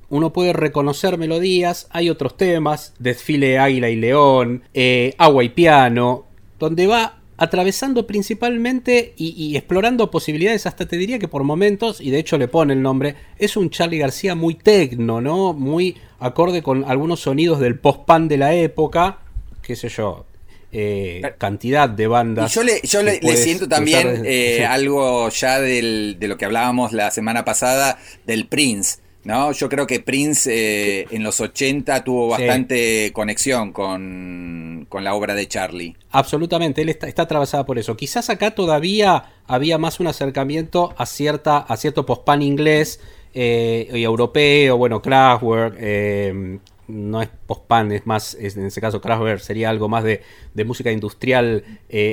uno 0.10 0.34
puede 0.34 0.52
reconocer 0.52 1.18
melodías, 1.18 1.88
hay 1.91 2.10
otros 2.10 2.36
temas, 2.36 2.93
Desfile 2.99 3.58
Águila 3.58 3.89
y 3.89 3.95
León, 3.95 4.64
eh, 4.74 5.16
Agua 5.18 5.43
y 5.45 5.49
Piano, 5.49 6.26
donde 6.60 6.86
va 6.86 7.22
atravesando 7.38 8.06
principalmente 8.06 9.14
y, 9.18 9.56
explorando 9.56 10.12
posibilidades, 10.12 10.68
hasta 10.68 10.88
te 10.88 10.97
diría 10.97 11.18
que 11.18 11.28
por 11.28 11.43
momentos, 11.43 11.99
y 11.99 12.12
de 12.12 12.20
hecho 12.20 12.38
le 12.38 12.47
pone 12.47 12.74
el 12.74 12.84
nombre, 12.84 13.16
es 13.39 13.58
un 13.58 13.72
Charlie 13.72 13.97
García 13.97 14.36
muy 14.36 14.54
tecno, 14.54 15.22
¿no? 15.22 15.54
Muy 15.54 15.97
acorde 16.20 16.62
con 16.62 16.84
algunos 16.84 17.22
sonidos 17.22 17.60
del 17.60 17.80
post-pan 17.80 18.28
de 18.28 18.38
la 18.38 18.54
época, 18.54 19.20
qué 19.64 19.76
sé 19.76 19.89
yo, 19.89 20.26
eh, 20.72 21.22
cantidad 21.38 21.89
de 21.89 22.07
bandas. 22.07 22.51
Y 22.51 22.55
yo 22.55 22.63
le, 22.63 22.82
yo 22.84 23.03
le, 23.03 23.19
siento 23.38 23.67
también 23.67 24.24
eh, 24.26 24.65
algo 24.65 25.30
ya 25.30 25.59
del, 25.59 26.17
de 26.19 26.28
lo 26.28 26.38
que 26.38 26.45
hablábamos 26.45 26.93
la 26.93 27.11
semana 27.11 27.45
pasada 27.45 27.99
del 28.26 28.47
Prince. 28.47 28.99
¿no? 29.24 29.51
Yo 29.51 29.69
creo 29.69 29.86
que 29.86 29.99
Prince 29.99 30.49
eh, 30.51 31.07
en 31.11 31.24
los 31.24 31.39
80 31.39 32.03
tuvo 32.03 32.30
bastante 32.30 33.11
conexión 33.13 33.72
con, 33.72 34.88
la 34.91 35.13
obra 35.13 35.36
de 35.36 35.47
Charlie. 35.47 35.95
Absolutamente, 36.11 36.82
él 36.82 36.89
está, 36.89 37.07
está 37.07 37.24
atravesada 37.24 37.65
por 37.65 37.80
eso. 37.80 37.95
Quizás 37.95 38.30
acá 38.30 38.51
todavía 38.51 39.26
había 39.47 39.78
más 39.78 39.99
un 39.99 40.07
acercamiento 40.07 40.93
a, 40.97 41.05
cierta, 41.05 41.57
a 41.57 41.78
cierto 41.78 42.05
post-pan 42.05 42.41
inglés 42.41 42.99
eh, 43.34 43.89
y 43.93 44.03
europeo, 44.03 44.78
bueno, 44.78 45.01
Kraftwerk, 45.01 45.76
eh, 45.80 46.59
no 46.91 47.21
es 47.21 47.29
post-pan, 47.47 47.91
es 47.91 48.05
más, 48.05 48.35
en 48.35 48.65
ese 48.65 48.81
caso 48.81 49.01
Kraftwerk 49.01 49.39
sería 49.39 49.69
algo 49.69 49.89
más 49.89 50.03
de, 50.03 50.21
música 50.65 50.91
industrial 50.91 51.63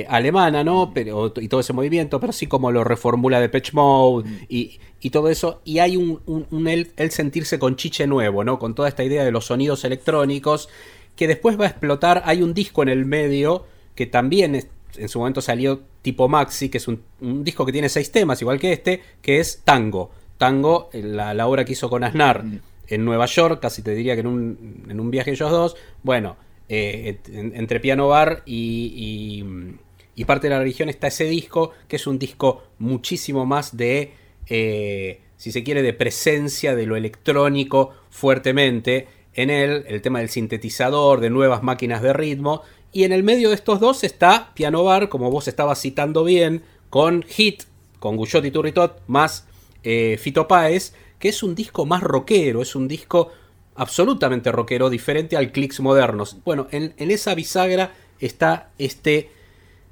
alemana, 0.07 0.63
¿no? 0.63 0.91
Pero, 0.93 1.33
y 1.35 1.47
todo 1.47 1.59
ese 1.59 1.73
movimiento, 1.73 2.19
pero 2.19 2.33
sí 2.33 2.47
como 2.47 2.71
lo 2.71 2.83
reformula 2.83 3.39
de 3.39 3.49
Patch 3.49 3.73
Mode 3.73 4.29
y 4.49 4.79
y 5.01 5.11
todo 5.11 5.29
eso, 5.29 5.61
y 5.63 5.79
hay 5.79 5.95
un, 5.95 6.21
un, 6.25 6.67
el, 6.67 6.91
sentirse 7.11 7.57
con 7.57 7.75
chiche 7.75 8.05
nuevo, 8.05 8.43
¿no? 8.43 8.59
Con 8.59 8.75
toda 8.75 8.89
esta 8.89 9.03
idea 9.03 9.23
de 9.23 9.31
los 9.31 9.45
sonidos 9.45 9.85
electrónicos, 9.85 10.67
que 11.15 11.27
después 11.27 11.59
va 11.59 11.65
a 11.65 11.69
explotar, 11.69 12.21
hay 12.25 12.41
un 12.41 12.53
disco 12.53 12.83
en 12.83 12.89
el 12.89 13.05
medio, 13.05 13.65
que 13.95 14.05
también 14.05 14.67
en 14.95 15.09
su 15.09 15.19
momento 15.19 15.41
salió 15.41 15.81
tipo 16.01 16.27
Maxi, 16.27 16.69
que 16.69 16.79
es 16.79 16.87
un, 16.87 17.01
disco 17.43 17.65
que 17.65 17.71
tiene 17.71 17.87
seis 17.87 18.11
temas, 18.11 18.41
igual 18.41 18.59
que 18.59 18.73
este, 18.73 19.01
que 19.21 19.39
es 19.39 19.61
Tango. 19.63 20.11
Tango, 20.37 20.89
eh, 20.93 21.01
la, 21.01 21.33
la 21.33 21.47
obra 21.47 21.65
que 21.65 21.73
hizo 21.73 21.89
con 21.89 22.03
Aznar 22.03 22.43
mm. 22.43 22.59
En 22.89 23.05
Nueva 23.05 23.25
York, 23.25 23.59
casi 23.61 23.81
te 23.81 23.95
diría 23.95 24.15
que 24.15 24.21
en 24.21 24.27
un, 24.27 24.85
en 24.89 24.99
un 24.99 25.11
viaje 25.11 25.31
ellos 25.31 25.51
dos, 25.51 25.75
bueno, 26.03 26.37
eh, 26.67 27.19
entre 27.33 27.79
piano 27.79 28.09
bar 28.09 28.43
y, 28.45 29.43
y 30.15 30.25
parte 30.25 30.47
de 30.47 30.53
la 30.53 30.59
religión 30.59 30.89
está 30.89 31.07
ese 31.07 31.25
disco, 31.25 31.71
que 31.87 31.95
es 31.95 32.05
un 32.05 32.19
disco 32.19 32.63
muchísimo 32.77 33.45
más 33.45 33.77
de 33.77 34.13
eh, 34.49 35.21
si 35.37 35.51
se 35.53 35.63
quiere, 35.63 35.81
de 35.81 35.93
presencia 35.93 36.75
de 36.75 36.85
lo 36.85 36.97
electrónico 36.97 37.93
fuertemente 38.09 39.07
en 39.33 39.49
él, 39.49 39.85
el 39.87 40.01
tema 40.01 40.19
del 40.19 40.27
sintetizador, 40.27 41.21
de 41.21 41.29
nuevas 41.29 41.63
máquinas 41.63 42.01
de 42.01 42.11
ritmo, 42.11 42.63
y 42.91 43.03
en 43.03 43.13
el 43.13 43.23
medio 43.23 43.49
de 43.49 43.55
estos 43.55 43.79
dos 43.79 44.03
está 44.03 44.51
Piano 44.55 44.83
Bar, 44.83 45.07
como 45.07 45.31
vos 45.31 45.47
estabas 45.47 45.79
citando 45.79 46.23
bien, 46.23 46.63
con 46.89 47.23
Hit, 47.23 47.63
con 47.99 48.17
Guyot 48.17 48.43
y 48.43 48.51
Turritot, 48.51 49.01
más 49.07 49.47
eh, 49.83 50.17
Fito 50.19 50.47
Páez, 50.47 50.93
que 51.19 51.29
es 51.29 51.43
un 51.43 51.53
disco 51.53 51.85
más 51.85 52.01
rockero, 52.01 52.61
es 52.61 52.75
un 52.75 52.87
disco 52.87 53.31
absolutamente 53.75 54.51
rockero, 54.51 54.89
diferente 54.89 55.37
al 55.37 55.51
Clicks 55.51 55.79
modernos. 55.81 56.37
Bueno, 56.43 56.67
en 56.71 56.93
esa 56.97 57.35
bisagra 57.35 57.93
está 58.19 58.69
este 58.77 59.29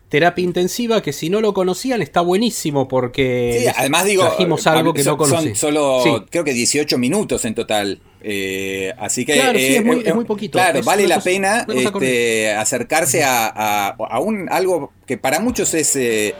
terapia 0.09 0.43
intensiva 0.43 1.01
que 1.01 1.11
si 1.11 1.29
no 1.29 1.41
lo 1.41 1.53
conocían 1.53 2.01
está 2.01 2.21
buenísimo 2.21 2.87
porque 2.87 3.59
sí, 3.59 3.73
además 3.75 4.05
digo 4.05 4.23
trajimos 4.23 4.65
algo 4.67 4.93
que 4.93 5.03
no 5.03 5.17
conocían. 5.17 5.55
Son 5.55 5.73
solo 5.73 6.25
creo 6.29 6.43
que 6.43 6.53
18 6.53 6.97
minutos 6.97 7.43
en 7.45 7.55
total. 7.55 7.99
Eh, 8.21 8.93
así 8.97 9.25
que 9.25 9.33
claro, 9.33 9.59
sí, 9.59 9.75
es, 9.75 9.85
muy, 9.85 10.01
es, 10.05 10.15
muy, 10.15 10.25
poquito. 10.25 10.57
Claro, 10.57 10.81
vale 10.83 11.07
la 11.07 11.19
pena 11.19 11.65
este, 11.73 12.51
acercarse 12.51 13.23
a, 13.23 13.87
a, 13.89 14.19
un 14.19 14.47
algo 14.49 14.91
que 15.05 15.17
para 15.17 15.39
muchos 15.39 15.73
es 15.73 15.95
eh, 15.95 16.33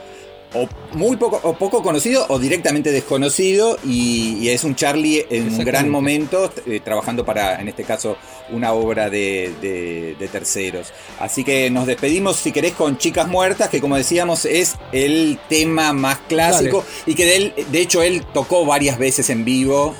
o 0.54 0.68
muy 0.92 1.16
poco, 1.16 1.40
o 1.42 1.54
poco 1.54 1.82
conocido 1.82 2.24
o 2.28 2.38
directamente 2.38 2.90
desconocido 2.90 3.78
y, 3.84 4.48
es 4.48 4.64
un 4.64 4.74
Charlie 4.74 5.26
en 5.28 5.52
un 5.52 5.64
gran 5.64 5.90
momento 5.90 6.50
eh, 6.66 6.80
trabajando 6.80 7.24
para, 7.24 7.60
en 7.60 7.68
este 7.68 7.84
caso, 7.84 8.16
una 8.50 8.72
obra 8.72 9.10
de, 9.10 10.16
terceros. 10.32 10.92
Así 11.18 11.44
que 11.44 11.70
nos 11.70 11.86
despedimos, 11.86 12.36
si 12.36 12.50
querés, 12.50 12.72
con 12.72 12.96
Chicas 12.96 13.28
Muertas, 13.28 13.68
que 13.68 13.80
como 13.80 13.96
decíamos 13.96 14.46
es 14.46 14.76
el 14.92 15.38
tema 15.48 15.92
más 15.92 16.18
clásico 16.28 16.82
y 17.04 17.14
que 17.14 17.26
de, 17.26 17.36
él, 17.36 17.54
de 17.70 17.80
hecho 17.80 18.02
él 18.02 18.24
tocó 18.32 18.64
varias 18.64 18.98
veces 18.98 19.28
en 19.28 19.44
vivo 19.44 19.94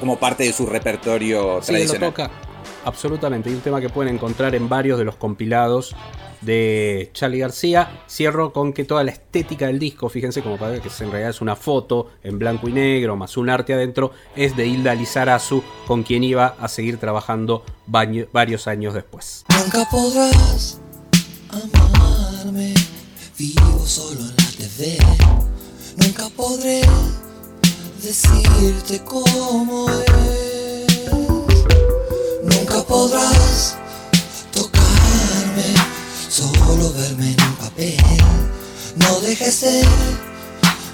como 0.00 0.16
parte 0.16 0.44
de 0.44 0.52
su 0.52 0.66
repertorio 0.66 1.60
sí, 1.60 1.68
tradicional. 1.68 2.00
Lo 2.00 2.06
toca. 2.08 2.30
Absolutamente, 2.86 3.50
y 3.50 3.54
un 3.54 3.60
tema 3.60 3.80
que 3.80 3.88
pueden 3.88 4.14
encontrar 4.14 4.54
en 4.54 4.68
varios 4.68 4.98
de 4.98 5.04
los 5.04 5.16
compilados 5.16 5.94
de 6.44 7.10
Charlie 7.12 7.38
García. 7.38 8.02
Cierro 8.08 8.52
con 8.52 8.72
que 8.72 8.84
toda 8.84 9.04
la 9.04 9.10
estética 9.10 9.66
del 9.66 9.78
disco, 9.78 10.08
fíjense 10.08 10.42
como 10.42 10.56
para 10.56 10.72
ver 10.72 10.80
que 10.80 10.88
en 10.88 11.10
realidad 11.10 11.30
es 11.30 11.40
una 11.40 11.56
foto 11.56 12.10
en 12.22 12.38
blanco 12.38 12.68
y 12.68 12.72
negro, 12.72 13.16
más 13.16 13.36
un 13.36 13.50
arte 13.50 13.74
adentro, 13.74 14.12
es 14.36 14.56
de 14.56 14.66
Hilda 14.66 14.94
Lizarazu, 14.94 15.62
con 15.86 16.02
quien 16.02 16.24
iba 16.24 16.56
a 16.58 16.68
seguir 16.68 16.98
trabajando 16.98 17.64
varios 17.86 18.66
años 18.66 18.94
después. 18.94 19.44
Nunca 19.48 19.88
podrás 19.90 20.80
amarme, 21.50 22.74
vivo 23.38 23.86
solo 23.86 24.20
en 24.20 24.26
la 24.26 24.50
TV. 24.58 24.98
Nunca 25.96 26.28
podré 26.36 26.82
decirte 28.02 29.00
cómo 29.04 29.88
es. 29.90 31.14
Nunca 32.42 32.82
podrás 32.82 33.76
solo 36.34 36.92
verme 36.92 37.30
en 37.30 37.40
un 37.42 37.54
papel. 37.54 37.96
No 38.96 39.20
dejes 39.20 39.60
de 39.60 39.84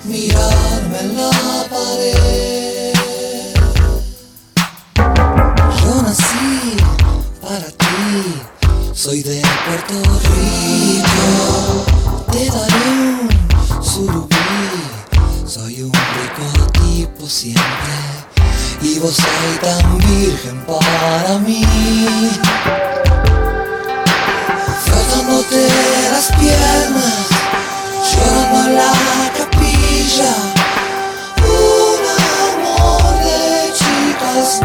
mirarme 0.04 0.98
en 1.00 1.16
la 1.16 1.66
pared. 1.70 2.92
Yo 5.80 6.02
nací 6.02 6.76
para 7.40 7.68
ti, 7.70 8.34
soy 8.92 9.22
de 9.22 9.40
Puerto 9.66 9.94
Rico. 10.28 11.86
Te 12.32 12.44
daré 12.50 12.90
un 12.90 13.82
surubí, 13.82 14.36
soy 15.46 15.82
un 15.84 15.92
rico 15.92 16.70
tipo 16.84 17.26
siempre. 17.26 17.94
Y 18.82 18.98
vos 18.98 19.14
soy 19.14 19.58
tan 19.62 19.98
virgen 19.98 20.66
para 20.66 21.38
mí 21.38 21.64
de 25.38 26.10
las 26.10 26.32
piernas, 26.32 27.28
llorando 28.12 28.70
la 28.72 29.32
capilla, 29.38 30.34
un 31.38 32.00
amor 32.58 33.24
de 33.24 33.72
chicas 33.72 34.60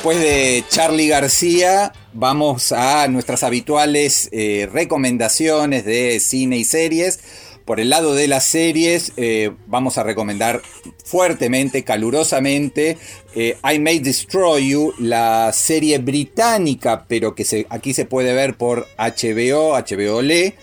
después 0.00 0.18
de 0.18 0.64
Charlie 0.70 1.08
García, 1.08 1.92
vamos 2.14 2.72
a 2.72 3.06
nuestras 3.08 3.42
habituales 3.42 4.30
eh, 4.32 4.66
recomendaciones 4.72 5.84
de 5.84 6.20
cine 6.20 6.56
y 6.56 6.64
series. 6.64 7.20
Por 7.66 7.80
el 7.80 7.90
lado 7.90 8.14
de 8.14 8.26
las 8.26 8.46
series, 8.46 9.12
eh, 9.18 9.50
vamos 9.66 9.98
a 9.98 10.02
recomendar 10.02 10.62
fuertemente, 11.04 11.84
calurosamente, 11.84 12.96
eh, 13.34 13.58
I 13.62 13.78
May 13.78 13.98
Destroy 13.98 14.70
You, 14.70 14.94
la 14.98 15.52
serie 15.52 15.98
británica, 15.98 17.04
pero 17.06 17.34
que 17.34 17.66
aquí 17.68 17.92
se 17.92 18.06
puede 18.06 18.32
ver 18.32 18.56
por 18.56 18.86
HBO, 18.96 19.74
HBO 19.74 20.22
Le, 20.22 20.54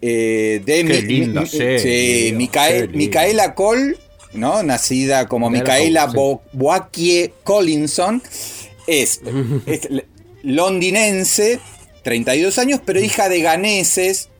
de 0.00 0.62
Micaela 2.92 3.54
Cole, 3.54 3.94
¿no? 4.32 4.64
nacida 4.64 5.28
como 5.28 5.48
Micaela 5.48 6.12
Boakie 6.52 7.34
Collinson 7.44 8.20
es, 8.90 9.20
londinense, 10.42 11.60
32 12.02 12.58
años, 12.58 12.80
pero 12.84 13.00
hija 13.00 13.28
de 13.28 13.40
ganeses, 13.40 14.30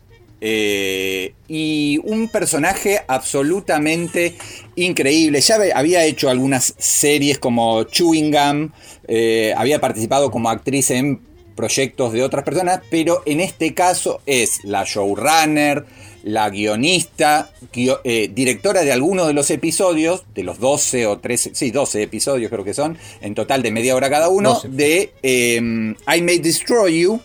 eh, 0.42 1.34
y 1.48 2.00
un 2.04 2.28
personaje 2.28 3.02
absolutamente 3.06 4.34
increíble. 4.74 5.40
Ya 5.42 5.58
había 5.74 6.04
hecho 6.04 6.30
algunas 6.30 6.74
series 6.78 7.38
como 7.38 7.82
Chewing 7.84 8.30
Gum, 8.30 8.70
eh, 9.06 9.52
había 9.56 9.80
participado 9.80 10.30
como 10.30 10.48
actriz 10.48 10.90
en 10.90 11.20
proyectos 11.54 12.12
de 12.14 12.22
otras 12.22 12.42
personas, 12.44 12.80
pero 12.90 13.22
en 13.26 13.40
este 13.40 13.74
caso 13.74 14.22
es 14.24 14.64
la 14.64 14.84
showrunner, 14.84 15.84
la 16.22 16.50
guionista, 16.50 17.50
eh, 17.74 18.30
directora 18.32 18.82
de 18.82 18.92
algunos 18.92 19.26
de 19.26 19.32
los 19.32 19.50
episodios, 19.50 20.24
de 20.34 20.42
los 20.42 20.58
12 20.58 21.06
o 21.06 21.18
13, 21.18 21.52
sí, 21.54 21.70
12 21.70 22.02
episodios 22.02 22.50
creo 22.50 22.64
que 22.64 22.74
son, 22.74 22.98
en 23.20 23.34
total 23.34 23.62
de 23.62 23.70
media 23.70 23.94
hora 23.96 24.10
cada 24.10 24.28
uno, 24.28 24.60
de 24.68 25.12
em, 25.22 25.94
I 26.14 26.22
May 26.22 26.38
Destroy 26.38 27.00
You, 27.00 27.20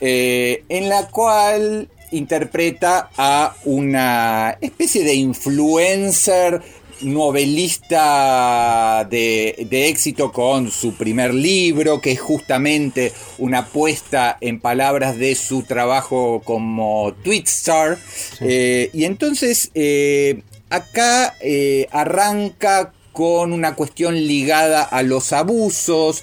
en 0.00 0.88
la 0.88 1.08
cual 1.08 1.88
interpreta 2.12 3.10
a 3.16 3.54
una 3.64 4.58
especie 4.60 5.04
de 5.04 5.14
influencer 5.14 6.62
novelista 7.02 9.06
de, 9.08 9.68
éxito 9.70 10.32
con 10.32 10.70
su 10.70 10.94
primer 10.94 11.34
libro, 11.34 12.00
que 12.00 12.12
es 12.12 12.20
justamente 12.20 13.12
una 13.38 13.66
puesta 13.66 14.36
en 14.40 14.60
palabras 14.60 15.18
de 15.18 15.34
su 15.34 15.62
trabajo 15.62 16.42
como 16.44 17.14
Twitstar. 17.22 17.98
Eh, 18.40 18.90
y 18.92 19.04
entonces 19.04 19.70
eh, 19.74 20.42
acá 20.70 21.34
eh, 21.40 21.88
arranca 21.90 22.92
con 23.12 23.52
una 23.52 23.74
cuestión 23.74 24.14
ligada 24.14 24.82
a 24.82 25.02
los 25.02 25.32
abusos, 25.32 26.22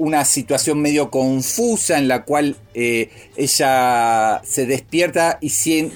una 0.00 0.24
situación 0.24 0.80
medio 0.80 1.10
confusa 1.10 1.98
en 1.98 2.08
la 2.08 2.24
cual 2.24 2.56
eh, 2.72 3.10
ella 3.36 4.40
se 4.42 4.64
despierta 4.64 5.38
y 5.42 5.50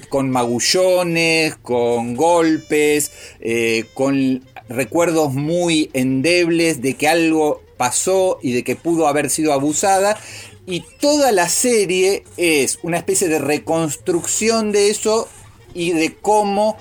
con 0.09 0.29
magullones, 0.29 1.55
con 1.55 2.15
golpes, 2.15 3.11
eh, 3.39 3.85
con 3.95 4.43
recuerdos 4.69 5.33
muy 5.33 5.89
endebles 5.93 6.83
de 6.83 6.93
que 6.93 7.07
algo 7.07 7.63
pasó 7.77 8.37
y 8.43 8.51
de 8.51 8.63
que 8.63 8.75
pudo 8.75 9.07
haber 9.07 9.31
sido 9.31 9.53
abusada. 9.53 10.19
Y 10.67 10.83
toda 10.99 11.31
la 11.31 11.49
serie 11.49 12.25
es 12.37 12.77
una 12.83 12.97
especie 12.97 13.27
de 13.27 13.39
reconstrucción 13.39 14.71
de 14.71 14.91
eso 14.91 15.27
y 15.73 15.93
de 15.93 16.13
cómo 16.13 16.77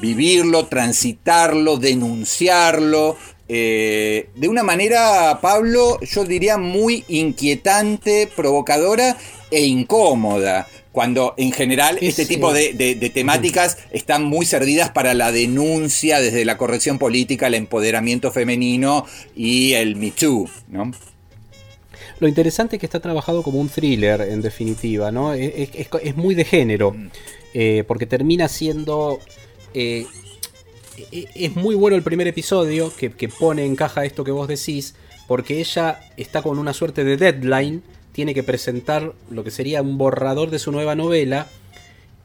vivirlo, 0.00 0.66
transitarlo, 0.66 1.76
denunciarlo, 1.76 3.16
eh, 3.52 4.28
de 4.36 4.46
una 4.46 4.62
manera, 4.62 5.40
Pablo, 5.42 5.98
yo 6.02 6.24
diría 6.24 6.56
muy 6.56 7.04
inquietante, 7.08 8.28
provocadora 8.36 9.16
e 9.50 9.64
incómoda. 9.64 10.68
Cuando 10.92 11.34
en 11.36 11.50
general 11.50 11.98
este 12.00 12.26
tipo 12.26 12.52
de, 12.52 13.10
temáticas 13.12 13.78
están 13.90 14.22
muy 14.22 14.46
servidas 14.46 14.90
para 14.90 15.14
la 15.14 15.32
denuncia 15.32 16.20
desde 16.20 16.44
la 16.44 16.56
corrección 16.58 17.00
política, 17.00 17.48
el 17.48 17.54
empoderamiento 17.54 18.30
femenino 18.30 19.04
y 19.34 19.72
el 19.72 19.96
Me 19.96 20.12
Too, 20.12 20.48
¿no? 20.68 20.92
Lo 22.20 22.28
interesante 22.28 22.76
es 22.76 22.80
que 22.80 22.86
está 22.86 23.00
trabajado 23.00 23.42
como 23.42 23.58
un 23.58 23.68
thriller, 23.68 24.20
en 24.20 24.42
definitiva, 24.42 25.10
¿no? 25.10 25.34
Es, 25.34 26.16
muy 26.16 26.36
de 26.36 26.44
género, 26.44 26.92
mm. 26.92 27.10
eh, 27.54 27.84
porque 27.88 28.06
termina 28.06 28.46
siendo 28.46 29.18
eh, 29.74 30.06
es 31.12 31.56
muy 31.56 31.74
bueno 31.74 31.96
el 31.96 32.02
primer 32.02 32.26
episodio 32.26 32.92
que, 32.94 33.10
pone 33.28 33.64
en 33.64 33.76
caja 33.76 34.04
esto 34.04 34.24
que 34.24 34.30
vos 34.30 34.48
decís, 34.48 34.94
porque 35.26 35.60
ella 35.60 36.00
está 36.16 36.42
con 36.42 36.58
una 36.58 36.72
suerte 36.72 37.04
de 37.04 37.16
deadline, 37.16 37.82
tiene 38.12 38.34
que 38.34 38.42
presentar 38.42 39.12
lo 39.30 39.44
que 39.44 39.50
sería 39.50 39.82
un 39.82 39.98
borrador 39.98 40.50
de 40.50 40.58
su 40.58 40.72
nueva 40.72 40.94
novela. 40.94 41.46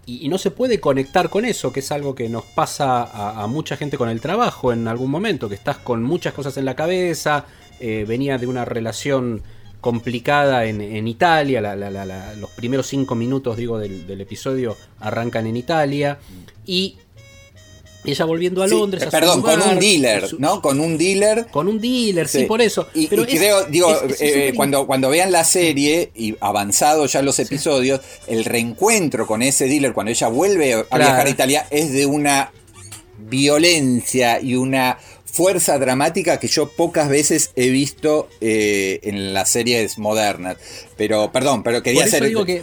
Y, 0.07 0.29
no 0.29 0.37
se 0.37 0.51
puede 0.51 0.79
conectar 0.79 1.29
con 1.29 1.45
eso, 1.45 1.73
que 1.73 1.79
es 1.79 1.91
algo 1.91 2.13
que 2.13 2.29
nos 2.29 2.43
pasa 2.43 3.41
a, 3.41 3.47
mucha 3.47 3.75
gente 3.75 3.97
con 3.97 4.09
el 4.09 4.21
trabajo 4.21 4.71
en 4.71 4.87
algún 4.87 5.09
momento, 5.09 5.49
que 5.49 5.55
estás 5.55 5.77
con 5.77 6.03
muchas 6.03 6.33
cosas 6.33 6.57
en 6.57 6.65
la 6.65 6.75
cabeza, 6.75 7.45
eh, 7.79 8.05
venía 8.07 8.37
de 8.37 8.47
una 8.47 8.65
relación 8.65 9.41
complicada 9.85 10.65
en, 10.65 11.07
Italia, 11.07 11.75
los 12.39 12.49
primeros 12.55 12.87
cinco 12.87 13.13
minutos 13.13 13.55
digo 13.55 13.77
del, 13.77 14.19
episodio 14.19 14.75
arrancan 14.99 15.45
en 15.45 15.57
Italia 15.57 16.17
y 16.65 16.97
ella 18.11 18.25
volviendo 18.25 18.63
a 18.63 18.67
Londres. 18.67 19.03
a 19.03 19.09
perdón, 19.09 19.41
con 19.41 19.61
un 19.61 19.79
dealer, 19.79 20.27
¿no? 20.39 20.61
Con 20.61 20.79
un 20.79 20.97
dealer. 20.97 21.47
Con 21.51 21.67
un 21.67 21.79
dealer, 21.79 22.27
sí, 22.27 22.45
por 22.45 22.61
eso. 22.61 22.87
Y, 22.93 23.07
creo, 23.07 23.65
digo, 23.65 23.95
eh, 24.19 24.53
cuando, 24.55 24.87
cuando 24.87 25.09
vean 25.09 25.31
la 25.31 25.43
serie 25.43 26.11
y 26.15 26.35
avanzado 26.39 27.05
ya 27.05 27.21
los 27.21 27.39
episodios, 27.39 28.01
el 28.27 28.45
reencuentro 28.45 29.27
con 29.27 29.41
ese 29.41 29.65
dealer, 29.65 29.93
cuando 29.93 30.11
ella 30.11 30.27
vuelve 30.27 30.85
a 30.89 30.97
viajar 30.97 31.27
a 31.27 31.29
Italia, 31.29 31.67
es 31.69 31.91
de 31.91 32.05
una 32.05 32.51
violencia 33.17 34.39
y 34.41 34.55
una 34.55 34.97
fuerza 35.35 35.77
dramática 35.77 36.39
que 36.39 36.47
yo 36.47 36.69
pocas 36.69 37.09
veces 37.09 37.51
he 37.57 37.69
visto 37.69 38.29
eh, 38.39 38.99
en 39.03 39.33
las 39.33 39.49
series 39.49 39.97
modernas. 39.97 40.57
Pero, 40.95 41.31
perdón, 41.31 41.61
pero 41.61 41.83
quería 41.83 42.01
Por 42.01 42.07
eso 42.07 42.17
hacer. 42.17 42.27
Digo 42.29 42.45
que 42.45 42.61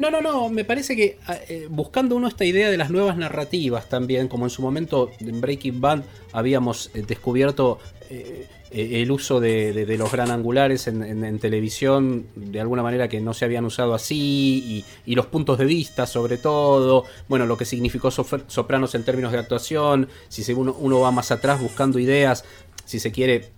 no, 0.00 0.10
no, 0.10 0.22
no, 0.22 0.48
me 0.48 0.64
parece 0.64 0.96
que 0.96 1.18
ah, 1.26 1.36
eh, 1.48 1.66
buscando 1.68 2.16
uno 2.16 2.26
esta 2.26 2.46
idea 2.46 2.70
de 2.70 2.78
las 2.78 2.90
nuevas 2.90 3.18
narrativas 3.18 3.88
también, 3.88 4.28
como 4.28 4.46
en 4.46 4.50
su 4.50 4.62
momento 4.62 5.10
en 5.20 5.40
Breaking 5.42 5.80
Bad 5.80 6.02
habíamos 6.32 6.90
eh, 6.94 7.04
descubierto 7.06 7.78
eh, 8.08 8.48
el 8.72 9.10
uso 9.10 9.40
de, 9.40 9.84
los 9.98 10.10
gran 10.10 10.30
angulares 10.30 10.86
en, 10.86 11.38
televisión 11.38 12.26
de 12.34 12.60
alguna 12.60 12.82
manera 12.82 13.08
que 13.08 13.20
no 13.20 13.34
se 13.34 13.44
habían 13.44 13.64
usado 13.64 13.94
así, 13.94 14.84
y, 15.04 15.14
los 15.14 15.26
puntos 15.26 15.58
de 15.58 15.64
vista 15.66 16.06
sobre 16.06 16.38
todo, 16.38 17.04
bueno, 17.28 17.46
lo 17.46 17.58
que 17.58 17.64
significó 17.64 18.10
Sopranos 18.10 18.94
en 18.94 19.04
términos 19.04 19.32
de 19.32 19.38
actuación, 19.38 20.08
si 20.28 20.50
uno, 20.52 20.74
uno 20.78 21.00
va 21.00 21.10
más 21.10 21.30
atrás 21.30 21.60
buscando 21.60 21.98
ideas, 21.98 22.44
si 22.84 23.00
se 23.00 23.12
quiere 23.12 23.50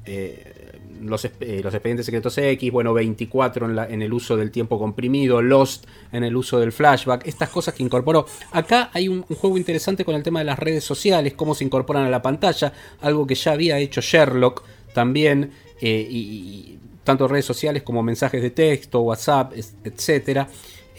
los, 1.03 1.25
eh, 1.25 1.61
los, 1.63 1.75
expedientes 1.75 2.07
secretos 2.07 2.37
X, 2.39 2.73
bueno, 2.73 2.93
24 2.95 3.67
en, 3.67 3.77
la, 3.77 3.87
en, 3.89 4.03
el 4.03 4.13
uso 4.13 4.37
del 4.37 4.51
tiempo 4.51 4.79
comprimido, 4.79 5.43
Lost 5.43 5.87
en 6.13 6.25
el 6.25 6.37
uso 6.37 6.59
del 6.59 6.73
flashback, 6.73 7.27
estas 7.27 7.49
cosas 7.49 7.75
que 7.75 7.83
incorporó. 7.83 8.27
Acá 8.53 8.91
hay 8.93 9.09
un, 9.09 9.23
juego 9.23 9.57
interesante 9.57 10.05
con 10.05 10.15
el 10.15 10.23
tema 10.23 10.41
de 10.41 10.47
las 10.47 10.59
redes 10.59 10.85
sociales, 10.85 11.35
cómo 11.35 11.55
se 11.55 11.65
incorporan 11.65 12.05
a 12.05 12.11
la 12.11 12.23
pantalla, 12.23 12.73
algo 13.01 13.27
que 13.27 13.35
ya 13.35 13.53
había 13.53 13.79
hecho 13.79 14.01
Sherlock 14.01 14.63
también, 14.95 15.53
eh, 15.81 16.07
y, 16.09 16.79
tanto 17.05 17.27
redes 17.27 17.45
sociales 17.45 17.83
como 17.83 18.03
mensajes 18.03 18.41
de 18.43 18.51
texto, 18.51 19.01
WhatsApp, 19.01 19.55
etcétera. 19.85 20.49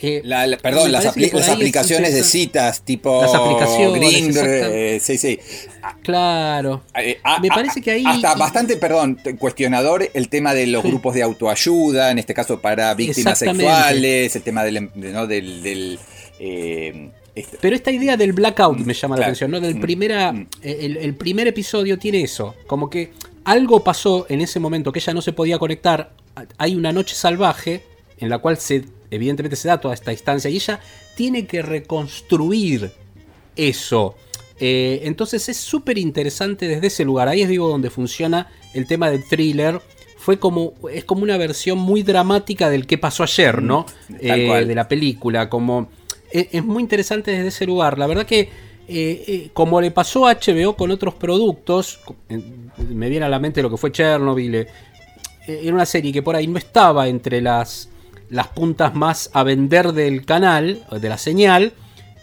Eh, 0.00 0.22
perdón, 0.60 0.90
las, 0.90 1.06
aplicaciones 1.06 2.12
de 2.12 2.24
citas 2.24 2.82
tipo 2.82 3.22
las 3.22 3.34
aplicaciones, 3.34 4.36
eh, 4.36 4.98
sí, 5.00 5.16
sí. 5.16 5.38
Claro. 6.02 6.82
Eh, 6.96 7.18
me 7.40 7.48
parece 7.48 7.80
que 7.80 7.92
ahí. 7.92 8.04
Hasta 8.04 8.34
bastante, 8.34 8.76
perdón, 8.76 9.18
cuestionador 9.38 10.10
el 10.12 10.28
tema 10.28 10.52
de 10.52 10.66
los 10.66 10.82
grupos 10.82 11.14
de 11.14 11.22
autoayuda, 11.22 12.10
en 12.10 12.18
este 12.18 12.34
caso 12.34 12.60
para 12.60 12.92
víctimas 12.94 13.38
sexuales, 13.38 14.34
el 14.34 14.42
tema 14.42 14.64
del. 14.64 14.90
del, 15.28 15.98
este 17.34 17.58
Pero 17.60 17.74
esta 17.74 17.90
idea 17.90 18.16
del 18.16 18.32
blackout 18.32 18.78
me 18.78 18.94
llama 18.94 19.16
la 19.16 19.22
atención, 19.22 19.50
¿no? 19.50 19.60
Del 19.60 19.76
mm, 19.76 19.80
primera, 19.80 20.32
mm. 20.32 20.46
el 20.62 21.14
primer 21.14 21.48
episodio 21.48 21.98
tiene 21.98 22.22
eso, 22.22 22.54
como 22.66 22.90
que 22.90 23.12
algo 23.44 23.82
pasó 23.82 24.26
en 24.28 24.40
ese 24.40 24.60
momento 24.60 24.92
que 24.92 24.98
ella 24.98 25.14
no 25.14 25.22
se 25.22 25.32
podía 25.32 25.58
conectar. 25.58 26.12
Hay 26.58 26.74
una 26.74 26.92
noche 26.92 27.14
salvaje 27.14 27.82
en 28.18 28.28
la 28.28 28.38
cual 28.38 28.56
se 28.56 28.84
evidentemente 29.14 29.56
se 29.56 29.68
da 29.68 29.80
toda 29.80 29.94
esta 29.94 30.12
instancia 30.12 30.50
y 30.50 30.56
ella 30.56 30.80
tiene 31.16 31.46
que 31.46 31.62
reconstruir 31.62 32.92
eso. 33.56 34.16
Eh, 34.58 35.00
entonces 35.04 35.48
es 35.48 35.56
súper 35.56 35.98
interesante 35.98 36.66
desde 36.68 36.88
ese 36.88 37.04
lugar. 37.04 37.28
Ahí 37.28 37.42
es 37.42 37.48
digo 37.48 37.68
donde 37.68 37.90
funciona 37.90 38.48
el 38.72 38.86
tema 38.86 39.10
del 39.10 39.24
thriller. 39.24 39.80
Fue 40.16 40.38
como, 40.38 40.74
es 40.90 41.04
como 41.04 41.22
una 41.22 41.36
versión 41.36 41.78
muy 41.78 42.02
dramática 42.02 42.70
del 42.70 42.86
que 42.86 42.98
pasó 42.98 43.22
ayer, 43.22 43.62
¿no? 43.62 43.86
Eh, 44.20 44.64
de 44.66 44.74
la 44.74 44.88
película. 44.88 45.48
Como, 45.48 45.88
e, 46.32 46.48
es, 46.52 46.64
muy 46.64 46.82
interesante 46.82 47.30
desde 47.30 47.48
ese 47.48 47.66
lugar. 47.66 47.98
La 47.98 48.06
verdad 48.06 48.24
que, 48.24 48.48
eh, 48.88 49.50
como 49.52 49.80
le 49.80 49.90
pasó 49.90 50.26
a 50.26 50.34
HBO 50.34 50.76
con 50.76 50.90
otros 50.90 51.14
productos, 51.14 52.00
me 52.78 53.10
viene 53.10 53.26
a 53.26 53.28
la 53.28 53.38
mente 53.38 53.62
lo 53.62 53.70
que 53.70 53.76
fue 53.76 53.92
Chernobyl. 53.92 54.66
era 55.46 55.74
una 55.74 55.86
serie 55.86 56.10
que 56.10 56.22
por 56.22 56.36
ahí 56.36 56.46
no 56.46 56.56
estaba 56.56 57.06
entre 57.06 57.42
las 57.42 57.90
las 58.34 58.48
puntas 58.48 58.96
más 58.96 59.30
a 59.32 59.44
vender 59.44 59.92
del 59.92 60.26
canal, 60.26 60.84
de 60.90 61.08
la 61.08 61.18
señal, 61.18 61.72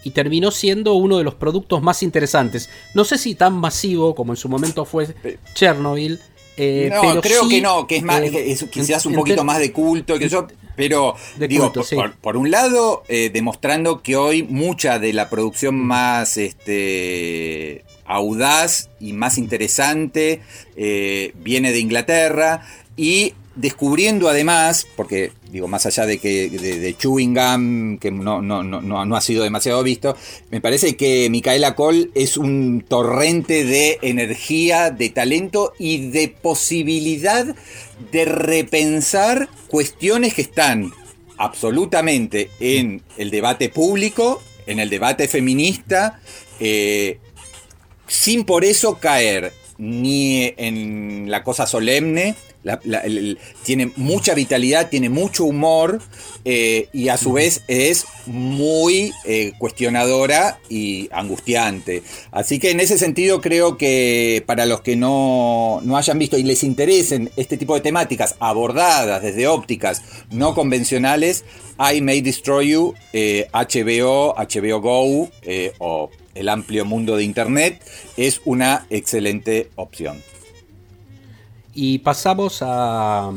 y 0.03 0.12
terminó 0.12 0.51
siendo 0.51 0.95
uno 0.95 1.18
de 1.18 1.24
los 1.24 1.36
productos 1.36 1.82
más 1.82 2.03
interesantes. 2.03 2.70
No 2.93 3.05
sé 3.05 3.18
si 3.18 3.34
tan 3.34 3.53
masivo 3.53 4.14
como 4.14 4.34
en 4.34 4.38
su 4.38 4.49
momento 4.49 4.84
fue 4.84 5.07
Chernobyl. 5.53 6.20
Eh, 6.57 6.91
no, 6.91 7.22
creo 7.22 7.47
que 7.47 7.62
no, 7.62 7.88
que 7.88 7.97
es 7.97 8.03
más, 8.03 8.22
eh, 8.24 8.57
quizás 8.70 9.05
un 9.05 9.16
poquito 9.16 9.45
más 9.45 9.59
de 9.59 9.72
culto, 9.72 10.20
que 10.20 10.28
yo, 10.28 10.47
pero 10.76 11.16
digo, 11.38 11.72
por, 12.20 12.36
un 12.36 12.51
lado, 12.51 13.03
eh, 13.07 13.30
demostrando 13.34 14.01
que 14.01 14.18
hoy 14.18 14.43
mucha 14.43 14.99
de 14.99 15.14
la 15.14 15.30
producción 15.30 15.76
más 15.76 16.36
este, 16.36 17.86
audaz 18.05 18.89
y 18.99 19.14
más 19.14 19.38
interesante 19.38 20.41
viene 20.76 21.72
de 21.72 21.80
Inglaterra 21.80 22.68
y 22.97 23.34
descubriendo 23.62 24.28
además, 24.28 24.88
porque 24.95 25.32
digo, 25.51 25.68
más 25.68 25.86
allá 25.86 26.05
de 26.05 26.18
que 26.18 26.49
de, 26.49 26.97
Chewing 26.97 27.34
Gum, 27.34 27.97
que 27.99 28.12
no, 28.12 28.41
no, 28.41 28.64
no, 28.64 28.82
no, 28.82 29.05
no 29.05 29.16
ha 29.16 29.22
sido 29.22 29.43
demasiado 29.43 29.84
visto, 29.84 30.18
me 30.49 30.59
parece 30.59 30.95
que 30.95 31.30
Micaela 31.30 31.76
Cole 31.76 32.09
es 32.16 32.38
un 32.38 32.84
torrente 32.88 33.64
de 33.64 33.99
energía, 34.01 34.89
de 34.89 35.09
talento 35.09 35.74
y 35.78 36.09
de 36.09 36.30
posibilidad 36.30 37.55
de 38.12 38.26
repensar 38.26 39.49
cuestiones 39.68 40.34
que 40.34 40.41
están 40.41 40.91
absolutamente 41.38 42.49
en 42.59 43.01
el 43.18 43.30
debate 43.30 43.70
público, 43.70 44.41
en 44.66 44.80
el 44.80 44.89
debate 44.89 45.28
feminista, 45.28 46.20
eh, 46.59 47.20
sin 48.07 48.43
por 48.43 48.66
eso 48.66 48.99
caer 48.99 49.53
ni 49.78 50.53
en 50.57 51.32
la 51.32 51.43
cosa 51.43 51.66
solemne, 51.66 52.36
la- 52.64 52.80
tiene 53.64 53.91
mucha 53.95 54.34
vitalidad, 54.34 54.89
tiene 54.89 55.09
mucho 55.09 55.45
humor 55.45 55.99
eh, 56.45 56.88
y 56.93 57.09
a 57.09 57.18
su 57.18 57.34
vez 57.34 57.64
es 57.68 58.05
muy 58.28 59.12
eh, 59.26 59.53
cuestionadora 59.57 60.59
y 60.70 61.09
angustiante. 61.12 62.03
Así 62.32 62.59
que 62.59 62.72
en 62.72 62.80
ese 62.80 62.97
sentido 62.97 63.41
creo 63.41 63.78
que 63.78 64.43
para 64.45 64.66
los 64.66 64.82
que 64.82 64.95
no, 64.95 65.80
no 65.84 65.97
hayan 65.97 66.20
visto 66.20 66.38
y 66.38 66.43
les 66.43 66.64
interesen 66.64 67.32
este 67.36 67.57
tipo 67.57 67.74
de 67.76 67.82
temáticas 67.82 68.36
abordadas 68.39 69.22
desde 69.24 69.47
ópticas 69.47 70.01
no 70.32 70.53
convencionales, 70.53 71.43
I 71.80 72.01
May 72.01 72.22
Destroy 72.22 72.70
You, 72.70 72.93
eh, 73.14 73.47
HBO, 73.53 74.36
HBO 74.36 74.82
Go 74.82 75.30
o 75.80 76.09
el 76.36 76.47
amplio 76.49 76.86
mundo 76.86 77.18
de 77.18 77.24
Internet 77.24 77.82
es 78.18 78.41
una 78.45 78.86
excelente 78.89 79.70
opción. 79.76 80.22
Y 81.74 81.99
pasamos 81.99 82.59
a. 82.61 83.32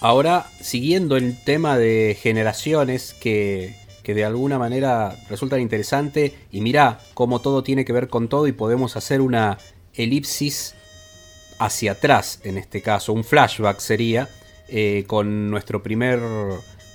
Ahora, 0.00 0.46
siguiendo 0.60 1.16
el 1.16 1.42
tema 1.44 1.76
de 1.76 2.16
generaciones 2.20 3.14
que, 3.20 3.76
que 4.02 4.14
de 4.14 4.24
alguna 4.24 4.58
manera 4.58 5.16
resultan 5.28 5.60
interesante. 5.60 6.34
Y 6.50 6.60
mirá 6.60 7.00
cómo 7.14 7.40
todo 7.40 7.62
tiene 7.62 7.84
que 7.84 7.92
ver 7.92 8.08
con 8.08 8.28
todo 8.28 8.46
y 8.46 8.52
podemos 8.52 8.96
hacer 8.96 9.20
una 9.20 9.58
elipsis 9.94 10.74
hacia 11.58 11.92
atrás 11.92 12.40
en 12.44 12.56
este 12.58 12.82
caso. 12.82 13.12
Un 13.12 13.24
flashback 13.24 13.78
sería 13.80 14.28
eh, 14.68 15.04
con 15.06 15.50
nuestro 15.50 15.82
primer 15.82 16.20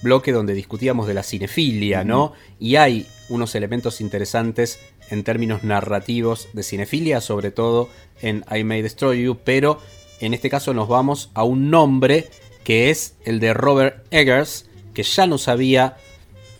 bloque 0.01 0.31
donde 0.31 0.53
discutíamos 0.53 1.07
de 1.07 1.13
la 1.13 1.23
cinefilia, 1.23 2.03
¿no? 2.03 2.33
Y 2.59 2.75
hay 2.75 3.07
unos 3.29 3.55
elementos 3.55 4.01
interesantes 4.01 4.79
en 5.09 5.23
términos 5.23 5.63
narrativos 5.63 6.49
de 6.53 6.63
cinefilia, 6.63 7.21
sobre 7.21 7.51
todo 7.51 7.89
en 8.21 8.43
I 8.53 8.63
May 8.63 8.81
Destroy 8.81 9.23
You, 9.23 9.37
pero 9.43 9.79
en 10.19 10.33
este 10.33 10.49
caso 10.49 10.73
nos 10.73 10.87
vamos 10.87 11.31
a 11.33 11.43
un 11.43 11.69
nombre 11.69 12.29
que 12.63 12.89
es 12.89 13.15
el 13.25 13.39
de 13.39 13.53
Robert 13.53 14.05
Eggers, 14.11 14.67
que 14.93 15.03
ya 15.03 15.27
nos 15.27 15.47
había 15.47 15.97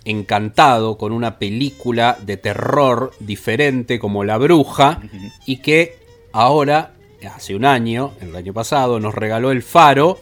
encantado 0.05 0.97
con 0.97 1.11
una 1.11 1.39
película 1.39 2.17
de 2.21 2.37
terror 2.37 3.11
diferente 3.19 3.99
como 3.99 4.23
La 4.23 4.37
Bruja 4.37 5.01
y 5.45 5.57
que 5.57 5.97
ahora, 6.31 6.93
hace 7.33 7.55
un 7.55 7.65
año, 7.65 8.13
el 8.21 8.35
año 8.35 8.53
pasado, 8.53 8.99
nos 8.99 9.15
regaló 9.15 9.51
El 9.51 9.63
Faro. 9.63 10.19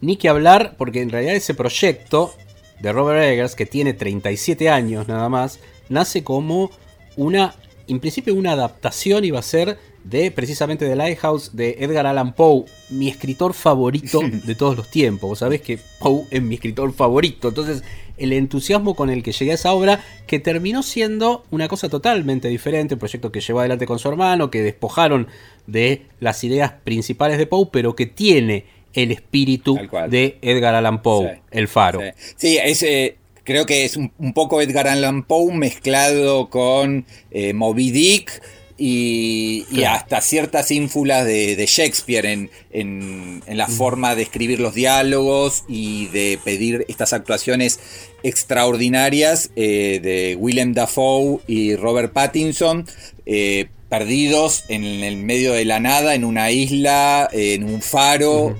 Ni 0.00 0.16
que 0.16 0.28
hablar, 0.28 0.74
porque 0.78 1.02
en 1.02 1.10
realidad 1.10 1.34
ese 1.34 1.54
proyecto 1.54 2.32
de 2.80 2.92
Robert 2.92 3.22
Eggers, 3.22 3.54
que 3.54 3.66
tiene 3.66 3.94
37 3.94 4.68
años 4.68 5.08
nada 5.08 5.28
más, 5.28 5.58
nace 5.88 6.22
como 6.22 6.70
una, 7.16 7.54
en 7.88 8.00
principio 8.00 8.34
una 8.34 8.52
adaptación 8.52 9.24
iba 9.24 9.38
a 9.38 9.42
ser 9.42 9.78
de 10.04 10.30
precisamente 10.30 10.88
The 10.88 10.96
Lighthouse 10.96 11.54
de 11.54 11.76
Edgar 11.80 12.06
Allan 12.06 12.32
Poe, 12.32 12.64
mi 12.88 13.08
escritor 13.08 13.52
favorito 13.52 14.20
de 14.44 14.54
todos 14.54 14.76
los 14.76 14.90
tiempos. 14.90 15.28
Vos 15.28 15.38
sabés 15.40 15.60
que 15.60 15.78
Poe 15.98 16.24
es 16.30 16.40
mi 16.40 16.54
escritor 16.54 16.92
favorito. 16.92 17.48
Entonces, 17.48 17.82
el 18.16 18.32
entusiasmo 18.32 18.94
con 18.94 19.10
el 19.10 19.22
que 19.22 19.32
llegué 19.32 19.52
a 19.52 19.54
esa 19.54 19.72
obra, 19.72 20.02
que 20.26 20.38
terminó 20.38 20.82
siendo 20.82 21.44
una 21.50 21.68
cosa 21.68 21.88
totalmente 21.88 22.48
diferente, 22.48 22.94
un 22.94 23.00
proyecto 23.00 23.30
que 23.30 23.40
llevó 23.40 23.60
adelante 23.60 23.86
con 23.86 23.98
su 23.98 24.08
hermano, 24.08 24.50
que 24.50 24.62
despojaron 24.62 25.28
de 25.66 26.06
las 26.20 26.42
ideas 26.42 26.72
principales 26.84 27.38
de 27.38 27.46
Poe, 27.46 27.68
pero 27.70 27.94
que 27.94 28.06
tiene 28.06 28.64
el 28.94 29.12
espíritu 29.12 29.78
de 30.08 30.38
Edgar 30.42 30.74
Allan 30.74 31.02
Poe, 31.02 31.34
Sí. 31.34 31.40
el 31.52 31.68
faro. 31.68 32.00
Sí, 32.00 32.10
Sí, 32.36 32.58
es, 32.62 32.82
eh, 32.82 33.16
creo 33.44 33.64
que 33.66 33.84
es 33.84 33.96
un, 33.96 34.12
un 34.18 34.32
poco 34.32 34.60
Edgar 34.60 34.88
Allan 34.88 35.22
Poe 35.22 35.52
mezclado 35.54 36.48
con 36.50 37.04
eh, 37.30 37.52
Moby 37.52 37.90
Dick 37.90 38.42
y, 38.80 39.64
hasta 39.84 40.20
ciertas 40.20 40.70
ínfulas 40.70 41.26
de, 41.26 41.56
de 41.56 41.66
Shakespeare 41.66 42.26
en, 42.26 42.50
en- 42.70 43.42
en 43.46 43.56
la 43.56 43.66
forma 43.66 44.14
de 44.14 44.22
escribir 44.22 44.60
los 44.60 44.72
diálogos 44.74 45.64
y 45.68 46.06
de 46.08 46.38
pedir 46.44 46.84
estas 46.88 47.12
actuaciones 47.12 47.80
extraordinarias 48.22 49.50
eh, 49.56 50.00
de 50.02 50.36
Willem 50.36 50.72
Dafoe 50.74 51.40
y 51.46 51.76
Robert 51.76 52.12
Pattinson. 52.12 52.86
eh, 53.26 53.66
perdidos 53.88 54.64
en 54.68 54.84
el 54.84 55.16
medio 55.16 55.52
de 55.52 55.64
la 55.64 55.80
nada, 55.80 56.14
en 56.14 56.24
una 56.24 56.50
isla, 56.50 57.28
en 57.32 57.64
un 57.64 57.80
faro, 57.80 58.56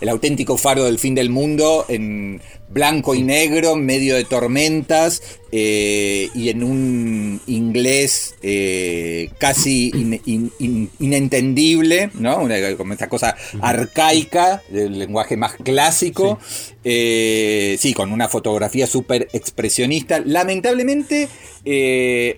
el 0.00 0.08
auténtico 0.08 0.56
faro 0.56 0.84
del 0.84 0.98
fin 0.98 1.14
del 1.14 1.30
mundo, 1.30 1.86
en 1.88 2.42
blanco 2.68 3.14
y 3.14 3.22
negro, 3.22 3.72
en 3.72 3.86
medio 3.86 4.16
de 4.16 4.24
tormentas, 4.24 5.22
eh, 5.52 6.28
y 6.34 6.48
en 6.48 6.62
un 6.62 7.40
inglés 7.46 8.34
eh, 8.42 9.30
casi 9.38 9.90
in- 9.94 10.20
in- 10.26 10.52
in- 10.58 10.90
inentendible, 11.00 12.10
¿no? 12.14 12.38
Una, 12.38 12.56
como 12.76 12.92
esta 12.92 13.08
cosa 13.08 13.36
arcaica, 13.60 14.62
del 14.70 14.98
lenguaje 14.98 15.36
más 15.36 15.54
clásico, 15.56 16.38
eh, 16.84 17.76
sí, 17.78 17.94
con 17.94 18.12
una 18.12 18.28
fotografía 18.28 18.86
súper 18.86 19.28
expresionista. 19.32 20.20
Lamentablemente 20.24 21.28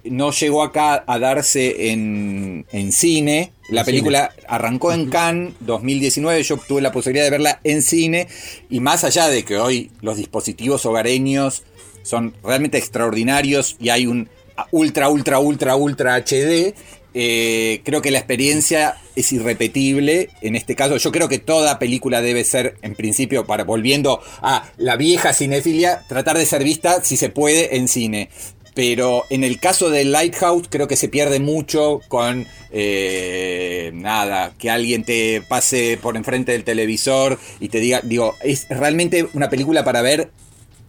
no 0.04 0.30
llegó 0.32 0.62
acá 0.62 1.04
a 1.06 1.18
darse 1.18 1.90
en, 1.90 2.66
en 2.72 2.92
cine. 2.92 3.52
La 3.68 3.84
película 3.84 4.32
arrancó 4.48 4.92
en 4.92 5.08
Cannes 5.08 5.54
2019, 5.60 6.42
yo 6.42 6.56
tuve 6.58 6.82
la 6.82 6.92
posibilidad 6.92 7.24
de 7.24 7.30
verla 7.30 7.60
en 7.64 7.80
cine 7.82 8.26
y 8.68 8.80
más 8.80 9.04
allá 9.04 9.28
de 9.28 9.44
que 9.44 9.56
hoy 9.56 9.90
los 10.02 10.16
dispositivos 10.16 10.84
hogareños 10.84 11.62
son 12.02 12.34
realmente 12.42 12.78
extraordinarios 12.78 13.76
y 13.80 13.90
hay 13.90 14.06
un 14.06 14.28
ultra, 14.70 15.08
ultra, 15.08 15.38
ultra, 15.38 15.76
ultra 15.76 16.16
HD, 16.16 16.74
eh, 17.14 17.82
creo 17.84 18.00
que 18.00 18.10
la 18.10 18.18
experiencia 18.18 18.96
es 19.16 19.32
irrepetible. 19.32 20.30
En 20.40 20.56
este 20.56 20.74
caso, 20.74 20.96
yo 20.96 21.12
creo 21.12 21.28
que 21.28 21.38
toda 21.38 21.78
película 21.78 22.22
debe 22.22 22.44
ser, 22.44 22.76
en 22.82 22.94
principio, 22.94 23.46
para 23.46 23.64
volviendo 23.64 24.20
a 24.40 24.70
la 24.78 24.96
vieja 24.96 25.32
cinefilia, 25.32 26.02
tratar 26.08 26.38
de 26.38 26.46
ser 26.46 26.64
vista, 26.64 27.02
si 27.04 27.16
se 27.16 27.28
puede, 27.28 27.76
en 27.76 27.88
cine. 27.88 28.30
Pero 28.74 29.24
en 29.28 29.44
el 29.44 29.60
caso 29.60 29.90
de 29.90 30.06
Lighthouse 30.06 30.66
creo 30.70 30.88
que 30.88 30.96
se 30.96 31.08
pierde 31.08 31.40
mucho 31.40 32.00
con 32.08 32.46
eh, 32.70 33.90
nada, 33.92 34.54
que 34.58 34.70
alguien 34.70 35.04
te 35.04 35.42
pase 35.46 35.98
por 36.00 36.16
enfrente 36.16 36.52
del 36.52 36.64
televisor 36.64 37.38
y 37.60 37.68
te 37.68 37.80
diga, 37.80 38.00
digo, 38.02 38.34
es 38.42 38.66
realmente 38.70 39.28
una 39.34 39.50
película 39.50 39.84
para 39.84 40.00
ver 40.00 40.30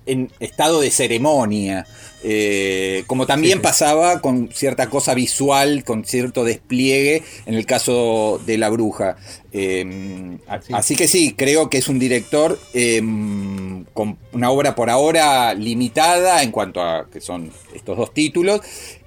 en 0.05 0.31
estado 0.39 0.81
de 0.81 0.91
ceremonia. 0.91 1.85
Eh, 2.25 3.03
como 3.07 3.25
también 3.25 3.53
Sí, 3.55 3.59
sí. 3.59 3.63
pasaba 3.63 4.21
con 4.21 4.49
cierta 4.53 4.89
cosa 4.89 5.13
visual, 5.13 5.83
con 5.83 6.05
cierto 6.05 6.45
despliegue 6.45 7.21
en 7.45 7.53
el 7.55 7.65
caso 7.65 8.39
de 8.45 8.57
La 8.57 8.69
Bruja. 8.69 9.17
Eh, 9.51 10.37
Sí. 10.65 10.73
Así 10.73 10.95
que 10.95 11.07
sí, 11.07 11.33
creo 11.37 11.69
que 11.69 11.77
es 11.79 11.87
un 11.89 11.99
director 11.99 12.57
eh, 12.73 13.01
con 13.93 14.17
una 14.31 14.49
obra 14.51 14.75
por 14.75 14.89
ahora 14.89 15.53
limitada 15.53 16.43
en 16.43 16.51
cuanto 16.51 16.81
a 16.81 17.07
que 17.11 17.19
son 17.21 17.51
estos 17.75 17.97
dos 17.97 18.13
títulos. 18.13 18.61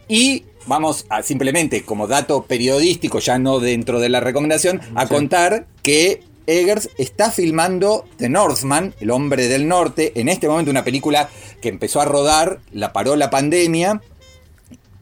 Y 0.08 0.44
vamos 0.66 1.06
a 1.08 1.22
simplemente, 1.22 1.82
como 1.82 2.06
dato 2.06 2.42
periodístico, 2.44 3.18
ya 3.20 3.38
no 3.38 3.60
dentro 3.60 3.98
de 4.00 4.08
la 4.08 4.20
recomendación, 4.20 4.80
a 4.94 5.06
Sí. 5.06 5.14
contar 5.14 5.66
que 5.82 6.20
Eggers 6.46 6.90
está 6.98 7.30
filmando 7.30 8.06
The 8.18 8.28
Northman, 8.28 8.94
El 9.00 9.10
hombre 9.10 9.48
del 9.48 9.66
norte, 9.68 10.12
en 10.14 10.28
este 10.28 10.48
momento 10.48 10.70
una 10.70 10.84
película 10.84 11.28
que 11.60 11.68
empezó 11.68 12.00
a 12.00 12.04
rodar, 12.04 12.60
la 12.72 12.92
paró 12.92 13.16
la 13.16 13.30
pandemia, 13.30 14.00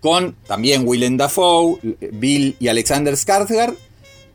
con 0.00 0.34
también 0.46 0.86
Willem 0.86 1.16
Dafoe, 1.16 1.78
Bill 2.12 2.56
y 2.60 2.68
Alexander 2.68 3.14
Skarsgård, 3.14 3.74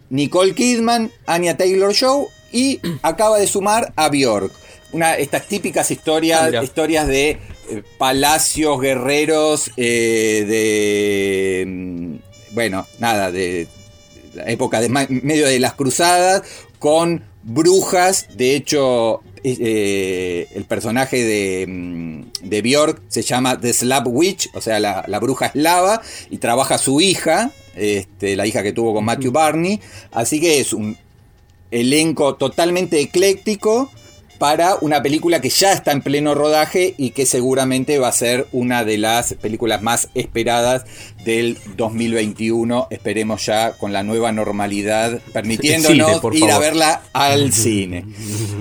Nicole 0.09 0.55
Kidman, 0.55 1.11
Anya 1.27 1.55
Taylor-Joy 1.57 2.25
y 2.51 2.79
acaba 3.03 3.37
de 3.37 3.45
sumar 3.47 3.93
a 3.95 4.09
Bjork. 4.09 4.51
Una, 4.91 5.13
estas 5.15 5.45
típicas 5.47 5.91
historias, 5.91 6.51
Ah, 6.51 6.63
historias 6.63 7.07
de 7.07 7.29
eh, 7.69 7.83
palacios 7.99 8.81
guerreros, 8.81 9.69
eh, 9.77 10.45
de... 10.47 11.65
mm, 11.67 12.15
Bueno, 12.55 12.87
nada, 12.97 13.31
de 13.31 13.67
la 14.39 14.51
época 14.51 14.81
de 14.81 14.89
medio 14.89 15.47
de 15.47 15.59
las 15.59 15.73
cruzadas, 15.73 16.43
con 16.79 17.23
brujas. 17.43 18.27
De 18.35 18.55
hecho, 18.55 19.21
eh, 19.43 19.57
eh, 19.59 20.47
el 20.55 20.65
personaje 20.65 21.23
de, 21.23 21.65
mm, 21.67 22.21
de 22.43 22.61
Bjork 22.61 23.01
se 23.07 23.21
llama 23.21 23.59
The 23.59 23.73
Slab 23.73 24.07
Witch, 24.07 24.49
o 24.53 24.61
sea, 24.61 24.79
la, 24.79 25.03
la 25.07 25.19
bruja 25.19 25.47
eslava, 25.47 26.01
y 26.29 26.37
trabaja 26.37 26.77
su 26.77 27.01
hija, 27.01 27.51
este, 27.75 28.35
la 28.35 28.45
hija 28.45 28.63
que 28.63 28.73
tuvo 28.73 28.93
con 28.93 29.05
Matthew 29.05 29.31
Barney. 29.31 29.79
Así 30.11 30.39
que 30.39 30.59
es 30.59 30.73
un 30.73 30.97
elenco 31.71 32.35
totalmente 32.35 32.99
ecléctico 32.99 33.91
para 34.39 34.75
una 34.81 35.01
película 35.03 35.41
que 35.41 35.49
ya 35.49 35.73
está 35.73 35.91
en 35.91 36.01
pleno 36.01 36.33
rodaje 36.33 36.95
y 36.97 37.11
que 37.11 37.25
seguramente 37.25 37.99
va 37.99 38.07
a 38.07 38.13
ser 38.13 38.47
una 38.53 38.83
de 38.85 38.97
las 38.97 39.33
películas 39.35 39.81
más 39.81 40.09
esperadas 40.15 40.85
del 41.25 41.57
2021. 41.75 42.87
Esperemos 42.89 43.45
ya 43.45 43.73
con 43.73 43.93
la 43.93 44.01
nueva 44.01 44.31
normalidad, 44.31 45.19
permitiéndonos 45.33 46.21
Cine, 46.21 46.37
ir 46.37 46.51
a 46.51 46.57
verla 46.59 47.01
al 47.13 47.51
cine. 47.53 48.05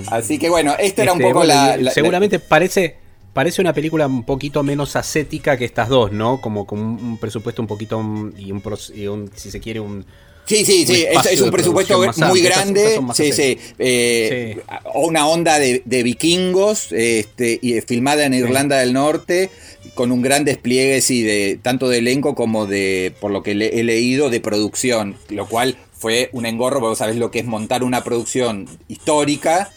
Así 0.08 0.38
que 0.38 0.50
bueno, 0.50 0.74
esta 0.78 1.04
era 1.04 1.12
un 1.12 1.20
Este, 1.20 1.28
poco 1.32 1.46
bueno, 1.46 1.76
la, 1.76 1.90
seguramente 1.92 2.38
parece 2.40 2.96
parece 3.32 3.60
una 3.62 3.72
película 3.72 4.08
un 4.08 4.24
poquito 4.24 4.64
menos 4.64 4.96
ascética 4.96 5.56
que 5.56 5.64
estas 5.64 5.88
dos, 5.88 6.10
¿no? 6.10 6.40
Como 6.40 6.66
con 6.66 6.80
un, 6.80 7.18
presupuesto 7.18 7.62
un 7.62 7.68
poquito 7.68 8.02
mm, 8.02 8.32
y 8.36 8.50
un, 8.50 8.62
y 8.96 9.06
un- 9.06 9.30
si 9.36 9.52
se 9.52 9.60
quiere 9.60 9.78
un 9.78 10.04
Sí, 10.48 10.64
sí, 10.64 10.86
sí, 10.86 11.04
es, 11.08 11.40
un 11.42 11.50
presupuesto 11.50 11.98
muy 12.28 12.40
grande, 12.40 12.80
sí, 13.14 13.32
sí, 13.32 13.58
eh, 13.78 14.58
una 14.94 15.28
onda 15.28 15.58
de, 15.58 15.82
de 15.84 16.02
vikingos, 16.02 16.90
este, 16.92 17.58
y 17.60 17.78
filmada 17.82 18.24
en 18.24 18.32
Irlanda 18.34 18.78
del 18.78 18.92
Norte, 18.94 19.50
con 19.94 20.10
un 20.10 20.22
gran 20.22 20.44
despliegue, 20.44 21.00
sí, 21.02 21.22
de, 21.22 21.58
tanto 21.62 21.88
de 21.88 21.98
elenco 21.98 22.34
como 22.34 22.66
de, 22.66 23.12
por 23.20 23.30
lo 23.30 23.42
que 23.42 23.54
le- 23.54 23.78
he 23.78 23.84
leído, 23.84 24.30
de 24.30 24.40
producción, 24.40 25.16
lo 25.28 25.46
cual 25.46 25.76
fue 25.92 26.30
un 26.32 26.46
engorro, 26.46 26.78
porque 26.80 26.90
vos 26.90 26.98
sabés 26.98 27.16
lo 27.16 27.30
que 27.30 27.40
es 27.40 27.44
montar 27.44 27.82
una 27.84 28.02
producción 28.04 28.66
histórica, 28.88 29.70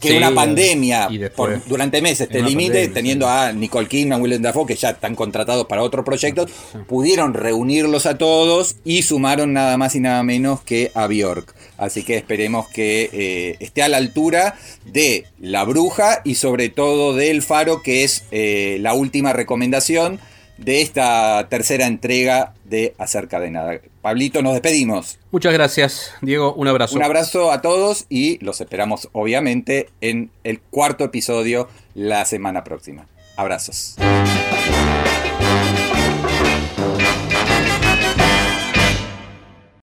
que 0.00 0.08
Sí, 0.10 0.16
una 0.16 0.32
pandemia 0.34 1.08
y 1.10 1.18
después- 1.18 1.60
por- 1.60 1.68
durante 1.68 2.00
meses 2.02 2.28
te 2.28 2.40
limite, 2.42 2.68
pandemia, 2.74 2.94
teniendo 2.94 3.26
sí. 3.26 3.32
a 3.32 3.52
Nicole 3.52 3.88
Kidman, 3.88 4.20
Willem 4.22 4.42
Dafoe, 4.42 4.66
que 4.66 4.76
ya 4.76 4.90
están 4.90 5.14
contratados 5.14 5.66
para 5.66 5.82
otros 5.82 6.04
proyectos, 6.04 6.50
pudieron 6.86 7.34
reunirlos 7.34 8.06
a 8.06 8.16
todos 8.18 8.76
y 8.84 9.02
sumaron 9.02 9.52
nada 9.52 9.76
más 9.76 9.94
y 9.94 10.00
nada 10.00 10.22
menos 10.22 10.60
que 10.62 10.90
a 10.94 11.06
Bjork. 11.06 11.54
Así 11.76 12.02
que 12.02 12.16
esperemos 12.16 12.68
que 12.68 13.08
eh, 13.12 13.56
esté 13.60 13.82
a 13.82 13.88
la 13.88 13.96
altura 13.98 14.56
de 14.84 15.24
La 15.40 15.64
Bruja 15.64 16.22
y 16.24 16.34
sobre 16.34 16.68
todo 16.68 17.14
de 17.14 17.30
El 17.30 17.42
Faro, 17.42 17.82
que 17.82 18.04
es 18.04 18.24
eh, 18.30 18.78
la 18.80 18.94
última 18.94 19.32
recomendación 19.32 20.20
de 20.58 20.82
esta 20.82 21.48
tercera 21.48 21.86
entrega 21.86 22.52
de 22.64 22.94
Acerca 22.98 23.40
de 23.40 23.50
Nada. 23.50 23.80
Pablito, 24.02 24.42
nos 24.42 24.52
despedimos. 24.52 25.18
Muchas 25.30 25.52
gracias, 25.52 26.12
Diego. 26.20 26.52
Un 26.54 26.68
abrazo. 26.68 26.96
Un 26.96 27.02
abrazo 27.02 27.50
a 27.50 27.62
todos 27.62 28.06
y 28.08 28.42
los 28.44 28.60
esperamos 28.60 29.08
obviamente 29.12 29.88
en 30.00 30.30
el 30.44 30.60
cuarto 30.60 31.04
episodio 31.04 31.68
la 31.94 32.24
semana 32.24 32.64
próxima. 32.64 33.06
Abrazos. 33.36 33.96